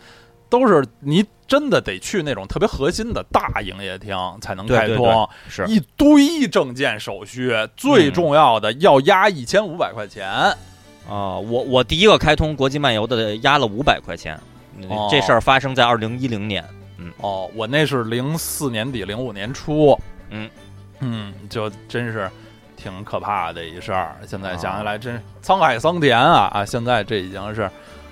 [0.50, 5.66] 都是你真的得去那种特别核心的大营业厅才能对对开通，是。
[5.68, 10.28] 一堆证件手续，最重要的要押一千五百块钱。
[11.08, 14.40] 啊、我我第一个开通国际漫游的押了五百块钱，
[15.10, 16.64] 这事儿发生在二零一零年。
[16.98, 17.12] 嗯。
[17.18, 20.50] 哦，我那是零四年底零五年初，嗯。
[21.00, 22.30] 嗯，就真是
[22.82, 24.16] 挺可怕的一事儿。
[24.26, 26.66] 现在想啊起来，真是沧海桑田啊啊！
[26.66, 27.70] 现在这已经是，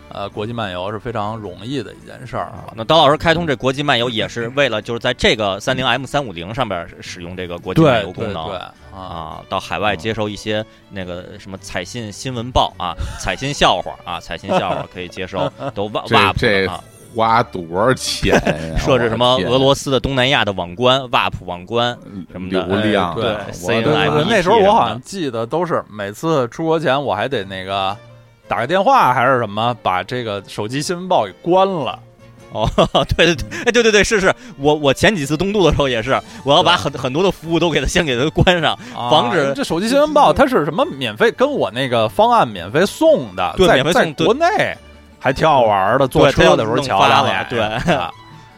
[0.09, 2.65] 呃，国际漫游是非常容易的一件事儿啊。
[2.75, 8.45] 那刀老师开通这国际漫游也是为了就是在这个三零 M 三五零上边使用这个国际漫游功能。
[8.45, 18.77] 对对啊，啊，到海外接收一些那个什么彩信新闻报啊，彩信笑话啊，彩信笑话可以接收，都挖这挖这啊，花多少钱呀？
[18.79, 21.97] 设置什么俄罗斯的东南亚的网关 WAP 网关
[22.31, 27.95] 什么的流量啊，对对我对 CNN 对对，那时候我好像记得都是每次出国前，我还得那个
[28.47, 31.99] 打个电话还是什么，把这个手机新闻报给关了。
[32.53, 32.65] 哦，
[33.17, 44.47] 对对对，哎对对对，是是，我我前几次东渡的时候也是，我要把很很多的服务都给它先给它关上，啊防止这手机新闻报它是什么免费，跟我那个方案免费送的，对在在免费送对国内
[45.19, 47.59] 还挺好玩的，坐车的时候瞧两眼，对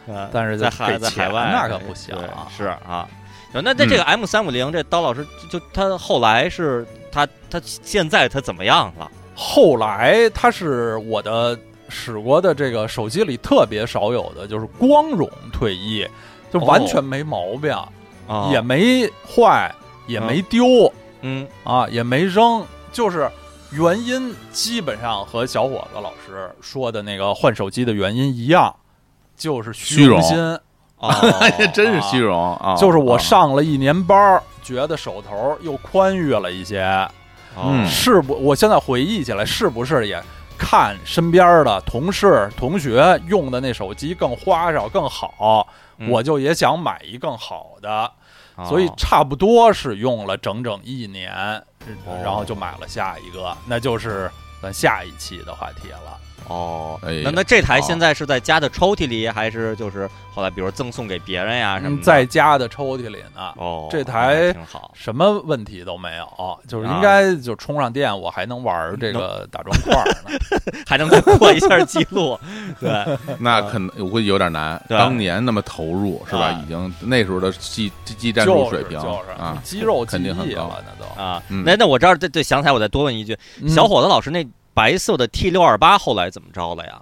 [0.32, 3.06] 但是在海在海外那可不行啊是啊。
[3.52, 9.10] 那那这个 M 三五零，这刀老师就就他后来是他他现在他怎么样了？
[9.34, 11.58] 后来他是我的
[11.88, 16.06] 使过的这个手机里特别少有的，就是光荣退役，
[16.52, 17.72] 就完全没毛病，
[18.28, 19.74] 啊也没坏，
[20.06, 20.92] 也没丢、
[21.22, 23.28] 嗯啊，也没扔，就是
[23.72, 28.74] 原因基本上和小伙子老师说的那个换手机的原因一样，
[29.36, 30.58] 就是虚荣心。
[30.98, 31.16] 啊，
[31.58, 32.76] 也 真是虚荣啊！
[32.76, 33.18] 就是我啊。
[33.18, 36.82] 上了一年班儿，觉得手头又宽裕了一些，
[37.54, 37.70] 哦。
[37.72, 37.86] 嗯。
[37.86, 38.34] 是不？
[38.34, 40.22] 我现在回忆起来，是不是也
[40.58, 45.66] 看身边的同事、同学用的那手机更花哨、更好，
[45.96, 46.10] 嗯。
[46.10, 48.12] 我就也想买一更好的，
[48.56, 48.66] 哦。
[48.66, 51.62] 所以差不多是用了整整一年，哦
[52.22, 54.30] 然后就买了下一个，那就是
[54.60, 56.19] 咱下一期的话题了。
[56.48, 61.98] 哦，哎那那这台现在是在家的抽屉里，还是就是后来比如赠送给别人呀什么？
[62.02, 63.52] 在家的抽屉里呢。
[63.56, 64.90] 哦，这台挺好。
[64.94, 70.38] 什么问题都没有，就是啊应该就充上电，我还能玩这个 打砖块儿呢。
[70.86, 72.38] 还能再破一下记录，
[72.80, 72.90] 对，
[73.38, 74.82] 那可能我估计有点难。
[74.88, 76.62] 当年那么投入是吧啊？
[76.64, 81.20] 已经那时候的技技战术水平就是啊，肌肉记肯定很高了，那都。
[81.20, 84.44] 啊，嗯那那我这儿这这想起来，我再多问一句，嗯小伙子老师那
[84.74, 87.00] 白色的 T 六二八后来怎么着了呀？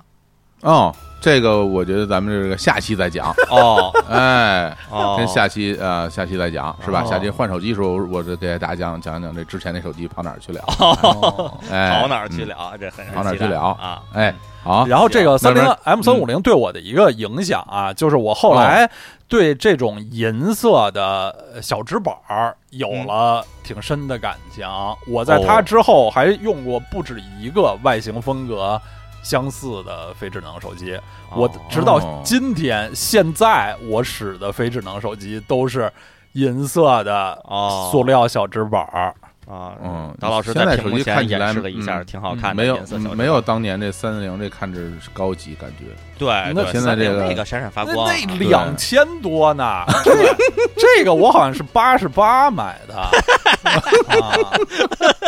[0.63, 7.03] 哦，这个我觉得咱们这个下期再讲，哦 哎，哦，跟下期呃下期再讲是吧？
[7.05, 12.49] 哦下期换手机时候，我就给大家讲讲讲这之前那手机跑哪儿去了，哦哎，跑哪儿去嗯？
[12.49, 12.73] 了？
[12.77, 14.03] 这很跑哪儿去了啊？
[14.13, 14.35] 哎，
[14.65, 18.91] 好，然后这个三零 M 三五零对我的一个影响啊，就是我后来
[19.29, 24.67] 对这种银色的小直板儿有了挺深的感情。
[25.07, 28.81] 我在它之后还用过不止一个外形风格
[29.23, 30.99] 相似的非智能手机。
[31.35, 35.93] 我哦直到今天，现在我使的非智能手机都是
[36.33, 39.15] 银色的哦塑料小直板儿。
[39.49, 44.79] 啊，嗯，刀老师现在手屏幕前机看起来演示了一下，嗯挺好看的，没有颜色没有当年这三零这看着
[45.15, 45.87] 高级感觉，
[46.19, 49.85] 对，那现在这个那个闪闪发那光啊，那两千多呢，
[50.77, 52.95] 这个我好像是八十八买的，
[54.15, 54.37] 啊，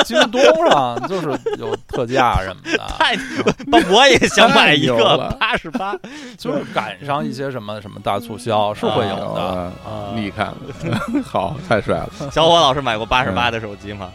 [0.05, 1.29] 京东上就是
[1.59, 3.17] 有特价什么的，太，
[3.91, 5.95] 我也想买一个八十八，
[6.37, 9.73] 就是赶上一些什么什么大促销是会有的。
[10.15, 10.53] 你看，
[11.25, 14.10] 好，太帅了，小伙老师买过八十八的手机吗？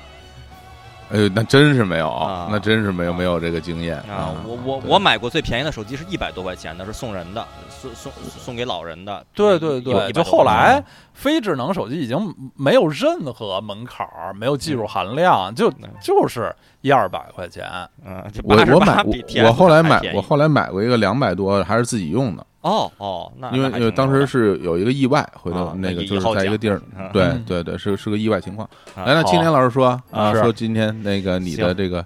[1.11, 9.23] 哎呦，那真是没有啊，那真是没有没有这个经验啊，我我我买过最便宜的手机是一百多块钱的，是送人的，送送送给老人的。
[9.33, 10.83] 对对对，就后来
[11.13, 15.89] 非智能手机已经没有任何门槛儿，没有技术含量，就嗯。
[16.01, 17.65] 就是一二百块钱。
[18.05, 19.03] 嗯，我我买
[19.43, 27.43] 我后来买我后来买过一个两百多，还是自己用的，哦哦，那因为因为当时是有一个意外，回头啊那个就是在一个地儿嗯，对嗯。
[27.45, 28.67] 对对，是是个意外情况。
[28.95, 30.41] 啊来，那青年老师说啊是。
[30.41, 31.99] 说今天那个你的这个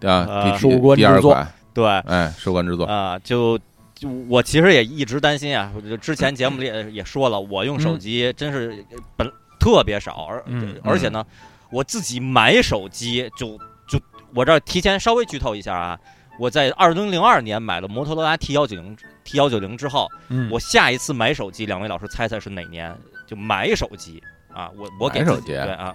[0.00, 1.86] 啊呃第收官之作第二款，对。
[1.86, 3.58] 哎，收官之作，啊，就
[3.94, 8.82] 就我其实也一直担心啊，我就之前节目里也也说了，我用手机真是
[9.14, 9.30] 本
[9.60, 11.22] 特别少，而嗯而且呢，
[11.70, 14.00] 我自己买手机就就
[14.34, 16.00] 我这儿提前稍微剧透一下啊。
[16.38, 22.96] 我在二零零二年买了摩托罗拉 T 幺九零 T 幺九零之后，嗯，我下一次买手机，两位老师猜猜是哪年？
[23.26, 25.46] 就买手机啊，我我给自己买手机？
[25.48, 25.94] 对啊，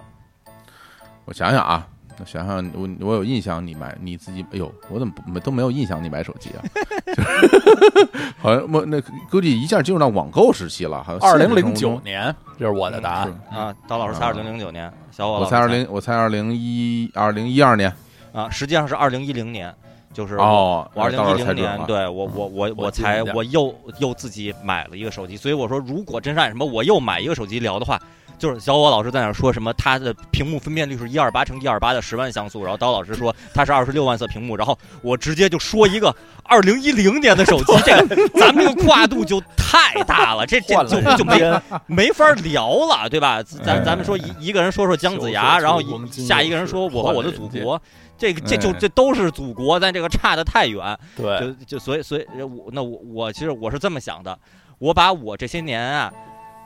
[1.25, 1.87] 我想想啊，
[2.19, 6.59] 我想想，我我有印象，你买你自己，哎呦，我怎么都没有印象你买手机啊？
[7.05, 9.01] 就 是好像我那
[9.31, 13.27] 估计一下进入到网购时期了，好像二零零九年，这是我的答案。
[13.49, 13.57] 是。
[13.57, 14.27] 啊，刀老师猜啊。
[14.27, 17.91] 二零零九年，小伙老师我猜二零，我猜二零一二零一二年。
[18.33, 19.73] 啊，实际上是二零一零年，
[20.13, 27.99] 就是我哦，我二零一零年，对我我我我我才我又又自己买了一个手机，所以我说如果真是按什么我又买一个手机聊的话，
[28.37, 43.41] 就是小我老师在那说什么他的屏幕分辨率是一二八乘一二八的十万像素，然后刀老师说他是二十六万色屏幕，然后我直接就说一个二零一零年的手机，这个 咱们这个跨度就太大了，这这就就没人没法聊了，对吧？
[43.41, 45.81] 咱咱们说一一个人说说姜子牙，然后
[46.11, 47.81] 下一个人说我和我的祖国。
[48.17, 54.37] 这个这就哎这都是祖国，但这个差的太远，对，就就所以所以我那我我其实我是这么想的，
[54.77, 56.13] 我把我这些年啊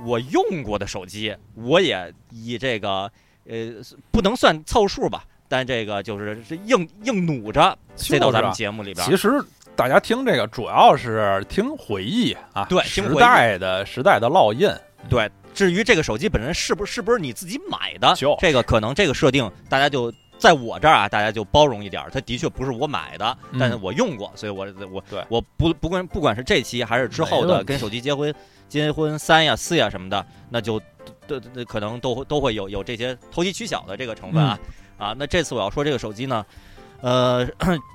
[0.06, 3.10] 我用过的手机，我也以这个
[3.45, 3.72] 呃
[4.11, 9.03] 不能算凑数吧，但这个就是是硬硬努着塞到咱们节目里边。
[9.07, 9.41] 其实
[9.76, 14.69] 大家听这个主要是听回忆啊，对听回忆代的时代的烙印。
[15.10, 20.14] 对，至于这个手机本身是不是是不是你自己买的，这个可能这个设定大家就。
[20.38, 28.34] 在我这儿啊，大家就包容一点儿，它的确不是我买的，嗯但是我用过，所以我我对我不不管不管是这期还是之后没问题的跟手机结婚
[28.69, 30.80] 结婚三呀四呀什么的，那就
[31.26, 34.59] 都都可能都会都会有有这些投机取巧的这个成分啊、
[34.99, 35.15] 嗯啊。
[35.18, 36.45] 那这次我要说这个手机呢，
[37.01, 37.47] 呃，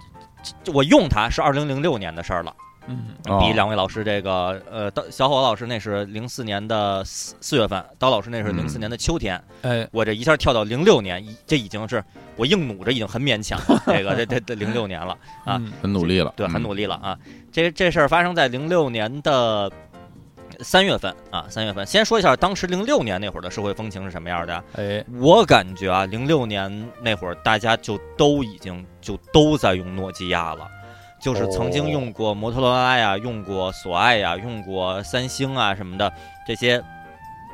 [0.72, 2.54] 我用它是二零零六年的事儿了。
[2.88, 12.02] 嗯，哦比两位老师这个呃，刀小伙老师那是零四年的四四月份，刀老师那是嗯零四年的秋天，哎，我这一下跳到零六年，这已经是
[12.36, 13.82] 我硬努着，已经很勉强了。
[13.86, 15.12] 这个这这这零六年了，
[15.44, 17.18] 啊嗯很努力了，对，很嗯努力了啊。
[17.52, 19.70] 这这事儿发生在零六年的
[20.60, 21.86] 三月份啊，三月份。
[21.86, 24.64] 先说一下当时零六年那会儿的社会风情是什么样的啊。
[24.74, 30.68] 哎，我感觉啊，零六年那会儿大家就都已经就都在用诺基亚了。
[31.22, 36.12] 就是曾经用过摩托罗拉呀，用过索爱呀，用过三星啊什么的
[36.46, 36.82] 这些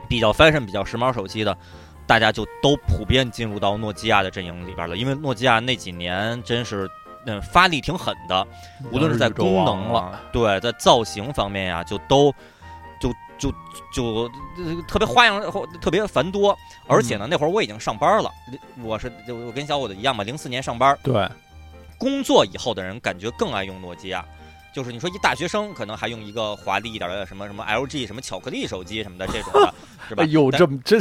[0.09, 1.55] 比较 fashion、比较时髦手机的，
[2.07, 4.97] 大家就都普遍进入到诺基亚的阵营里边了。
[4.97, 6.89] 因为诺基亚那几年真是
[7.27, 8.47] 嗯发力挺狠的，
[8.91, 12.33] 无论是在功能了，对，在造型方面呀，就都
[12.99, 13.53] 就就
[13.95, 14.05] 就、
[14.57, 15.43] 呃特别花样，
[15.81, 16.57] 特别繁多。
[16.87, 18.31] 而且呢，那会儿我已经上班了，
[18.83, 21.29] 我是我我跟小伙子一样嘛，零四年上班，对，
[21.99, 24.25] 工作以后的人感觉更爱用诺基亚，
[24.73, 29.75] 就是你说一大学生可能还用一个华丽一点的什么什么 LG 什么巧克力手机什么的这种的，
[30.09, 30.23] 是吧？
[30.23, 30.99] 哎呦，但这么这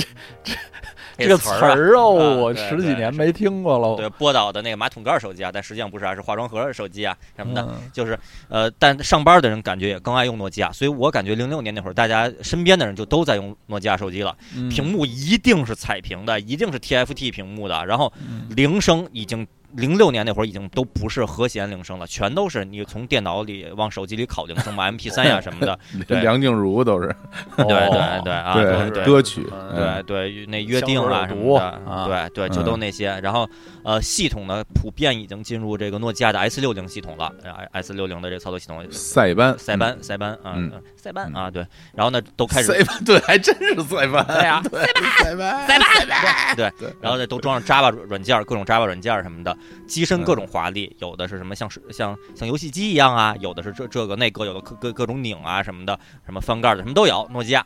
[1.18, 3.96] 这个词儿哦，啊我十几年没听过了。
[3.96, 7.62] 对波导的那个马桶盖手机啊，但实际上不是啊，是化妆盒手机啊什么的。
[7.70, 8.18] 嗯就是
[8.50, 14.36] 呃，但上班的人感觉也更爱用诺基亚，所以我感觉零六年那会儿，大家身边的人就都在用诺基亚手机了。
[14.56, 19.48] 嗯屏幕一定是彩屏的，一定是 TFT 屏幕的，然后嗯铃声已经
[19.78, 25.78] 零六年那会儿已经都不是和弦铃声了，全都是你从电脑里往手机里拷铃声嘛，MP 三呀什么的。
[26.08, 27.16] 对梁静茹都是
[27.56, 33.08] 对对哦对 啊，对对歌曲，嗯对对，那约定啊什么的，啊对对，就都那些。
[33.22, 33.48] 然后
[33.84, 37.32] 呃，系统呢普遍已经进入这个诺基亚的 S 六零系统了
[37.72, 38.84] ，S 六零的这个操作系统。
[38.92, 40.56] 塞班，塞班，塞班啊
[40.96, 44.84] 塞班啊，对，然后呢，都开始塞班，对，还真是塞班， 对呀对，
[45.24, 49.56] 塞班，塞班，对，对，然后呢，都装上 Java 软件，各种 Java 软件什么的，
[49.88, 57.28] 机身各种华丽，有的是什么像是像像游戏机一样啊，有的是这这个那个，有的各各各种拧啊什么的，什么翻盖的什么都有。
[57.32, 57.66] 诺基亚，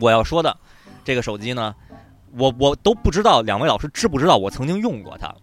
[0.00, 0.56] 我要说的
[1.04, 1.74] 这个手机呢，
[2.36, 5.34] 我我都不知道两位老师知不知道我曾经用过它。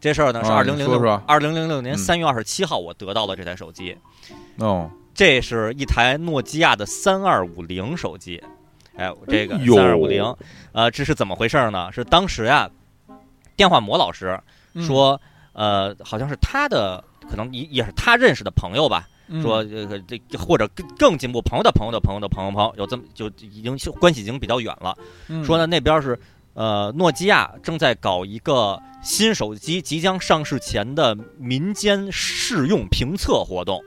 [0.00, 3.96] 这事儿呢是啊二零零六二零零六年嗯三月二十七号，我得到了这台手机。
[4.56, 8.42] 哦，这是一台诺基亚的三二五零手机，
[8.96, 10.34] 哎，这个三二五零，
[10.72, 11.92] 呃，这是怎么回事呢？
[11.92, 12.68] 是当时呀，
[13.54, 14.42] 电话魔老师嗯
[14.80, 15.20] 说，
[15.52, 24.96] 呃，好像是他的，可能也也是他认识的朋友吧，嗯说这个这或者更更进步，朋友的朋友的朋友的朋友朋友，有这么就已经关系已经比较远了。
[25.28, 26.18] 嗯说呢那边是
[26.54, 33.82] 呃诺基亚正在搞一个新手机即将上市前的民间试用评测活动。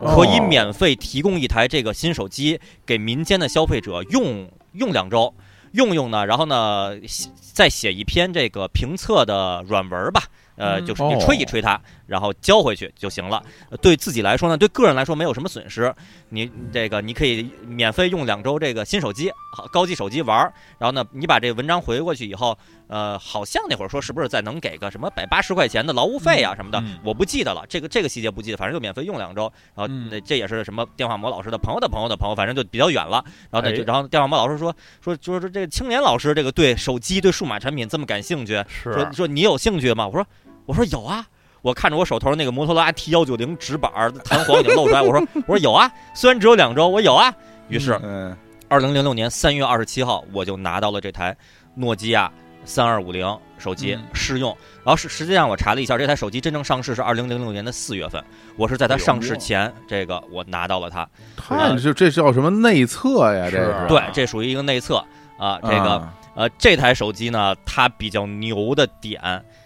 [0.00, 5.34] 可以哦免费提供一台这个新手机给民间的消费者用用两周，
[5.78, 10.24] 用用呢，然后呢写再写一篇这个评测的软文吧，
[10.56, 10.86] 呃，嗯。
[10.86, 13.40] 就是你吹一吹它，然后交回去就行了。
[13.70, 15.94] 呃对自己来说呢，对个人来说没有什么损失，
[16.30, 22.58] 你这个你可以免费用两周这个新手机，好高级手机玩儿，然后呢，你把这个文章回过去以后，
[22.88, 29.42] 呃，好像那会儿说是不是再能给个什么百八十块钱的劳务费啊什么的，嗯我不记得了，这个这个细节不记得，反正就免费用两周，
[29.74, 33.24] 然后嗯那这也是什么电话魔老师的朋友的朋友的朋友，反正就比较远了。
[33.50, 40.06] 然后呢，哎就然后电话魔老师说说说说这个青年老师这个对手机对数码产品这么感兴趣，是说说你有兴趣吗？
[40.06, 40.26] 我说
[40.66, 41.26] 我说有啊。
[41.60, 43.90] 我看着我手头那个摩托罗拉 T 幺九零直板
[44.24, 47.34] 弹簧已经露出来，我说 我说有啊，虽然只有两周，我有啊。
[47.68, 48.34] 于是嗯，
[48.68, 51.36] 二零零六年三月二十七号，我就拿到了这台
[51.74, 52.32] 诺基亚
[52.68, 53.26] 三二五零
[53.58, 54.56] 手机嗯试用。
[54.84, 58.22] 然后实实际上我查了一下，这台手机真正上市是二零零六年的四月份，
[58.56, 61.08] 我是在它上市前，这个我拿到了它。
[61.36, 63.50] 看这这叫什么内测呀？
[63.50, 65.04] 这是是对，这属于一个内测
[65.38, 65.58] 啊。
[65.62, 69.20] 这个啊呃，这台手机呢，它比较牛的点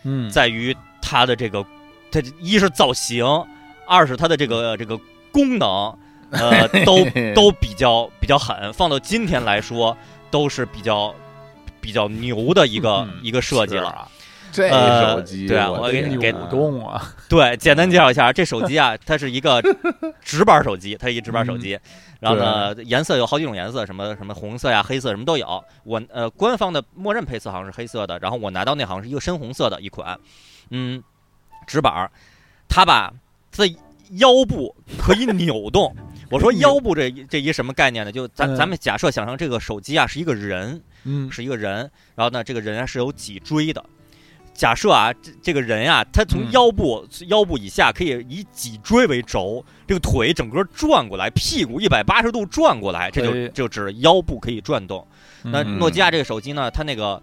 [0.05, 1.62] 嗯在于它的这个，
[2.11, 3.27] 它一是造型，
[3.87, 4.99] 二是它的这个这个
[5.31, 5.69] 功能，
[6.31, 7.05] 呃， 都
[7.35, 8.73] 都比较比较狠。
[8.73, 9.95] 放到今天来说，
[10.31, 11.15] 都是比较
[11.82, 13.90] 比较牛的一个、嗯一个设计了。
[13.90, 14.09] 啊
[14.54, 19.62] 这呃手机，对啊我我给你给动啊， 对，简单介绍一下，这手机啊，它是一个
[20.20, 21.78] 直板手机，它是一直板手机，
[22.20, 25.64] 然后呢，颜色有好几种颜色，什么什么红色呀、黑色什么都有。
[25.84, 30.20] 我呃，官方的默认配色好像是黑色的，然后我拿到那好像是一个深红色的一款，
[30.68, 31.02] 嗯，
[31.66, 32.10] 直板儿，
[32.68, 33.10] 它吧，
[33.50, 33.74] 它的
[34.18, 35.96] 腰部可以扭动。
[36.30, 38.12] 我说腰部这这一什么概念呢？
[38.12, 43.85] 就咱嗯咱们假设想象这个手机啊是一个人，嗯是一个人，然后呢，这个人啊是有脊椎的。
[44.55, 55.07] 假设啊，这这个人啊、他从嗯腰部、腰部以下可以以脊椎为轴，这个腿整个转过来，屁股一百八十度转过来，这哎就就指腰部可以转动。
[55.45, 57.23] 那嗯诺基亚这个手机呢，它那个。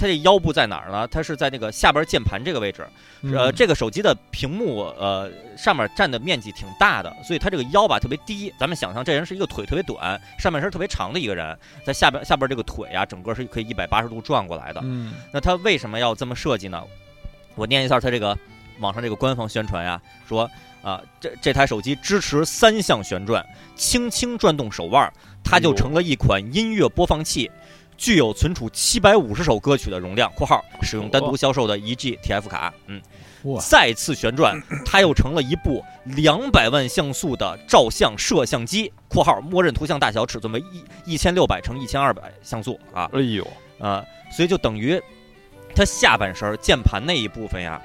[0.00, 1.06] 呃它这腰部在哪儿呢？
[1.08, 2.86] 它是在那个下边键盘这个位置。
[3.22, 8.52] 呃，嗯这个手机的屏幕呃上面占的面积挺大的，所以它这个腰吧特别低。
[8.58, 14.80] 咱们想象这人是一个腿特别短，上半身特别长的一个人，在下边下边这个腿啊，整个是可以一百八十度转过来的。
[14.82, 16.82] 嗯那它为什么要这么设计呢？
[17.54, 18.36] 我念一下它这个
[18.78, 20.50] 网上这个官方宣传呀，说
[20.82, 23.44] 啊、这这台手机支持三项旋转，
[23.76, 25.12] 轻轻转动手腕，
[25.44, 27.50] 它就成了一款音乐播放器。
[28.00, 32.72] 具有存储七百五十首歌曲的容量（括号使用单独销售的一 G TF 卡）。
[32.88, 32.98] 嗯，
[33.42, 40.60] 哇再次旋转，它又成了一部两百万像素的照相摄像机（括号默认图像大小尺寸为
[41.04, 43.06] 一一千六百乘一千二百像素）啊。
[43.12, 43.46] 哎呦，
[43.78, 44.02] 啊，
[44.34, 44.98] 所以就等于
[45.74, 47.82] 它下半身键盘那一部分呀，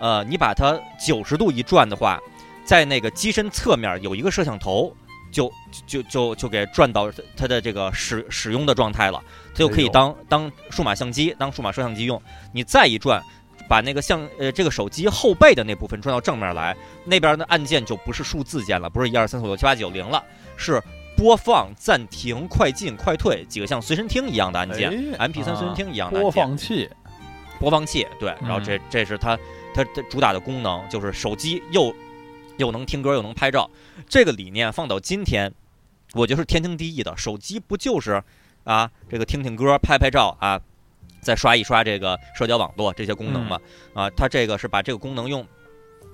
[0.00, 2.18] 呃，你把它九十度一转的话，
[2.64, 4.96] 在那个机身侧面有一个摄像头，
[5.30, 5.52] 就
[5.86, 9.22] 就就就给转到它的这个使使用的状态了，
[9.52, 12.20] 它就可以当当数码相机、当数码摄像机用。
[12.52, 13.22] 你再一转，
[13.68, 20.22] 把那个相呃这个手机后背的那部分转到正面来，那边的按键就不是数字键了，不是一二三四五六七八九零了，
[20.56, 20.82] 是
[21.16, 24.88] 播放、暂停、快进、快退几个像随身听一样的按键、
[25.18, 26.46] 哎 m p 3随身听一样的播按键。
[26.46, 26.90] 放器，
[27.58, 29.36] 播放器，对，然后这这是它
[29.74, 31.94] 它它主打的功能，就是手机又
[32.56, 33.68] 又能听歌又能拍照，
[34.08, 35.52] 这个理念放到今天，
[36.14, 37.16] 我觉得是天经地义的。
[37.16, 38.22] 手机不就是
[38.64, 40.60] 啊这个听听歌、拍拍照啊，
[41.20, 43.60] 再刷一刷这个社交网络这些功能嘛？
[43.94, 45.46] 啊，它这个是把这个功能用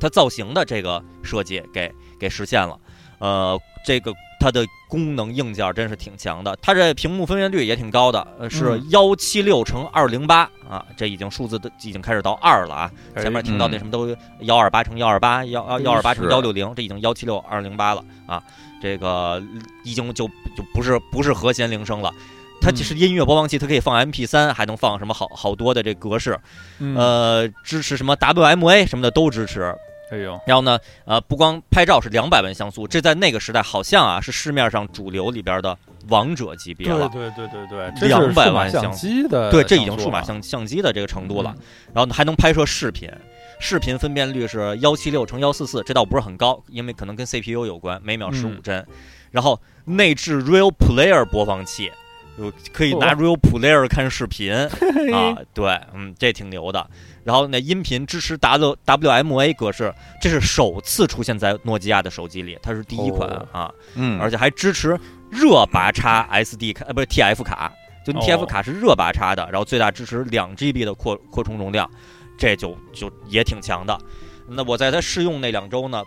[0.01, 2.79] 它造型的这个设计给给实现了，
[3.19, 4.13] 呃，这个。
[4.41, 12.91] 它的功能硬件真是挺强的，它这屏幕分辨率也挺高的，呃，是嗯幺七六乘二零八啊，这已经数字都已经开始到二了啊。
[13.13, 18.41] 哎前面听到那嗯什么都幺二八乘幺二八，幺幺幺二八乘是幺六零，这已经幺七六二零八了啊，
[18.81, 19.43] 这个
[19.83, 22.13] 已经就就不是不是和弦铃声了。
[22.61, 26.39] 它嗯只是音乐播放器，它可以放 MP 三还能放什么好好多的这格式，
[26.79, 29.75] 嗯，呃，支持什么 WMA 什么的都支持。
[30.11, 35.77] 哎呦，然后呢，呃，不光拍照是两百万像素，这在那个时代好像啊是市面上主流里边的
[36.09, 37.09] 王者级别了。
[37.09, 41.55] 对对对对对，这是200万像相机的，对，这已经数码相相机的这个程度了。
[41.93, 43.11] 然后呢还能拍摄视频，
[43.59, 48.87] 视频分辨率是幺七六乘幺四四，这倒不是很高，因为可能跟 CPU 有关，每秒十五嗯帧。
[49.31, 51.91] 然后内置 Real Player 播放器，
[52.39, 54.53] 有可以拿 Real Player 看视频
[55.15, 56.89] 啊，对，嗯，这挺牛的。
[57.23, 64.99] 然后那，音频支持 W WMA 格式，这是首次出现在诺基亚的手机里，它是第一款哦啊，嗯，而且还支持
[65.31, 67.73] 热拔插 SD 卡，呃，不是 TF 卡，
[68.05, 71.91] 就哦 TF 卡是热拔插的，然后最大支持两 GB 的扩扩充容量，
[72.37, 73.99] 这就就也挺强的。
[74.47, 76.03] 那我在它试用那两周呢，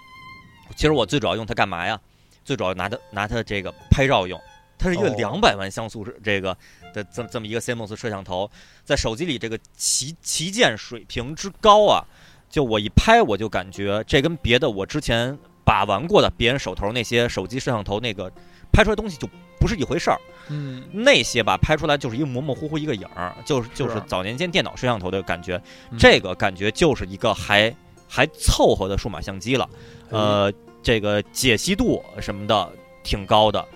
[0.75, 1.99] 其实我最主要用它干嘛呀？
[2.45, 4.39] 最主要拿它拿它这个拍照用，
[4.77, 6.55] 它是一个哦两百万像素是这个
[6.93, 8.49] 的这么这么一个 CMOS 摄像头，
[8.83, 12.03] 在手机里这个旗旗舰水平之高啊，
[12.49, 18.31] 就我一拍我就感觉这跟别的我之前把玩过的别人手头那些手机摄像头那个
[18.71, 19.27] 拍出来东西就
[19.59, 20.19] 不是一回事儿。
[20.49, 27.75] 嗯，那些吧拍出来就是一个模模糊糊一个影儿，就是就是是早年间电脑摄像头的感觉，嗯这个感觉就是一个还
[28.07, 29.67] 还凑合的数码相机了。
[29.73, 32.71] 哎呃，这个解析度什么的
[33.03, 33.67] 挺高的，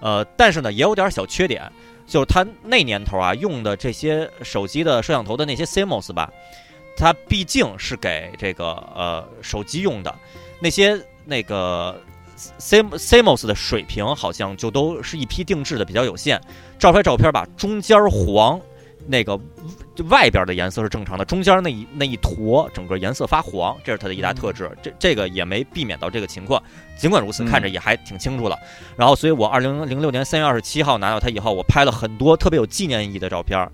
[0.00, 1.70] 呃，但是呢也有点小缺点，
[2.06, 6.32] 就是它那年头啊用的这些手机的摄像头的那些 CMOS 吧，
[6.96, 10.14] 它毕竟是给这个呃手机用的，
[10.60, 12.00] 那些那个
[12.36, 16.40] C CMOS 的水平好像就都是一批定制的，比较有限。
[16.78, 18.58] 照出来照片吧，中间黄，
[19.06, 19.38] 那个
[19.94, 24.70] 就外边的颜色是正常的，中间那一那一坨整个颜色发黄，这是它的一大特质。
[24.82, 26.62] 这这个也没避免到这个情况，
[26.96, 28.56] 尽管如此，嗯看着也还挺清楚了。
[28.96, 33.68] 然后，所以我二零零六年三月二十七号拿到它以后，我拍了很多特别有纪念意义的照片。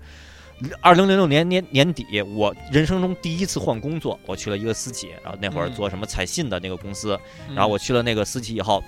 [0.81, 7.15] 二零零六年年年底，我人生中第一次换工作，我去了一个私企，然后那会儿嗯做什么彩信的那个公司，
[7.47, 8.83] 嗯然后我去了那个私企以后，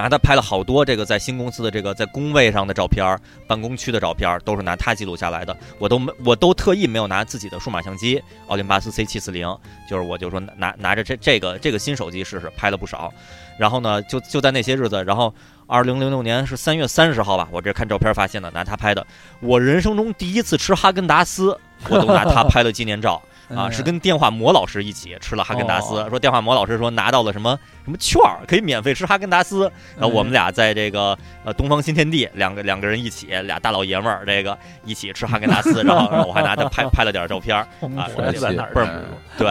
[0.00, 5.54] 拿它拍了好多这个在新公司的这个在工位上的照片、办公区的照片，都是拿它记录下来的。
[5.78, 9.46] 我都没，我都特意没有拿自己的数码相机奥林巴斯 C 七四零，
[9.86, 13.12] 就是我就说拿拿着这这个这个新手机试试，拍了不少。
[13.58, 15.34] 然后呢，就就在那些日子，然后
[15.66, 19.06] 二零零六年是三月三十号吧，我这看照片发现的，拿它拍的。
[19.40, 21.54] 我人生中第一次吃哈根达斯，
[21.90, 23.20] 我都拿它拍了纪念照。
[23.50, 23.72] 啊，嗯。
[23.72, 26.06] 是跟电话魔老师一起吃了哈根达斯，哦。
[26.08, 29.70] 说电话魔老师说拿到了什么什么券儿，可以免费吃哈根达斯。
[29.96, 37.62] 然后我们俩在这个呃东方新天地，两个两个人一起，俩大老爷们儿，这个一起吃哈根达斯，然后然后我还拿他拍 拍了点照片儿，
[37.96, 39.04] 啊我在哪儿倍儿
[39.36, 39.46] 对，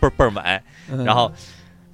[0.00, 0.60] 倍儿倍儿美。
[0.90, 1.04] 嗯。
[1.04, 1.32] 然后，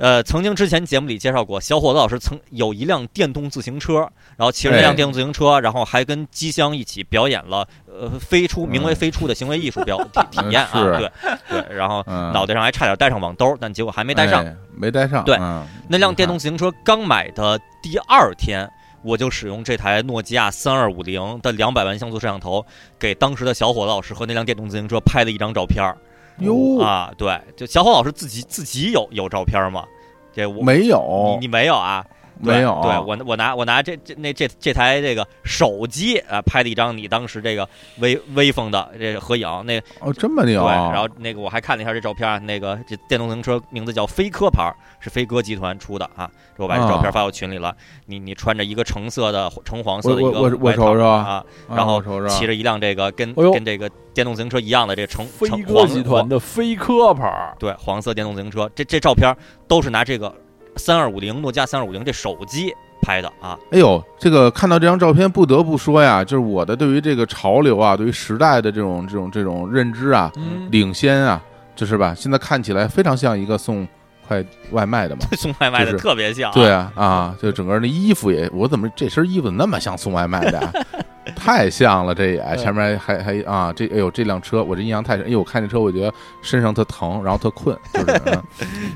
[0.00, 3.98] 呃，曾经之前节目里介绍过，小伙子老师曾有一辆电动自行车，
[4.38, 4.96] 然后骑着那辆哎。
[4.96, 8.96] 电动自行车，然后还跟机箱一起表演了呃飞出名为嗯。
[8.96, 11.12] 飞出的行为艺术表体体验啊，对
[11.50, 12.32] 对，然后嗯。
[12.32, 14.42] 脑袋上还差点带上网兜，但结果还没带上。
[14.42, 18.66] 哎没带上，对嗯那辆电动自行车刚买的第二天，
[19.02, 22.64] 我就使用这台诺基亚三二五零的两百万像素摄像头，
[22.98, 25.98] 给当时的小伙子老师和那辆电动自行车拍了一张照片儿
[26.40, 27.12] 哟，啊。
[27.16, 29.84] 对，就小伙老师自己自己有有照片吗？
[30.32, 32.06] 这我没有你你没有啊？
[32.42, 37.68] 对没有，对我我拿我拿这这那这这台这个手机啊拍了一张你当时这个
[37.98, 46.30] 威威风的这个合影，那哦这么对，然后那个我还看了一下这照片啊，那个这电动自行车名字叫飞科牌，是飞鸽集团出的啊。
[46.56, 59.34] 我把这照片发到群里了，你你穿着一个橙色的橙黄色的一个我瞅瞅啊，然后骑着一辆这个跟哎跟这个电动自行车一样的这橙橙黄集团的飞科牌，对黄色电动自行车，这这照片
[59.66, 60.34] 都是拿这个
[60.76, 63.58] 三二五零诺基亚三二五零这手机拍的啊。
[63.70, 71.42] 哎呦，这个看到这张照片，不得不说呀，就是我的对于这个潮流啊，对于时代的这种这种这种认知啊，嗯，领先啊，
[71.74, 72.14] 就是吧？
[72.14, 73.86] 现在看起来非常像一个送
[74.26, 75.22] 快外卖的嘛。
[75.36, 80.72] 送外卖的就是特别像，对，啊，啊，就整个那衣服也，我怎么这身衣服那么像送外卖的啊？
[81.36, 88.42] 太像了，这也前面还还啊，这哎呦，这辆车我这印象太深，哎呦，我看这车我觉得身上特疼，然后特困，就是嗯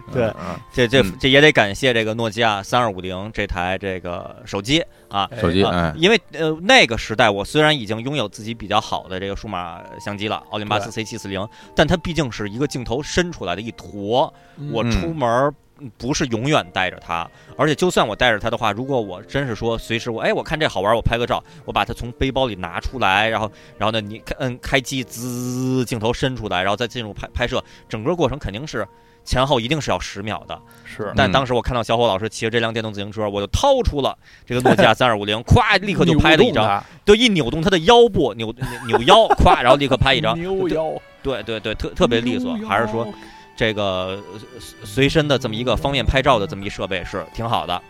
[0.13, 0.33] 对
[0.73, 1.13] 这这嗯。
[1.21, 5.29] 这也得感谢这个诺基亚三二五零这台这个手机啊。
[5.41, 5.65] 手机
[5.97, 11.47] 因为呃那个时代，我虽然已经拥有自己比较好的这个数码相机了，奥林巴斯 C 七四零，
[11.77, 14.33] 但它毕竟是一个镜头伸出来的一坨，
[14.73, 14.91] 我嗯。
[14.91, 15.53] 出门儿
[15.99, 28.87] 不是永远带着它，而且就算我带着它的话，如果我真是说随时我哎我看这好玩儿，我拍个照，我把它从背包里拿出来，然后然后呢你开嗯开机滋镜头伸出来，然后再进入拍拍摄，整个过程肯定是
[29.25, 30.57] 前后一定是要十秒的。
[30.85, 31.05] 是。
[31.05, 31.15] 嗯。
[31.17, 40.93] 但当时我看到小伙老师骑着这辆电动自行车，我就掏出了 这个诺基亚三二五零，咵立刻就拍了一张，就一扭动它的腰部，扭扭扭腰，咵，然后立刻拍一张， 扭腰，
[41.23, 43.13] 对对对，特特别利索，还是说
[43.57, 44.41] 这个呃
[44.85, 47.81] 随身的这么一个方便拍照的这么一设备是挺好的，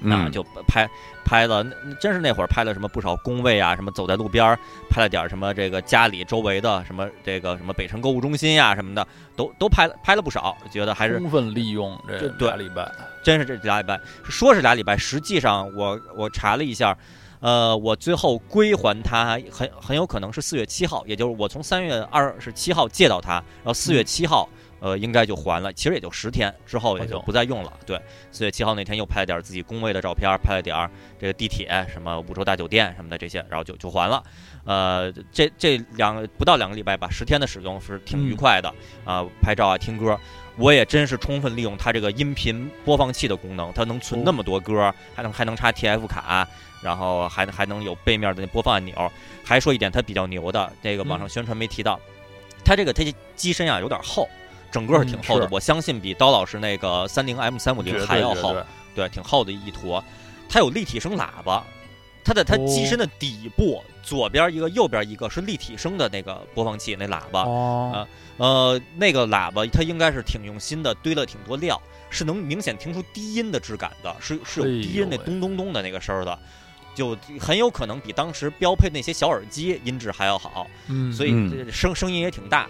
[0.00, 0.88] 那嗯就拍
[1.24, 4.58] 拍了，那真是那会儿拍了什么不少工位啊，什么走在路边儿
[4.90, 12.90] 拍了点儿什么这个家里周围的什么这个什么北辰购物中心呀、什么的，都都拍了拍了不少，觉得还是充分利用这这俩礼拜，
[13.24, 16.96] 真是这俩礼拜，说是俩礼拜，实际上我我查了一下，
[17.40, 24.48] 呃，我最后归还他很很有可能是四月七号，也就是我从三月二十七号借到他，然后四月七号。
[24.80, 27.72] 呃，应该就还了，其实也就十天之后也就不再用了。
[27.86, 28.00] 对，
[28.30, 34.22] 四月七号那天又拍了点自己工位的照片，拍了点儿这个地铁什么五洲大酒店什么的这些，然后就就还了。
[34.64, 38.72] 呃，这这两不到两个礼拜吧，十天的使用是挺愉快的
[39.04, 40.18] 啊、拍照啊，听歌，
[40.56, 46.46] 我也真是充分利用它这个音频播放器的功能，它能存那么多歌，还能还能插 TF 卡，
[46.82, 49.10] 然后还还能有背面的那播放按钮。
[49.44, 52.00] 还说一点它比较牛的，这个网上宣传没提到，
[52.64, 54.28] 它这个它这机身啊有点厚，
[54.76, 58.52] 整个是挺厚的，嗯我相信比刀老师那个三零 M 三五零还要厚。
[58.52, 58.62] 对
[58.94, 60.04] 对，挺厚的一坨。
[60.48, 61.64] 它有立体声喇叭，
[62.22, 67.42] 它在它哦机身的底部、左边一个，右边一个是立体声的那个播放器那喇叭。
[67.44, 71.80] 哦，呃，那个喇叭它应该是挺用心的，堆了挺多料，
[72.10, 76.38] 是能明显听出低音的质感的，是是有低音那咚咚咚的那个声儿的。
[76.94, 82.66] 就很有可能比当时标配那些小耳机音质还要好，嗯，所以声声音也挺大。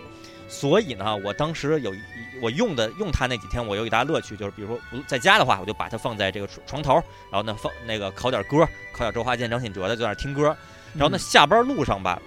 [0.48, 2.00] 所以呢，我当时有一
[2.40, 6.94] 我用的用它那几天，我有一大乐趣，就是比如说不在家的话，我就把它放在这个床床头，
[7.30, 8.58] 然后呢放那个拷点歌，
[8.94, 10.56] 拷点周华健、张信哲的，就在那儿听歌。
[10.94, 12.20] 然后呢，下班路上吧，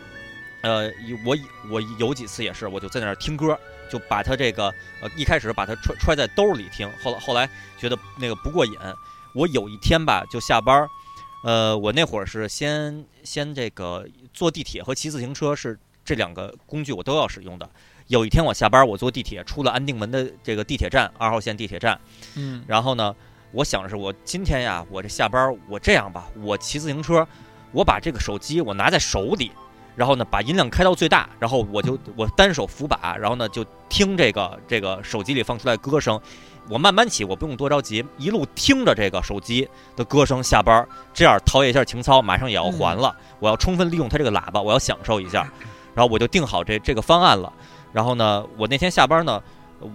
[0.62, 0.92] 呃，
[1.26, 1.36] 我
[1.72, 3.58] 我有几次也是，我就在那儿听歌，
[3.90, 4.66] 就把它这个
[5.02, 8.74] 呃一开始把它揣揣在兜里听，后来后来觉得那个不过瘾。
[9.34, 10.90] 我有一天吧，就下班儿，
[11.44, 17.70] 呃，我那会儿是先先这个坐地铁和骑自行车是这两个工具我都要使用的。
[18.10, 22.00] 有一天我下班，我坐地铁出了安定门的这个地铁站，二号线地铁站，
[22.36, 23.16] 嗯，然后呢，
[23.52, 27.28] 我想的是我今天呀，我这下班我这样吧，我骑自行车，
[27.72, 29.52] 我把这个手机我拿在手里，
[29.96, 36.20] 然后呢把音量开到最大，然后我就 我单手扶把，然后呢就听这个这个手机里放出来歌声，
[36.68, 40.84] 我慢慢骑，我不用多着急，一路听着这个手机的歌声下班，
[41.14, 45.48] 这样陶冶一下情操，马上也要还了，我要充分利用它这个喇叭，我要享受一下，
[45.94, 47.54] 然后我就定好这这个方案了。
[47.92, 49.42] 然后呢，我那天下班呢，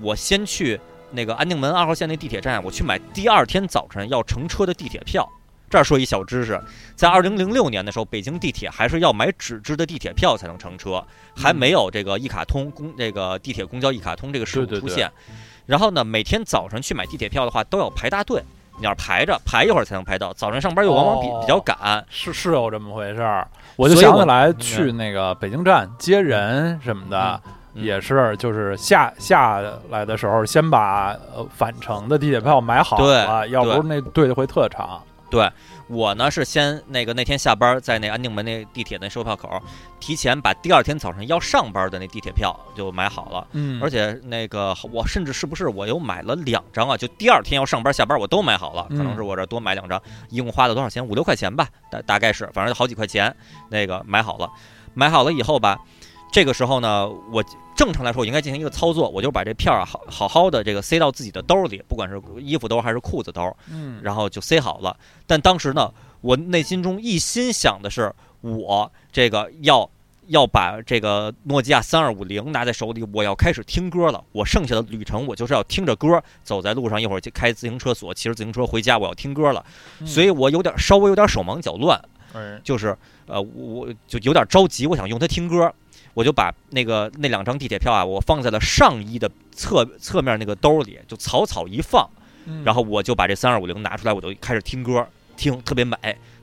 [0.03, 0.81] 我先去
[1.11, 5.29] 那个安定门二号线那地铁站，我去买第二天早晨要乘车的地铁票。
[5.71, 6.61] 这儿说一小知识，
[6.95, 11.05] 在二零零六年的时候，北京地铁还是要买纸质的地铁票才能乘车，
[11.35, 15.11] 还没有这个一卡通公这个地铁公交一卡通这个事物对对对出现。
[15.66, 18.41] 然后呢，每天早上去买地铁票的话，都要排大队，
[18.79, 20.33] 你要排着排一会儿才能排到。
[20.35, 29.60] 早上上班又往往比、哦比较赶，是是有这么回事儿，我就想起来去那个北京站接人什么的，嗯也是就是下下
[29.90, 35.02] 来的时候，先把呃返程的地铁票买好对了，要不是那队会特长。
[35.30, 35.51] 对
[35.88, 39.60] 我呢是先那个那天下班在那安定门那地铁那售票口，
[39.98, 43.44] 提前把第二天早上要上班的那地铁票就买好了。
[43.52, 46.96] 嗯而且那个我甚至是不是我又买了两张啊？
[46.96, 51.05] 就第二天要上班下班我都买好了，可能是我这多买两张，一共花了多少钱？
[51.05, 53.34] 五六块钱吧，大大概是，反正好几块钱。
[53.70, 54.48] 那个买好了，
[54.92, 55.80] 买好了以后吧，
[56.35, 57.44] 这个时候呢，我
[57.77, 64.97] 正常来说我应该进行一个操作，我就把这片儿好好好的这个塞到自己的兜里，不管是衣服兜还是裤子兜，嗯，然后就塞好了。
[65.28, 69.89] 但当时呢，我内心中一心想的是，我这个要
[70.27, 74.24] 要把这个诺基亚三二五零拿在手里，我要开始听歌了。
[74.32, 79.65] 我剩下的旅程，我就是要听着歌走在路上，一会儿就开自行车锁，骑着自行车回家，我要听歌了。
[80.01, 81.97] 嗯所以我有点稍微有点手忙脚乱，
[82.32, 85.73] 哎就是呃，我就有点着急，我想用它听歌。
[86.15, 92.09] 我就把那个那两张地铁票啊，我放在了上衣的侧侧面那个兜里，就草草一放，
[92.65, 95.97] 然后后我就把这三二五零拿出来，我就开始听歌，听特别美，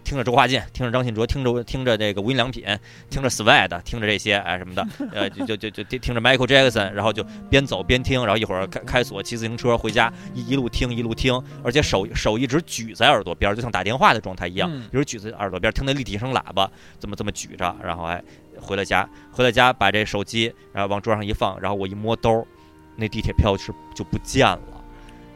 [0.04, 2.66] 听着周华健，听着张信哲，听着听着这个无印良品，
[3.10, 14.84] 听着 Swag，听着这些哎什么的， 呃就就就就听听着 Michael Jackson，然后就边走边听，然后一会儿开开锁骑自行车回家，一一路听一路听，而且手手一直举在耳朵边儿，就像打电话的状态一样，嗯。
[14.92, 16.70] 一直举在耳朵边儿，听那立体声喇叭
[17.00, 18.22] 这么这么举着，然后哎
[18.62, 22.46] 回了家，回了家把这手机然后往桌上一放，然后我一摸兜儿，
[22.96, 24.62] 那地铁票是就不见了。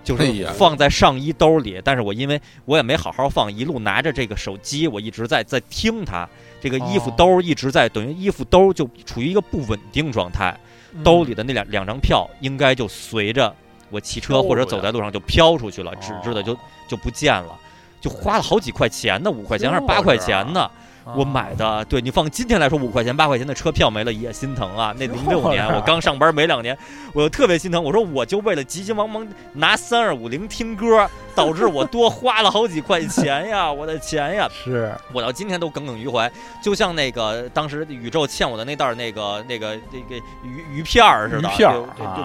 [0.03, 6.29] 就是放在上衣兜里，但是我因为我也没好好放，一路拿着这个手机，我一直在在听它。
[6.61, 10.55] 这个衣服哦兜一直在，等于衣服兜就处于一个不稳定状态，
[10.93, 13.51] 嗯兜里的那两两张票应该就随着
[13.89, 16.55] 我骑车或者走在路上就飘出去了，纸质的就
[16.87, 17.59] 就不见了，
[17.99, 20.69] 就花了好几块钱呢，五块钱还是八块钱呢？
[21.15, 24.93] 我买的，对你放今天来说，五块钱八块钱的车票没了也心疼啊。
[24.97, 26.75] 那零六年我刚上班没两年，
[27.13, 27.83] 我就特别心疼。
[27.83, 34.49] 我说我就为了急急忙忙拿三二五零听歌，导致我多花了好几块钱呀，我的钱呀！
[34.51, 41.71] 是我到今天都耿耿于怀，就像那个当时宇宙欠我的那袋那个那个那个鱼鱼片儿似的，鱼片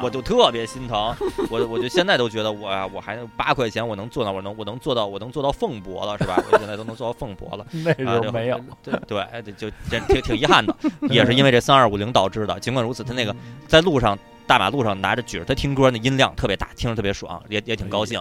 [0.03, 1.15] 我就特别心疼。
[1.51, 6.43] 我我就现在都觉得我呀，我还八块钱我能做到，我能我能做到，我能做到凤博了，是吧？
[6.51, 7.67] 我现在都能做到凤博了。
[7.85, 10.75] 那时候没有，对 对，就这挺挺遗憾的，
[11.09, 12.59] 也是因为这三二五零导致的。
[12.61, 13.35] 尽管如此，他那个
[13.67, 18.21] 在路上大马路上拿着举着他听歌，那音量特别大，听着特别爽，也也挺高兴。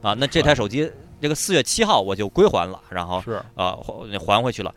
[0.00, 4.74] 啊，那这台手机这个四月七号我就归还了，然后是啊还还回去了。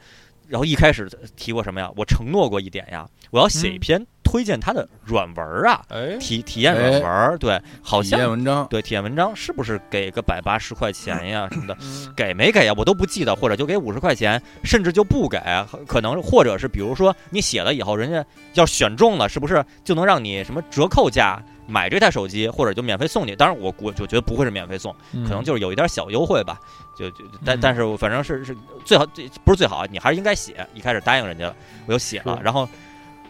[0.47, 1.89] 然后一开始提过什么呀？
[1.95, 7.37] 我承诺过一点呀，我要写一嗯篇推荐他的软文儿啊，哎，体体验软文儿。
[7.37, 11.75] 对，好体验像文章，对体验文章是不是给个百八十块钱呀 什么的？
[11.81, 12.73] 嗯给没给呀？
[12.77, 15.37] 我都不记得，或者就给五十块钱，甚至就不给，
[15.85, 21.37] 可能或者是比如说你写了以后，人家要选中了，是不是就能让你什么折扣价
[21.67, 23.35] 买这台手机，或者就免费送你？
[23.35, 24.95] 当然我我就觉得不会是免费送，
[25.27, 26.57] 可能就是有一点小优惠吧。
[26.97, 28.55] 就就但嗯但是反正是是
[28.85, 30.65] 最好，这不是最好，你还是应该写。
[30.73, 31.55] 一开始答应人家了，
[31.85, 32.65] 我就写了，然后。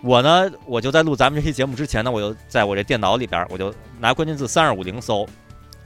[0.03, 5.27] 我呢，我就在录咱们这期节目之前呢，我就在我这电脑里边，我就拿关键字三二五零搜，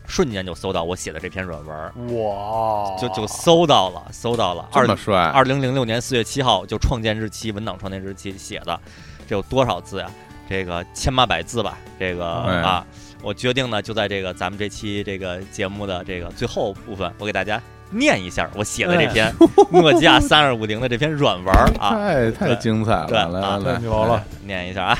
[0.08, 4.70] 瞬间就搜到我写的这篇软文，哇，就就搜到了，搜到了。
[4.72, 8.80] 二这么帅，二零零六年四月七号就创建日期，文档创建日期写的，
[9.28, 10.10] 这有多少字呀？
[10.48, 11.78] 这个千八百字吧。
[12.00, 12.86] 这个哎啊，
[13.22, 19.34] 我决定呢，就在这个咱们这期这个节目的这个最后部分，我给大家念一下我写的这篇
[19.72, 21.48] 诺基亚 三二五零的这篇软文
[21.80, 21.90] 啊。
[21.92, 25.00] 太太精彩对了，来啊来来，太牛了，念一下啊。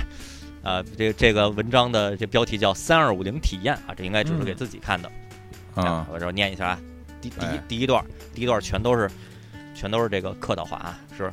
[0.64, 5.12] 啊，这这个文章的这标题叫“三二五零体验”啊，这应该只是给自己看的。
[5.76, 6.80] 啊，我这念一下啊，
[7.22, 8.04] 第第第一段，
[8.34, 9.10] 第一段全都是
[9.76, 11.32] 全都是这个客套话啊，是。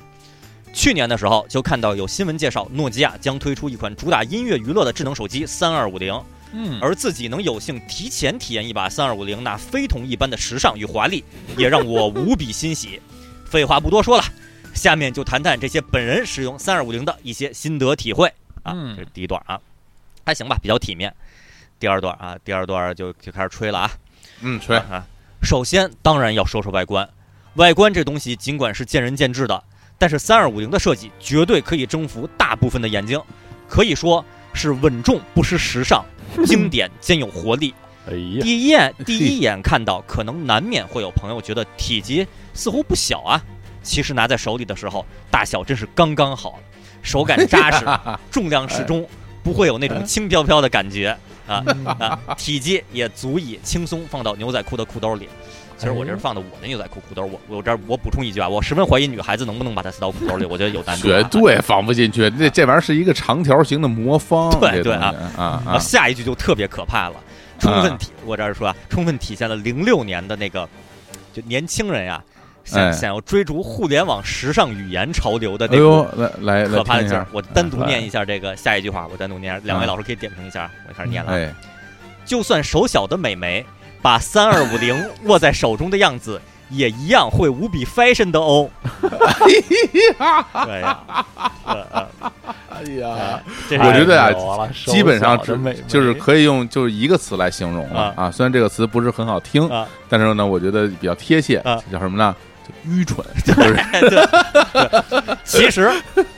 [0.74, 6.18] 去年的时候就看到有新闻介绍，诺基亚将推出一款主打音乐娱乐的智能手机三二五零，
[6.52, 11.24] 嗯，而自己能有幸提前体验一把三二五零那非同一般的时尚与华丽，
[11.56, 13.00] 也让我无比欣喜。
[13.44, 14.24] 废话不多说了，
[14.74, 18.72] 下面就谈谈这些本人使用三二五零的一些心得体会啊。
[18.74, 19.60] 嗯这是第一段啊，
[20.24, 21.14] 还行吧，比较体面。
[21.78, 23.90] 第二段啊，第二段就就开始吹了啊。
[24.40, 25.04] 嗯，吹，啊。
[25.42, 27.08] 首先，当然要说说外观。
[27.56, 29.62] 外观这东西尽管是见仁见智的，
[29.98, 33.20] 但是三二五零的设计绝对可以征服大部分的眼睛，
[33.68, 34.24] 可以说
[34.54, 36.02] 是稳重不失时尚，
[36.46, 37.74] 经典兼有活力。
[38.08, 43.40] 哎呀，第一眼第一眼看到，可能难免会有朋友觉得体积似乎不小啊。
[43.82, 46.58] 其实拿在手里的时候，大小真是刚刚好，
[47.02, 47.84] 手感扎实，
[48.30, 49.06] 重量适中，
[49.42, 51.64] 不会有那种轻飘飘的感觉啊
[51.98, 52.18] 啊！
[52.36, 55.28] 体积也足以轻松放到牛仔裤的裤兜里。
[55.82, 61.10] 其实我这是放的我的牛仔裤裤兜，我我这儿我补充一句啊，我十分怀疑女孩子能不能把它塞到裤兜里，我觉得有难度、啊。
[61.10, 67.16] 绝对放不进去，这这玩意儿是一个长条形的魔方，对对啊啊啊，啊，下一句就特别可怕了，
[67.58, 70.68] 充分体，我这儿说啊，充分体现了零六年的那个，
[71.32, 72.22] 就年轻人呀，
[72.62, 72.92] 想哎。
[72.92, 77.26] 想要追逐互联网时尚语言潮流的哎那种呦，来来来可怕的劲儿。
[77.32, 81.52] 我单独念一下这个下一句话，我单独念，两位嗯老师可以点评一下，我开始念了
[82.24, 83.66] 就算手小的美眉
[84.02, 88.68] 把三二五零握在手中的样子，也一样会无比 fashion 的哦。
[89.00, 90.98] 对呀，
[91.64, 95.56] 哎呀，我觉得啊基本上只
[95.86, 98.14] 就是眉可以用就是一个词来形容了啊。
[98.16, 98.30] 啊。
[98.30, 102.34] 虽然这个词不是很好听，啊，但是呢，我觉得比较贴切啊，叫什么呢？
[102.66, 105.90] 就愚蠢，就 是对对，其实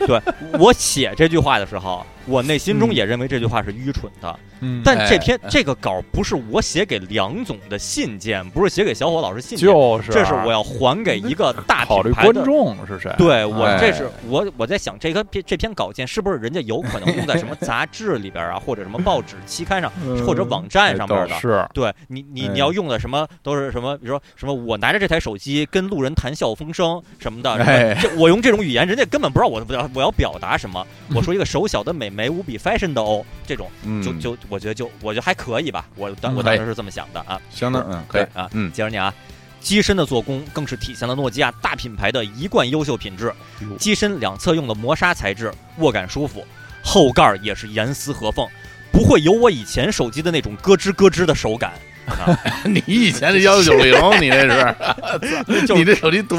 [0.06, 0.20] 对
[0.58, 4.38] 我写这句话的时候，我内心中嗯也认为这句话是愚蠢的。
[4.60, 12.44] 嗯，但这哎篇这个稿不是我写给梁总的信件，不是写给小伙老师信件，就是这是我要还给一个大考虑观品牌的。
[12.44, 13.14] 众是谁？
[13.18, 21.38] 对我哎这是我我在想这个这这篇稿件是不是人家有可能用在什么杂志里边啊，或者什么报纸期刊上，嗯 或者网站上面的倒。
[21.38, 30.86] 是对你，你哎你要用的什么都是什么，比如说什么，我拿着这台手机跟路人谈笑风生什么的，什么哎这我用这种语言，人家根本不知道我我要我要表达什么。
[31.14, 37.40] 我说一个手小的美眉无比 fashion 的哦，这种嗯，就就我觉得就我觉得还可以吧，我当嗯我当时是这么想的啊。
[37.50, 39.12] 相当嗯可以啊，嗯接着念啊。
[39.60, 43.32] 机身的做工更是体现了诺基亚大品牌的一贯优秀品质。
[43.78, 46.46] 机身两侧用的磨砂材质，握感舒服，
[46.82, 48.46] 后盖也是严丝合缝，
[48.92, 51.72] 不会有我以前手机的那种咯吱咯吱的手感。
[52.64, 56.38] 你以前的幺九九零，你那是， 你这手机多，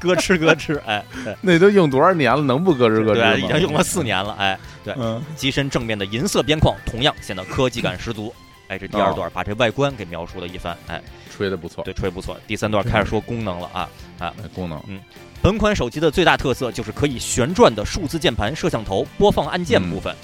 [0.00, 1.04] 咯吱咯吱，哎，
[1.40, 3.46] 那都用多少年了，能不咯吱咯对啊，吱吗？
[3.46, 5.22] 已经用了四年了，哎，对，嗯。
[5.36, 8.32] 机身正面的银色边框同样显得科技感十足。
[8.68, 11.00] 哎，这第二段把这外观给描述了一番，哎，
[11.36, 12.38] 吹的不错，对，吹不错。
[12.46, 13.88] 第三段开始说功能了啊，
[14.18, 14.32] 啊。
[14.54, 14.80] 功能。
[14.86, 15.00] 嗯。
[15.42, 20.14] 本款手机的最大特色就是可以旋转的数字键盘、摄像头、播放按键部分，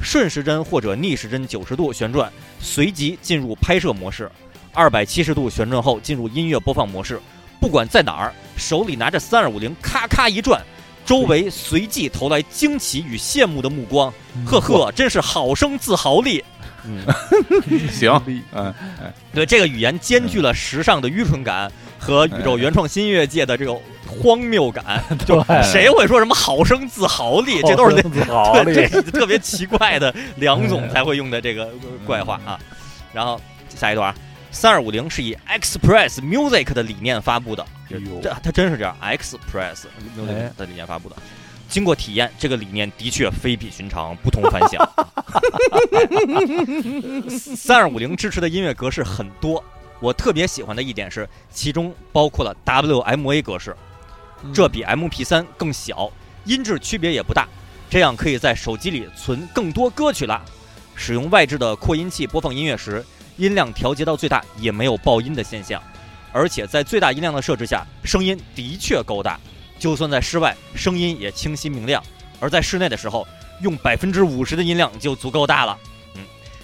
[0.00, 4.26] 顺时针或者逆时针九十度旋转，随即进入拍摄模式；
[4.72, 7.20] 二百七十度旋转后进入音乐播放模式。
[7.60, 10.62] 不管在哪儿，手里拿着三二五零，咔咔一转，
[11.04, 14.12] 周围随即投来惊奇与羡慕的目光。
[14.44, 16.44] 呵呵，真是好生自豪力。
[16.84, 17.02] 嗯，
[17.90, 18.12] 行，
[18.52, 18.72] 嗯，
[19.34, 23.74] 对，这个语言兼具了时尚的愚蠢感和宇宙原创新乐界的这个
[24.06, 25.02] 荒谬感。
[25.26, 27.60] 就谁会说什么好生自豪力？
[27.66, 31.72] 这都是那自豪 这是特别奇怪的梁总才会用的这个呃
[32.06, 32.58] 怪话啊。
[33.12, 34.14] 然后下一段啊，
[34.50, 37.64] 三二五零是以 Express Music 的理念发布的，
[38.22, 41.16] 这它真是这样，Express 哎 Music 的理念发布的。
[41.68, 44.88] 经过体验，这个理念的确非比寻常，不同凡响。
[47.56, 49.62] 三二五零支持的音乐格式很多，
[50.00, 53.76] 我特别喜欢的一点是，其中包括了 WMA 格式，
[54.52, 56.10] 这比 MP 3更小，
[56.44, 57.48] 音质区别也不大，
[57.88, 60.42] 这样可以在手机里存更多歌曲啦。
[60.94, 63.04] 使用外置的扩音器播放音乐时，
[63.36, 65.82] 音量调节到最大也没有爆音的现象，
[66.32, 69.38] 而且在最大音量的设置下，声音的确够大，
[69.78, 72.02] 就算在室外，声音也清晰明亮，
[72.40, 73.26] 而在室内的时候，
[73.62, 75.78] 用百分之五十的音量就足够大了。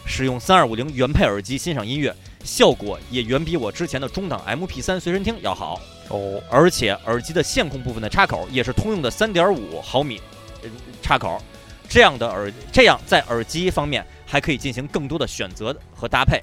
[0.04, 2.14] 嗯，使用三二五零原配耳机欣赏音乐，
[2.44, 5.80] 效果也远比我之前的中档 MP 3随身听要好。
[6.08, 10.20] 哦，而且耳机的线控部分的插口也是通用的三点五毫米
[10.62, 10.68] 呃
[11.00, 11.42] 插口，
[11.88, 16.42] 这样的耳这样在耳机方面还可以进行更多的选择和搭配。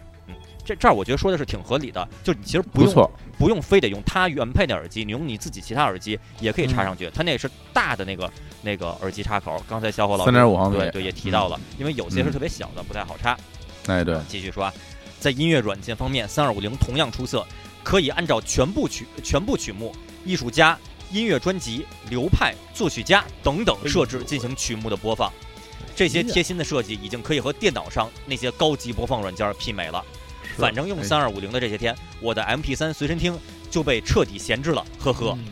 [0.70, 7.10] 嗯，这这儿我觉得说的是挺合理的，就你其实不用不，不用非得用它原配的耳机，你用你自己其他耳机也可以插上去。
[7.14, 8.32] 它那是大的那个
[8.62, 13.38] 那个耳机插口，刚才小伙老师3.5毫米对对也提到了，因为有些是嗯特别小的，不太好插。
[13.88, 14.74] 哎对，继续说啊，
[15.20, 17.46] 在音乐软件方面，三二五零同样出色，
[17.84, 20.78] 可以按照全部曲、全部曲目、艺术家、
[21.12, 25.32] 音乐专辑、流派、作曲家等等设置进行曲目的播放。
[25.96, 30.06] 这些贴心的设计已经可以和电脑上那些高级播放软件媲美了。
[30.60, 31.04] 反正用哎。
[31.04, 33.38] 三二五零的这些天，我的 MP 三随身听
[33.72, 35.46] 就被彻底闲置了，呵呵，嗯。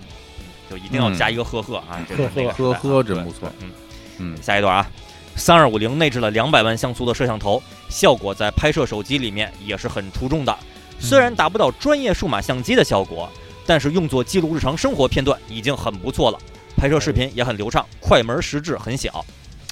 [0.70, 3.50] 就一定要加一个呵呵啊，这个那个呵呵对真不错。
[3.62, 3.72] 嗯。
[4.18, 4.90] 嗯，下一段啊，
[5.36, 10.58] 三二五零内置了两百万像素的摄像头，效果在拍摄手机里面也是很出众的。
[11.00, 13.30] 虽然达不到专业数码相机的效果，
[13.66, 16.40] 但是用作记录日常生活片段已经很不错了。
[16.76, 19.24] 拍摄视频也很流畅，快门实质很小。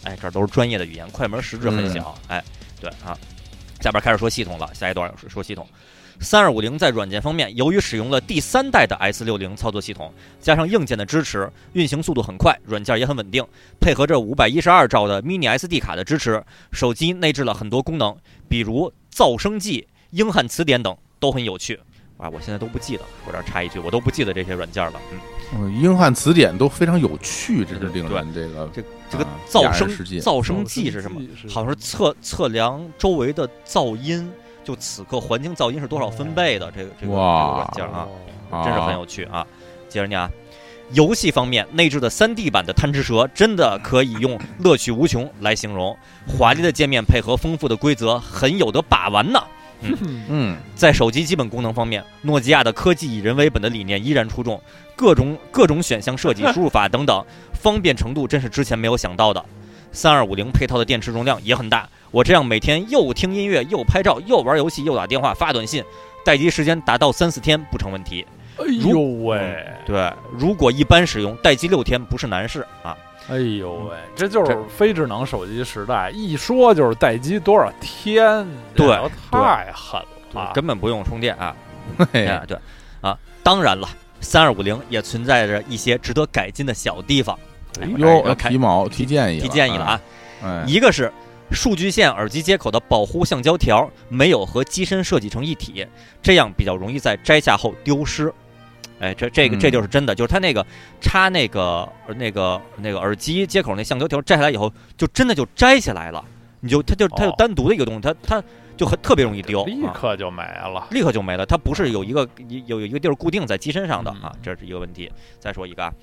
[0.03, 2.15] 哎，这都是专业的语言，快门实质很小。
[2.27, 2.43] 哎，
[2.79, 3.17] 对啊，
[3.81, 5.67] 下边开始说系统了，下一段是说系统。
[6.21, 13.45] 三二五零在软件方面，由于使用了第三代的 S 六零操作系统，加上硬件的支持，运行速度很快，软件也很稳定。
[13.81, 16.41] 配合着五百一十二兆的 mini SD 卡的支持，
[16.71, 18.15] 手机内置了很多功能，
[18.47, 21.77] 比如噪声计、英汉词典等，都很有趣。
[22.17, 24.93] 啊，我现在都不记得，我这儿插一句，我都不记得这些软件了。
[25.11, 25.19] 嗯，
[25.55, 28.81] 嗯英汉词典都非常有趣，这是令对人这个这
[29.17, 29.89] 这个啊噪声
[30.19, 31.21] 噪声计是什么？
[31.49, 34.31] 好像是测测量周围的噪音，
[34.63, 38.07] 就此刻环境噪音是多少分贝的这个这个这个软件啊。
[38.51, 39.45] 哦真是很有趣啊！
[39.89, 40.29] 接着念啊，
[40.91, 45.97] 游戏方面内置的 3D 版的贪吃蛇真的可以用乐趣无穷来形容，
[46.27, 49.43] 华丽的界面配合丰富的规则，很有的把玩呢。
[49.81, 54.61] 嗯在手机基本功能方面，诺基亚的科技以人为本的理念依然出众，
[54.95, 57.23] 各种各种选项设计、输入法等等，
[57.53, 59.43] 方便程度真是之前没有想到的。
[59.91, 65.83] 三二五零配套的电池容量也很大，我这样每天又听音乐、又拍照、又玩游戏、又打电话、发短信，
[66.25, 68.25] 待机时间达到三四天不成问题。
[68.57, 72.95] 哎呦喂，对，如果一般使用，待机六天不是难事啊。
[73.29, 78.87] 哎呦喂，这就是非智能手机时代，一说就是待机多少天，对
[79.31, 80.01] 太狠
[80.33, 80.51] 了。
[80.53, 81.55] 根本不用充电啊。
[82.11, 82.27] 对
[83.01, 83.87] 啊，当然了，
[84.25, 87.37] 三二五零也存在着一些值得改进的小地方。
[87.79, 90.01] 哎哟，提毛提建议提建议了啊，
[90.43, 91.11] 哎，一个是
[91.51, 95.85] 数据线耳机接口的保护橡胶条没有和机身设计成一体，
[96.21, 98.33] 这样比较容易在摘下后丢失。
[98.99, 99.59] 哎，这这个嗯。
[99.59, 100.65] 这就是真的，就是它那个
[101.01, 106.23] 插那个那个那个耳机接口那橡胶条摘下来以后，就真的就摘下来了，
[106.61, 107.35] 你就它就它就哦。
[107.37, 108.43] 单独的一个东西，它它
[108.77, 110.87] 就很特别容易丢，啊立刻就没了。
[110.91, 111.45] 立刻就没了。
[111.45, 112.27] 它不是有一个
[112.65, 115.11] 有有一个地儿固定在机身上的嗯啊，这是一个问题。
[115.39, 115.93] 再说一个啊，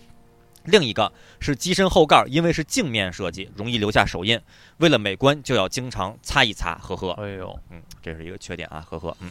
[0.65, 4.41] 另一个是机身后盖，因为是镜面设计，容易留下手印，
[4.79, 7.11] 为了美观就要经常擦一擦，呵呵。
[7.13, 9.17] 哎呦，嗯，这是一个缺点啊，呵呵。
[9.21, 9.31] 嗯，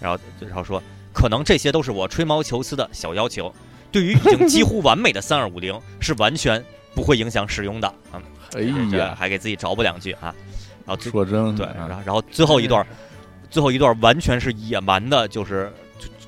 [0.00, 0.82] 然后然后说，
[1.12, 3.52] 可能这些都是我吹毛求疵的小要求，
[3.90, 6.64] 对于已经几乎完美的三二五零是完全
[6.94, 7.94] 不会影响使用的。
[8.12, 8.22] 嗯，
[8.54, 10.34] 哎这呀，还给自己找补两句啊。
[10.88, 12.86] 然后最说真对，啊然后然后最后一段，
[13.50, 15.70] 最后一段完全是野蛮的，就是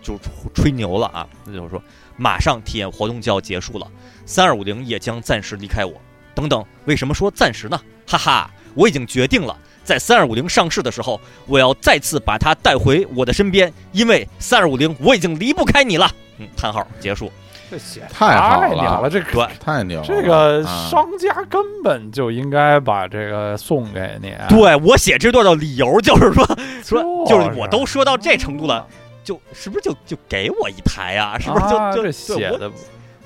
[0.03, 0.21] 就就
[0.55, 1.27] 吹牛了啊！
[1.47, 1.83] 那就是说，
[2.19, 3.87] 马上体验活动就要结束了，
[4.27, 5.95] 三二五零也将暂时离开我。
[6.35, 7.81] 等等，为什么说暂时呢？
[8.07, 16.11] 哈哈，我已经决定了，在三二五零上市的时候，我要再次把它带回我的身边，因为三二五零我已经离不开你了。
[16.37, 17.33] 嗯，叹号结束。
[17.71, 24.35] 这写太好了这对，太牛了，这个啊商家根本就应该把这个送给你。
[24.49, 26.45] 对我写这段的理由就是说，
[26.83, 28.85] 说就就是我都说到这程度了，
[29.23, 31.39] 就是不是就就给我一台啊？
[31.39, 31.65] 是不是
[31.95, 32.69] 就、就写的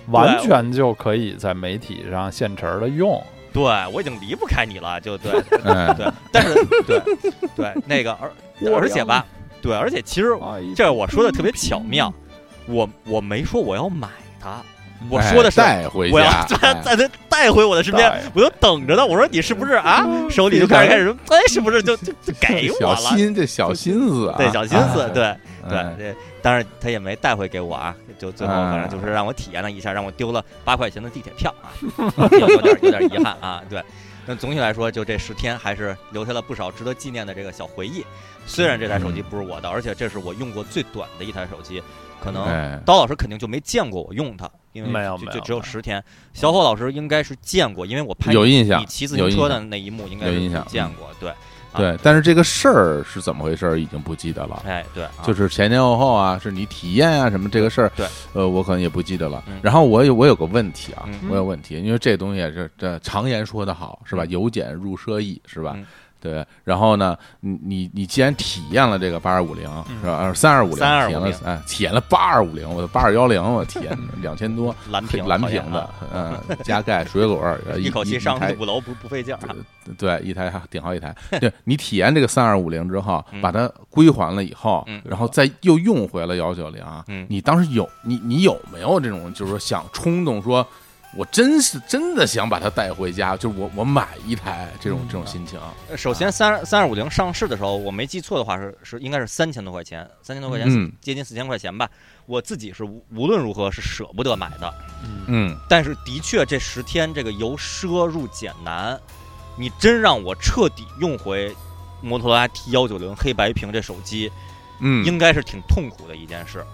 [0.08, 3.22] 完全就可以在媒体上现成的用。
[3.52, 3.62] 对
[3.92, 5.32] 我已经离不开你了，就对
[5.64, 6.54] 哎，对，但是
[6.86, 7.00] 对
[7.56, 8.30] 对那个而
[8.60, 9.24] 我而且吧，
[9.62, 12.12] 对，而且其实哎这我说的特别巧妙，
[12.66, 14.08] 我我没说我要买
[14.44, 14.62] 它，
[15.08, 19.04] 我哎说的是带回我要家，把哎把它带回我的身边，我就等着呢。
[19.04, 20.04] 我说你是不是啊？
[20.28, 22.96] 手里就开始开始，哎，是不是就就就给我小了？
[22.96, 25.36] 心这小心思啊，对，小心思，哎对
[25.68, 31.72] 对哎对，当然他也没带回给我啊，就最后反正就是让我体验了一下，让我丢了八块钱的地铁票啊，
[32.32, 33.82] 有 有点有点遗憾啊，对。
[34.26, 38.02] 但总体来说，就这十天还是留下了不少值得纪念的这个小回忆。
[38.46, 41.82] 虽然这台手机不是我的，而且这是我用过最短的一台手机，
[42.24, 46.02] 可能哎，刀老师肯定就没见过我用它，因为没有没有就就只有十天。
[46.32, 51.08] 小伙老师应该是见过，因为我拍有印象你骑自行车的那一幕，应该有印象见过。
[51.20, 51.36] 对，啊
[51.76, 54.62] 对，但是这个事儿是怎么回事儿已经不记得了。
[54.66, 59.58] 哎对，啊就是前前后后啊，是你体验啊什么这个事儿，对，呃，我可能也不记得了嗯。
[59.62, 64.24] 然后我有我有个问题啊，嗯我有问题，因为这东西也是这常言说得好，是吧？
[64.24, 65.84] 嗯由俭入奢易，是吧嗯？
[66.24, 70.16] 对，然后呢，你你你既然体验了这个八二五零嗯是吧？
[70.22, 79.54] 呃，三二五零，3250体验了哎，体验了八二五零，我的八二幺零，我天， 两千多，蓝屏蓝屏的嗯，加盖水果 一口气上台五楼不不费劲儿啊。
[79.98, 81.14] 对，一台还顶好几台。
[81.38, 90.66] 对你体验这个三二五零之后，嗯把它归还了以后，嗯然后再又用回了幺九零，嗯你当时有你你有没有这种就是说想冲动说，
[91.16, 95.60] 我真是真的想把它带回家，就是我我买一台这种嗯这种心情。
[95.88, 101.88] 呃首先，三三二五零上市的时候，我没记错的话是是应该是三千多块钱，三千多块钱，嗯接近四千块钱吧。
[102.26, 104.74] 我自己是无无论如何是舍不得买的，
[105.04, 108.98] 嗯，嗯，但是的确这十天这个由奢入俭难，
[109.56, 111.54] 你真让我彻底用回
[112.00, 114.32] 摩托罗拉 T 幺九零黑白屏这手机，
[114.80, 116.64] 嗯，应该是挺痛苦的一件事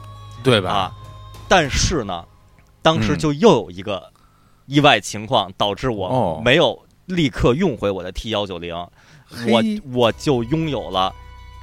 [0.42, 0.72] 对吧？
[0.72, 0.92] 啊。
[1.48, 2.24] 但是呢，
[2.80, 4.10] 当时嗯就又有一个
[4.70, 6.36] 意外情况，导致哦。
[6.36, 8.72] 我没有立刻用回我的 T 幺九零，
[9.48, 11.12] 我我就拥有了。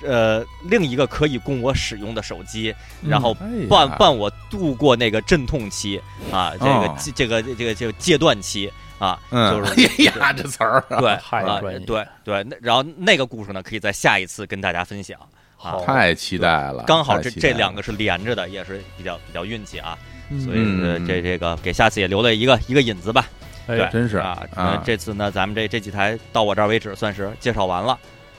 [0.05, 3.33] 呃，另一个可以供我使用的手机，然后
[3.67, 5.99] 伴伴我度过那个阵痛期
[6.31, 10.99] 啊，这个哦这个这个这个戒断期啊，嗯，就是哎呀，这词儿啊。
[10.99, 11.79] 对太啊专业。
[11.79, 15.25] 对对，那然后那个故事呢，可以在下一次跟大家分享啊。
[15.55, 15.83] 好。
[15.83, 19.97] 太期待了，刚好这这两个是连着的，也是比较比较运气啊，
[20.39, 23.27] 所以这这个给下次也留了一个一个引子吧。
[23.67, 24.75] 哎对，真是啊，啊。
[24.75, 27.97] 那这次呢，咱们这这几台到我这儿为止算是介绍完了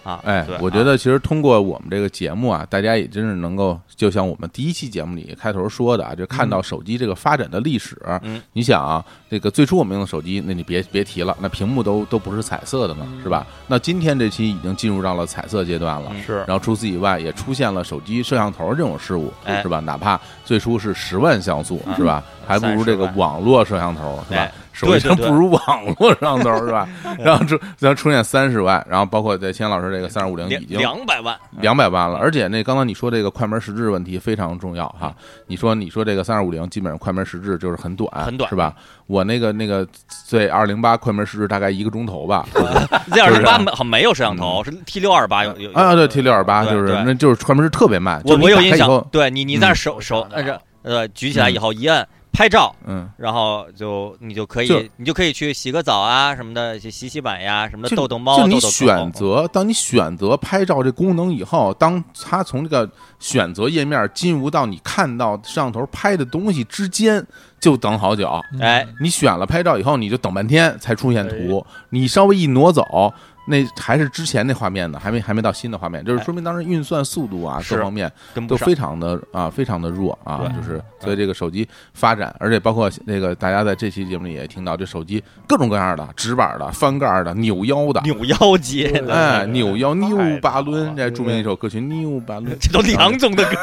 [0.08, 0.20] 啊。
[0.24, 8.00] 哎，我觉得其实通过我们这个节目啊，大家也真是能够，就像我们第一期节目里开头说的啊，就看到手机这个发展的历史。
[8.22, 13.46] 嗯，你想啊，这个最初我们用的手机，那你别别提了，那屏幕都都不是彩色的嘛，嗯是吧？
[13.66, 16.10] 那今天这期已经进入到了彩色阶段了。
[16.14, 19.80] 嗯是然后除此以外，也出现了手机摄像头这种事物，哎是吧？
[19.80, 22.22] 哪怕最初是十万像素，嗯是吧？
[22.46, 24.52] 还不如这个网络摄像头，是吧哎？
[24.78, 26.88] 手机上不如网络上头是吧？
[27.18, 35.12] 然后出然后出现三十万，然后包括在千老师这个三二五零已经两百万，两百万了，而且那刚刚你说这个快门实质问题非常重要哈。
[35.48, 38.72] 你说你说这个三二五零基本上快门实质就是很短，很短是吧？
[39.08, 39.86] 我那个那个
[40.30, 42.46] 对二零八快门实质大概一个钟头吧。
[43.10, 45.72] Z 二零八没好像没有摄像头，是 T 六二八有有。
[45.72, 48.20] 啊，对 T 六二八就是那就是快门是特别慢。
[48.24, 62.88] 我就我有印象对你你在嗯手手按着呃举起来以后一摁拍照，嗯，然后就你就可以你就可以去洗个澡啊什么的，去洗洗碗呀什么的，就逗逗猫，就你选择，当你选择拍照这功能以后，当它从这个
[63.18, 67.26] 选择页面进入到你看到摄像头拍的东西之间，
[67.58, 68.30] 就等好久。
[68.60, 73.12] 哎，你选了拍照以后，你就等半天才出现图，你稍微一挪走。
[73.48, 78.12] 那还是之前那画面呢，还没还没到新的画面，就是说明当时运算速度啊，各方面
[78.46, 93.56] 都非常的啊，非常的弱啊，就是所以这个手机发展，而且包括那个大家在这期节目里也听到，这手机各种各样的，直板的、翻盖的、扭腰的，扭腰机，对哎，扭腰太扭巴长伦，了这著名一首歌曲《扭巴伦》，这都梁总的歌，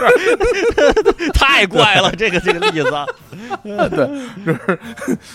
[1.33, 2.91] 太怪了，这个这个例子，
[3.63, 4.07] 对，
[4.45, 4.79] 就是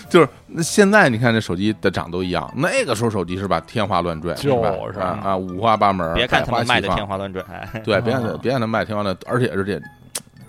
[0.09, 9.81] 就是那现在你看这手机的长都一样，那个时候手机是吧，天花乱坠，就是吧啊啊，五花八门，别看他们卖的天花乱坠，哎，对，别看啊别看他卖天花乱，而且而且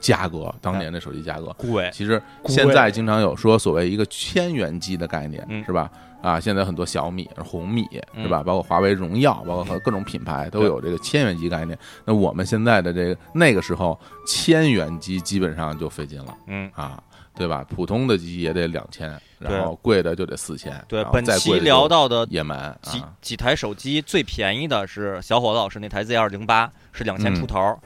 [0.01, 5.65] 价格，当年的手机价格，贵，其实现在经常有说所谓一个千元机的概念，嗯。
[5.65, 5.91] 是吧？
[6.23, 7.85] 啊，现在很多小米、红米
[8.15, 8.45] 嗯是吧？
[8.45, 11.77] 包括华为、荣耀，包括和各种品牌都有这个千元机概念。
[12.05, 16.35] 那我们现在的这个那个时候，千元机基本上就费劲了。
[16.47, 16.71] 嗯。
[16.77, 17.03] 啊，
[17.35, 17.65] 对吧？
[17.69, 27.35] 普通的机也得两千，然后贵的就得四千，对本期聊到的野蛮几啊，几台手机最便宜的是小伙子老师那台 Z 二零八，是两千嗯。
[27.35, 27.79] 出头，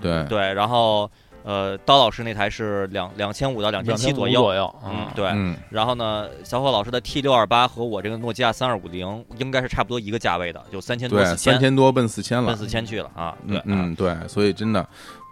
[0.00, 0.24] 对。
[0.26, 1.10] 对，然后
[1.44, 12.48] 呃刀老师那台是两两千五到两千七左右，左右，嗯，对，嗯，然后呢，小伙老师的 T 六二八和我这个诺基亚三二五零应该是差不多一个价位的，就三千多三千多奔四千了。
[12.48, 14.88] 奔，四千去了啊，对嗯，嗯，对，所以真的，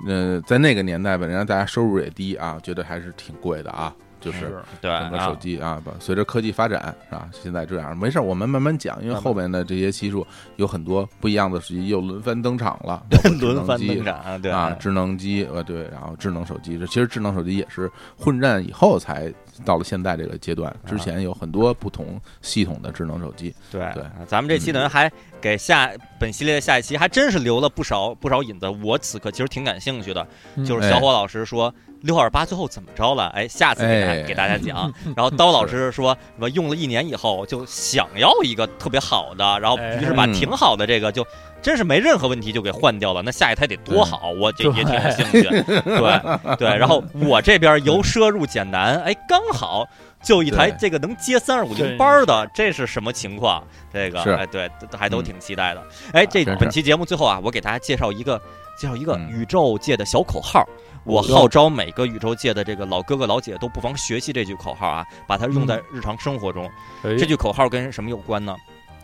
[0.06, 7.28] 呃，在那个年代吧，人家大家收入也低啊，觉得还是挺贵的啊，就是是对整个手啊，机啊，不随着科技发展是吧？
[7.32, 10.27] 现在这样，没事，我们慢慢讲，因为后面的这些期数
[10.57, 13.03] 有很多不一样的手机又轮番登场了，
[13.40, 19.32] 轮番登场啊，对啊，智能机呃对，然后智能手机，这其实智能手机也是混战以后才
[19.65, 25.11] 到了现在这个阶段，之前有很多不同系统的智能手机，对对啊咱们这期呢还
[25.43, 33.27] 给下本系列的下一期还真是留了不少不少引子，我此刻其实挺感兴趣的，嗯就是小伙老师说六二八最后怎么着了？
[33.35, 34.93] 哎，下次给大哎给大家讲。
[35.16, 41.27] 然后刀老师说什么用了一年以后就想要一个特别好的，然后哎于是把嗯挺好的这个就
[41.62, 43.22] 真是没任何问题就给换掉了。
[43.22, 45.43] 那下一台得多好，我这也挺有兴趣。
[45.43, 49.89] 对对，然后我这边由奢入俭难，哎，刚好。
[50.22, 53.60] 就一台这个能接三二五零班儿的，这是什么情况？
[53.93, 55.82] 这个是哎，对，还都嗯挺期待的。
[56.12, 58.40] 哎，这本期节目最后啊，我给大家介绍一个
[58.78, 60.64] 介绍一个嗯宇宙界的小口号。
[61.02, 66.70] 我哦号召每个宇宙界的这个老哥哥老姐都不妨学习这句口号啊，把它用在日常生活中。
[67.02, 68.55] 哎这句口号跟什么有关呢？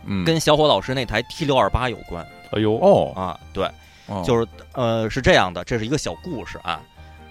[0.05, 3.39] 嗯，跟小伙老师那台 T 六二八有关哎呦哦，啊。
[3.53, 3.69] 对，
[4.07, 6.81] 哦就是呃是这样的，这是一个小故事啊，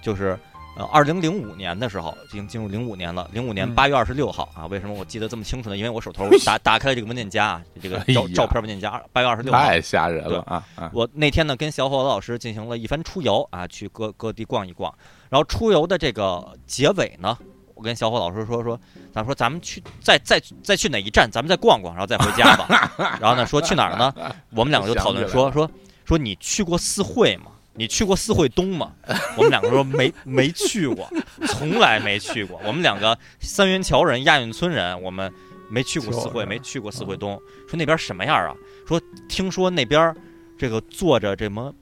[0.01, 0.39] 就是
[0.77, 3.29] 呃二零零五年的时候，已经进入零五年了。
[3.33, 5.77] 零五年嗯八月二十六号啊，为什么我记得这么清楚呢？
[5.77, 9.59] 因为我手头打打开了这个文件夹啊，这个哎呀照照片文件夹，八月二十六号。
[9.59, 10.91] 太吓人了啊啊！
[10.93, 14.93] 我那天呢跟小伙子老师进行了一番出游啊，去各各地逛一逛。
[15.29, 17.37] 然后出游的这个结尾呢，
[17.79, 18.79] 我跟小伙老师说说，
[19.15, 22.93] 咱说咱们去再再再去哪一站，咱们再逛逛，然后再回家吧。
[23.21, 24.13] 然后呢说去哪儿呢？
[24.51, 25.71] 我们两个就讨论说说
[26.05, 27.53] 说你去过四惠吗？
[27.75, 28.91] 你去过四惠东吗？
[29.37, 31.09] 我们两个说没没去过，
[31.47, 32.61] 从来没去过。
[32.65, 35.33] 我们两个三元桥人、亚运村人，我们
[35.71, 37.41] 没去过四惠，没去过四惠东。
[37.69, 38.53] 说那边什么样啊？
[38.89, 40.13] 说听说那边
[40.59, 41.73] 这个坐着这什么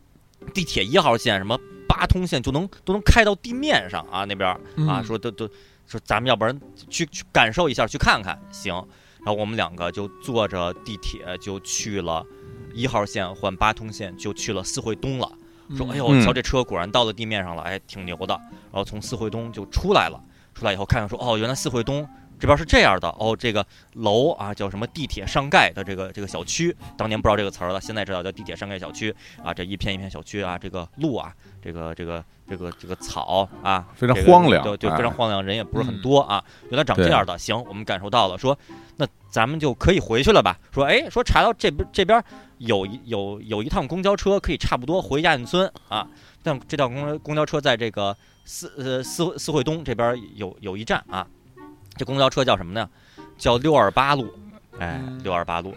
[0.52, 1.59] 地铁一号线，什么
[1.89, 5.48] 八通线就能都能开到地面上啊，那边啊，嗯说都都
[5.87, 6.61] 说咱们要不然
[6.91, 8.75] 去去感受一下，去看看行。
[9.25, 12.25] 然后我们两个就坐着地铁就去了
[12.73, 15.31] 一号线换八通线，就去了四惠东了。
[15.77, 18.35] 说哎呦，嗯瞧这车果然到了地面上了，哎，挺牛的。
[18.37, 20.21] 然后从四惠东就出来了，
[20.55, 22.09] 出来以后看看说哦，原来四惠东
[22.39, 31.35] 这边是这样的哦，这个楼啊叫什么地铁上盖的这个这个小区，当年不知道这个词儿了，现在知道叫地铁上盖小区啊，这一片一片小区啊，这个路啊，
[31.66, 37.36] 这个这个这个这个草啊，非常荒凉就，就哎非常荒凉，人也不是很多啊，原来长这样的。
[37.36, 38.56] 行，我们感受到了，说
[38.98, 40.56] 那咱们就可以回去了吧？
[40.72, 42.22] 说哎，说查到这边这边
[42.59, 46.06] 有一有有一趟公交车可以差不多回亚运村啊，
[46.44, 51.26] 但这趟公公交车在这个四呃四四惠东这边有有一站啊，
[51.97, 52.88] 这公交车叫什么呢？
[53.36, 54.32] 叫六二八路，
[54.78, 55.74] 哎嗯，六二八路，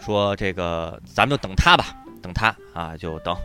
[0.00, 3.36] 说这个咱们就等他吧，等他啊，就等等，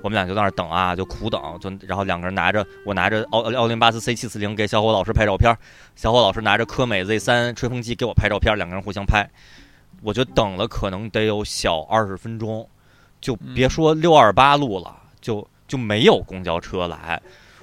[0.00, 5.56] 我们俩就在那儿等啊，就苦等，就然后两个人拿着我拿着奥奥林巴斯 C 七四零给小伙老师拍照片，
[5.96, 9.28] 小伙老师拿着科美 Z 三吹风机给我拍照片，两个人互相拍，
[10.02, 12.68] 我就等了可能得有小二十分钟，
[13.20, 17.20] 就别说六二八路了，就就没有公交车来。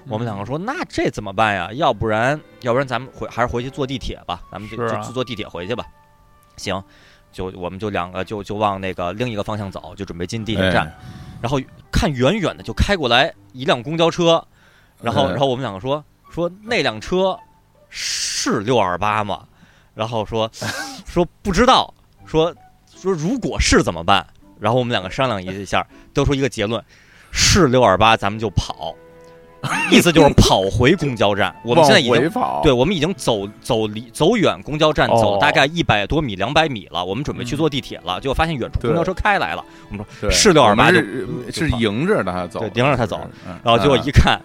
[0.07, 1.72] 我们两个说，那这怎么办呀？
[1.74, 5.84] 要不然，要不然咱们回还是回去坐地铁吧，咱们就啊就坐地铁回去吧。
[6.57, 6.84] 行，
[7.32, 10.86] 就我们就两个就就往那个另一个方向走，就准备进地铁站。
[10.86, 10.95] 哎
[11.46, 11.62] 然后
[11.92, 14.44] 看远远的就开过来一辆公交车，
[15.00, 17.38] 然后哎然后我们两个说说那辆车
[17.88, 19.46] 是六二八吗？
[19.94, 20.50] 然后说
[21.06, 21.94] 说不知道，
[22.26, 22.52] 说
[23.00, 24.26] 说如果是怎么办？
[24.60, 25.86] 然后我们两个商量一下，
[26.16, 26.84] 得出一个结论：
[27.32, 28.96] 是六二八，咱们就跑。
[29.92, 31.54] 意思就是跑回公交站。
[31.64, 37.04] 我们现在已经跑，对，我们已经走走离走远公交站，走大概一百多米、两百米了。
[37.04, 39.64] 我们准备去坐地铁了，结果发现远处公交车开来了。
[39.90, 44.40] 我们说是六二八就是是迎着他走，对迎着他走，嗯然后结果一看，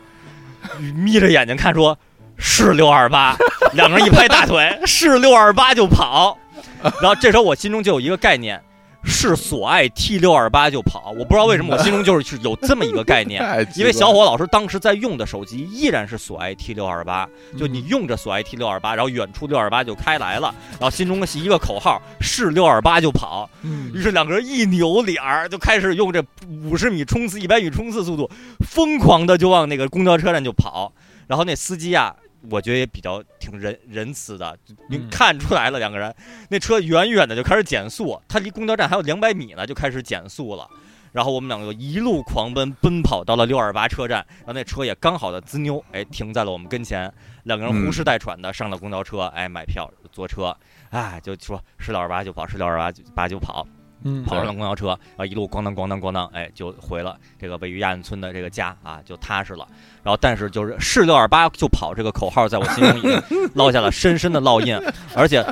[0.94, 1.96] 眯着眼睛看说
[2.36, 3.36] 是六二八，
[3.74, 6.36] 两个人一拍大腿， 是六二八就跑。
[6.82, 8.60] 然后这时候我心中就有一个概念。
[9.02, 13.42] 是索爱 T 六二八就跑，我不知道为什么我心中就是有这么一个概念，
[13.76, 17.28] 因为小伙老师当时在用的手机依然是索爱 T 六二八，
[17.58, 23.90] 就你用着索爱 T 六二八，然后远处六二八就开来了，然后心中是一个口号是六二八就跑，嗯。
[23.94, 26.22] 于是两个人一扭脸儿就开始用这
[26.62, 28.30] 五十米冲刺、一百米冲刺速度，
[28.66, 30.92] 疯狂的就往那个公交车站就跑，
[31.26, 32.14] 然后那司机啊。
[32.48, 34.56] 我觉得也比较挺仁仁慈的，
[34.88, 36.14] 你嗯看出来了，两个人
[36.48, 40.68] 那车远远的就开始减速，他离公交站还有两百米呢，就开始减速了。
[41.12, 47.12] 然后我们两个就一路狂奔，奔跑到了六二八车站，然后那车也刚好的滋妞，哎，停在了我们跟前。
[47.42, 50.56] 两个人呼哧带喘的上了公交车，哎，买票坐车，
[50.90, 53.66] 哎，就说是六二八就跑，是六二八八就跑，
[54.04, 59.66] 嗯跑上了公交车，然后一路咣当咣当咣当，哎，就回了这个位于亚运村的这个家啊，就踏实了。
[60.02, 63.10] 然后，但是就是是六二八就跑这个口号，在我心中已经
[63.54, 64.78] 烙下了深深的烙印，
[65.14, 65.44] 而且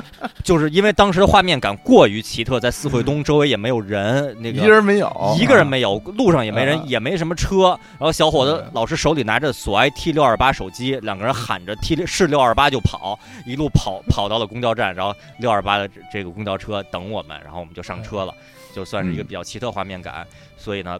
[0.43, 7.77] 就是因为当时的画面感过于奇特，在四惠东周围也没有人，那一个人没有，一个人没有，路上也没人，啊也没什么车。
[7.97, 18.33] 然后小伙子嗯老师手里拿着索爱 T 六二八手机，两个人喊着 T 是六二八就跑，一路跑跑到了公交站，然后六二八的这这个公交车等我们，然后我们就上车了，
[18.73, 20.25] 就算是一个嗯比较奇特画面感。
[20.57, 20.99] 所以呢，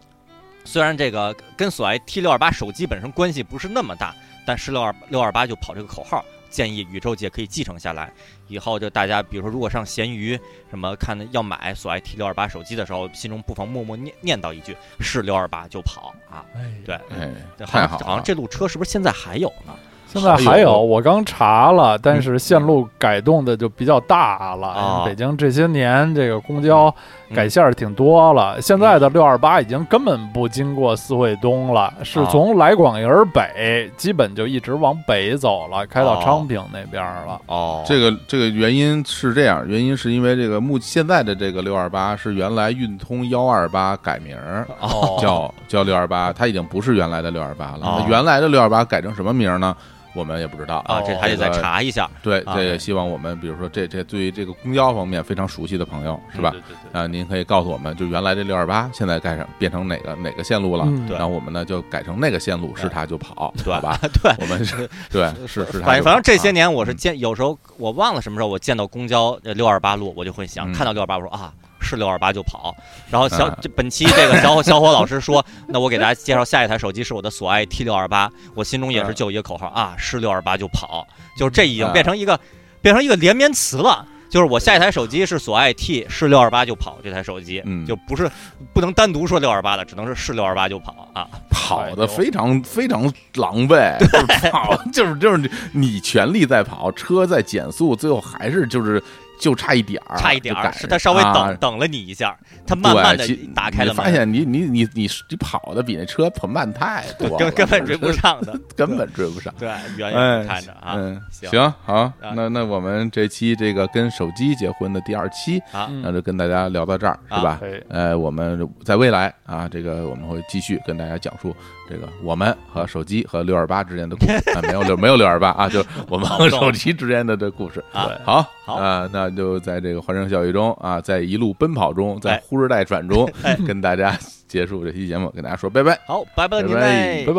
[0.64, 4.14] 虽然这个跟索爱 T 六二八手机本身关系不是那么大，
[4.46, 6.24] 但是六二六二八就跑这个口号。
[6.50, 8.12] 建议宇宙界可以继承下来，
[8.48, 10.36] 以后就大家，比如说，如果上闲鱼
[10.68, 16.44] 什么看要买索爱 T 六二八手机的时候，心中不妨默默念念叨一句：是六二八就跑啊！
[16.56, 17.30] 哎对，哎，
[17.64, 19.72] 太好好像这路车是不是现在还有呢？
[20.08, 24.66] 现在还还有有，我刚查了，但是线路改动的就比较大了。
[24.70, 26.94] 哦北京这些年这个公交嗯
[27.34, 37.40] 改线儿挺多了，现在的六二八已经根本不经过四惠东了，是哦从来广营儿北，基本就一直往北走了，开到哦昌平那边儿了。
[37.46, 47.86] 哦，这个这个原因是这样，原因是因为这个目现在的这个六二八是原来运通幺二八改名儿哦叫叫六二八，它已经不是原来的六二八了。
[47.86, 49.76] 哦原来的六二八改成什么名儿呢？
[50.14, 50.78] 我们也不知道。
[50.86, 56.54] 啊，这还得再查一下，对，啊这也希望我们，比如说这这对于这个公交方面非常熟悉的朋友，是吧？
[56.92, 60.84] 啊，您可以告诉我们，就原来这六二八现在改成变成哪个哪个线路了？
[60.86, 61.08] 嗯。
[61.10, 63.72] 然后我们呢就改成那个线路，是它就跑，对。
[63.72, 63.98] 好吧？
[64.22, 64.32] 对。
[64.40, 70.72] 我们是 对是是它，反正反正这些啊年我是见，有时候我忘了什么时候我见到公交六二八路，我就会想嗯。
[70.72, 72.74] 看到六二八，我说啊是六二八就跑。
[73.10, 82.38] 然后小啊这本期这个小伙小伙老师说，那我给大家介绍下一台手机是我的索爱 T 六二八，我心中也是啊就一个口号啊是六二八就跑，就是这已经啊变成一个
[82.80, 84.06] 变成一个连绵词了。
[84.28, 88.30] 就是我下一台手机是索爱 T 是六二八就跑这台手机，嗯就不是
[88.72, 91.26] 不能单独说六二八的，只能是是六二八就跑啊。
[91.50, 93.02] 跑的非常非常
[93.34, 99.02] 狼狈， 就是跑就是就是你全力在跑，车在减速，最后还是就是
[99.40, 102.36] 就差一点儿，差一点儿，是他稍微等、啊等了你一下，
[102.66, 109.52] 他慢慢的打开了门，你发现你你你你你跑的比那车跑慢太多了， 根根本追不，上的，根本追不上。
[109.58, 115.60] 对，远哎远看着啊，嗯，行行好，啊那那我们这期这个跟手机结婚的第二期，
[116.02, 117.58] 那就跟大家聊到这儿，是吧？
[117.62, 121.56] 哎呃，我们在未来啊，这个我们会继续跟大家讲述
[121.88, 127.82] 这个我们和手机和六二八之间的故事啊，没有六没有六二八啊，就是我们 和手机之间的这故事。
[127.92, 132.42] 啊好，好啊，那就在这个欢声笑语中啊，在一路奔跑中，在哎。
[132.46, 136.62] 呼哧带喘中 哎，跟大家结束这期节目，跟大家说拜拜，好，拜拜。
[136.62, 137.26] 拜拜。
[137.26, 137.34] 拜。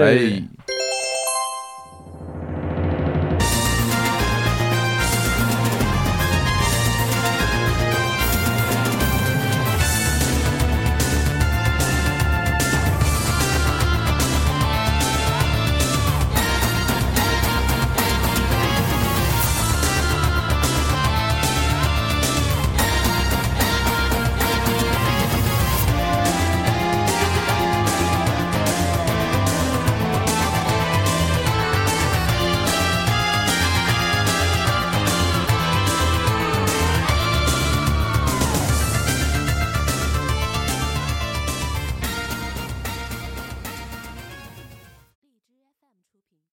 [0.00, 0.73] 拜。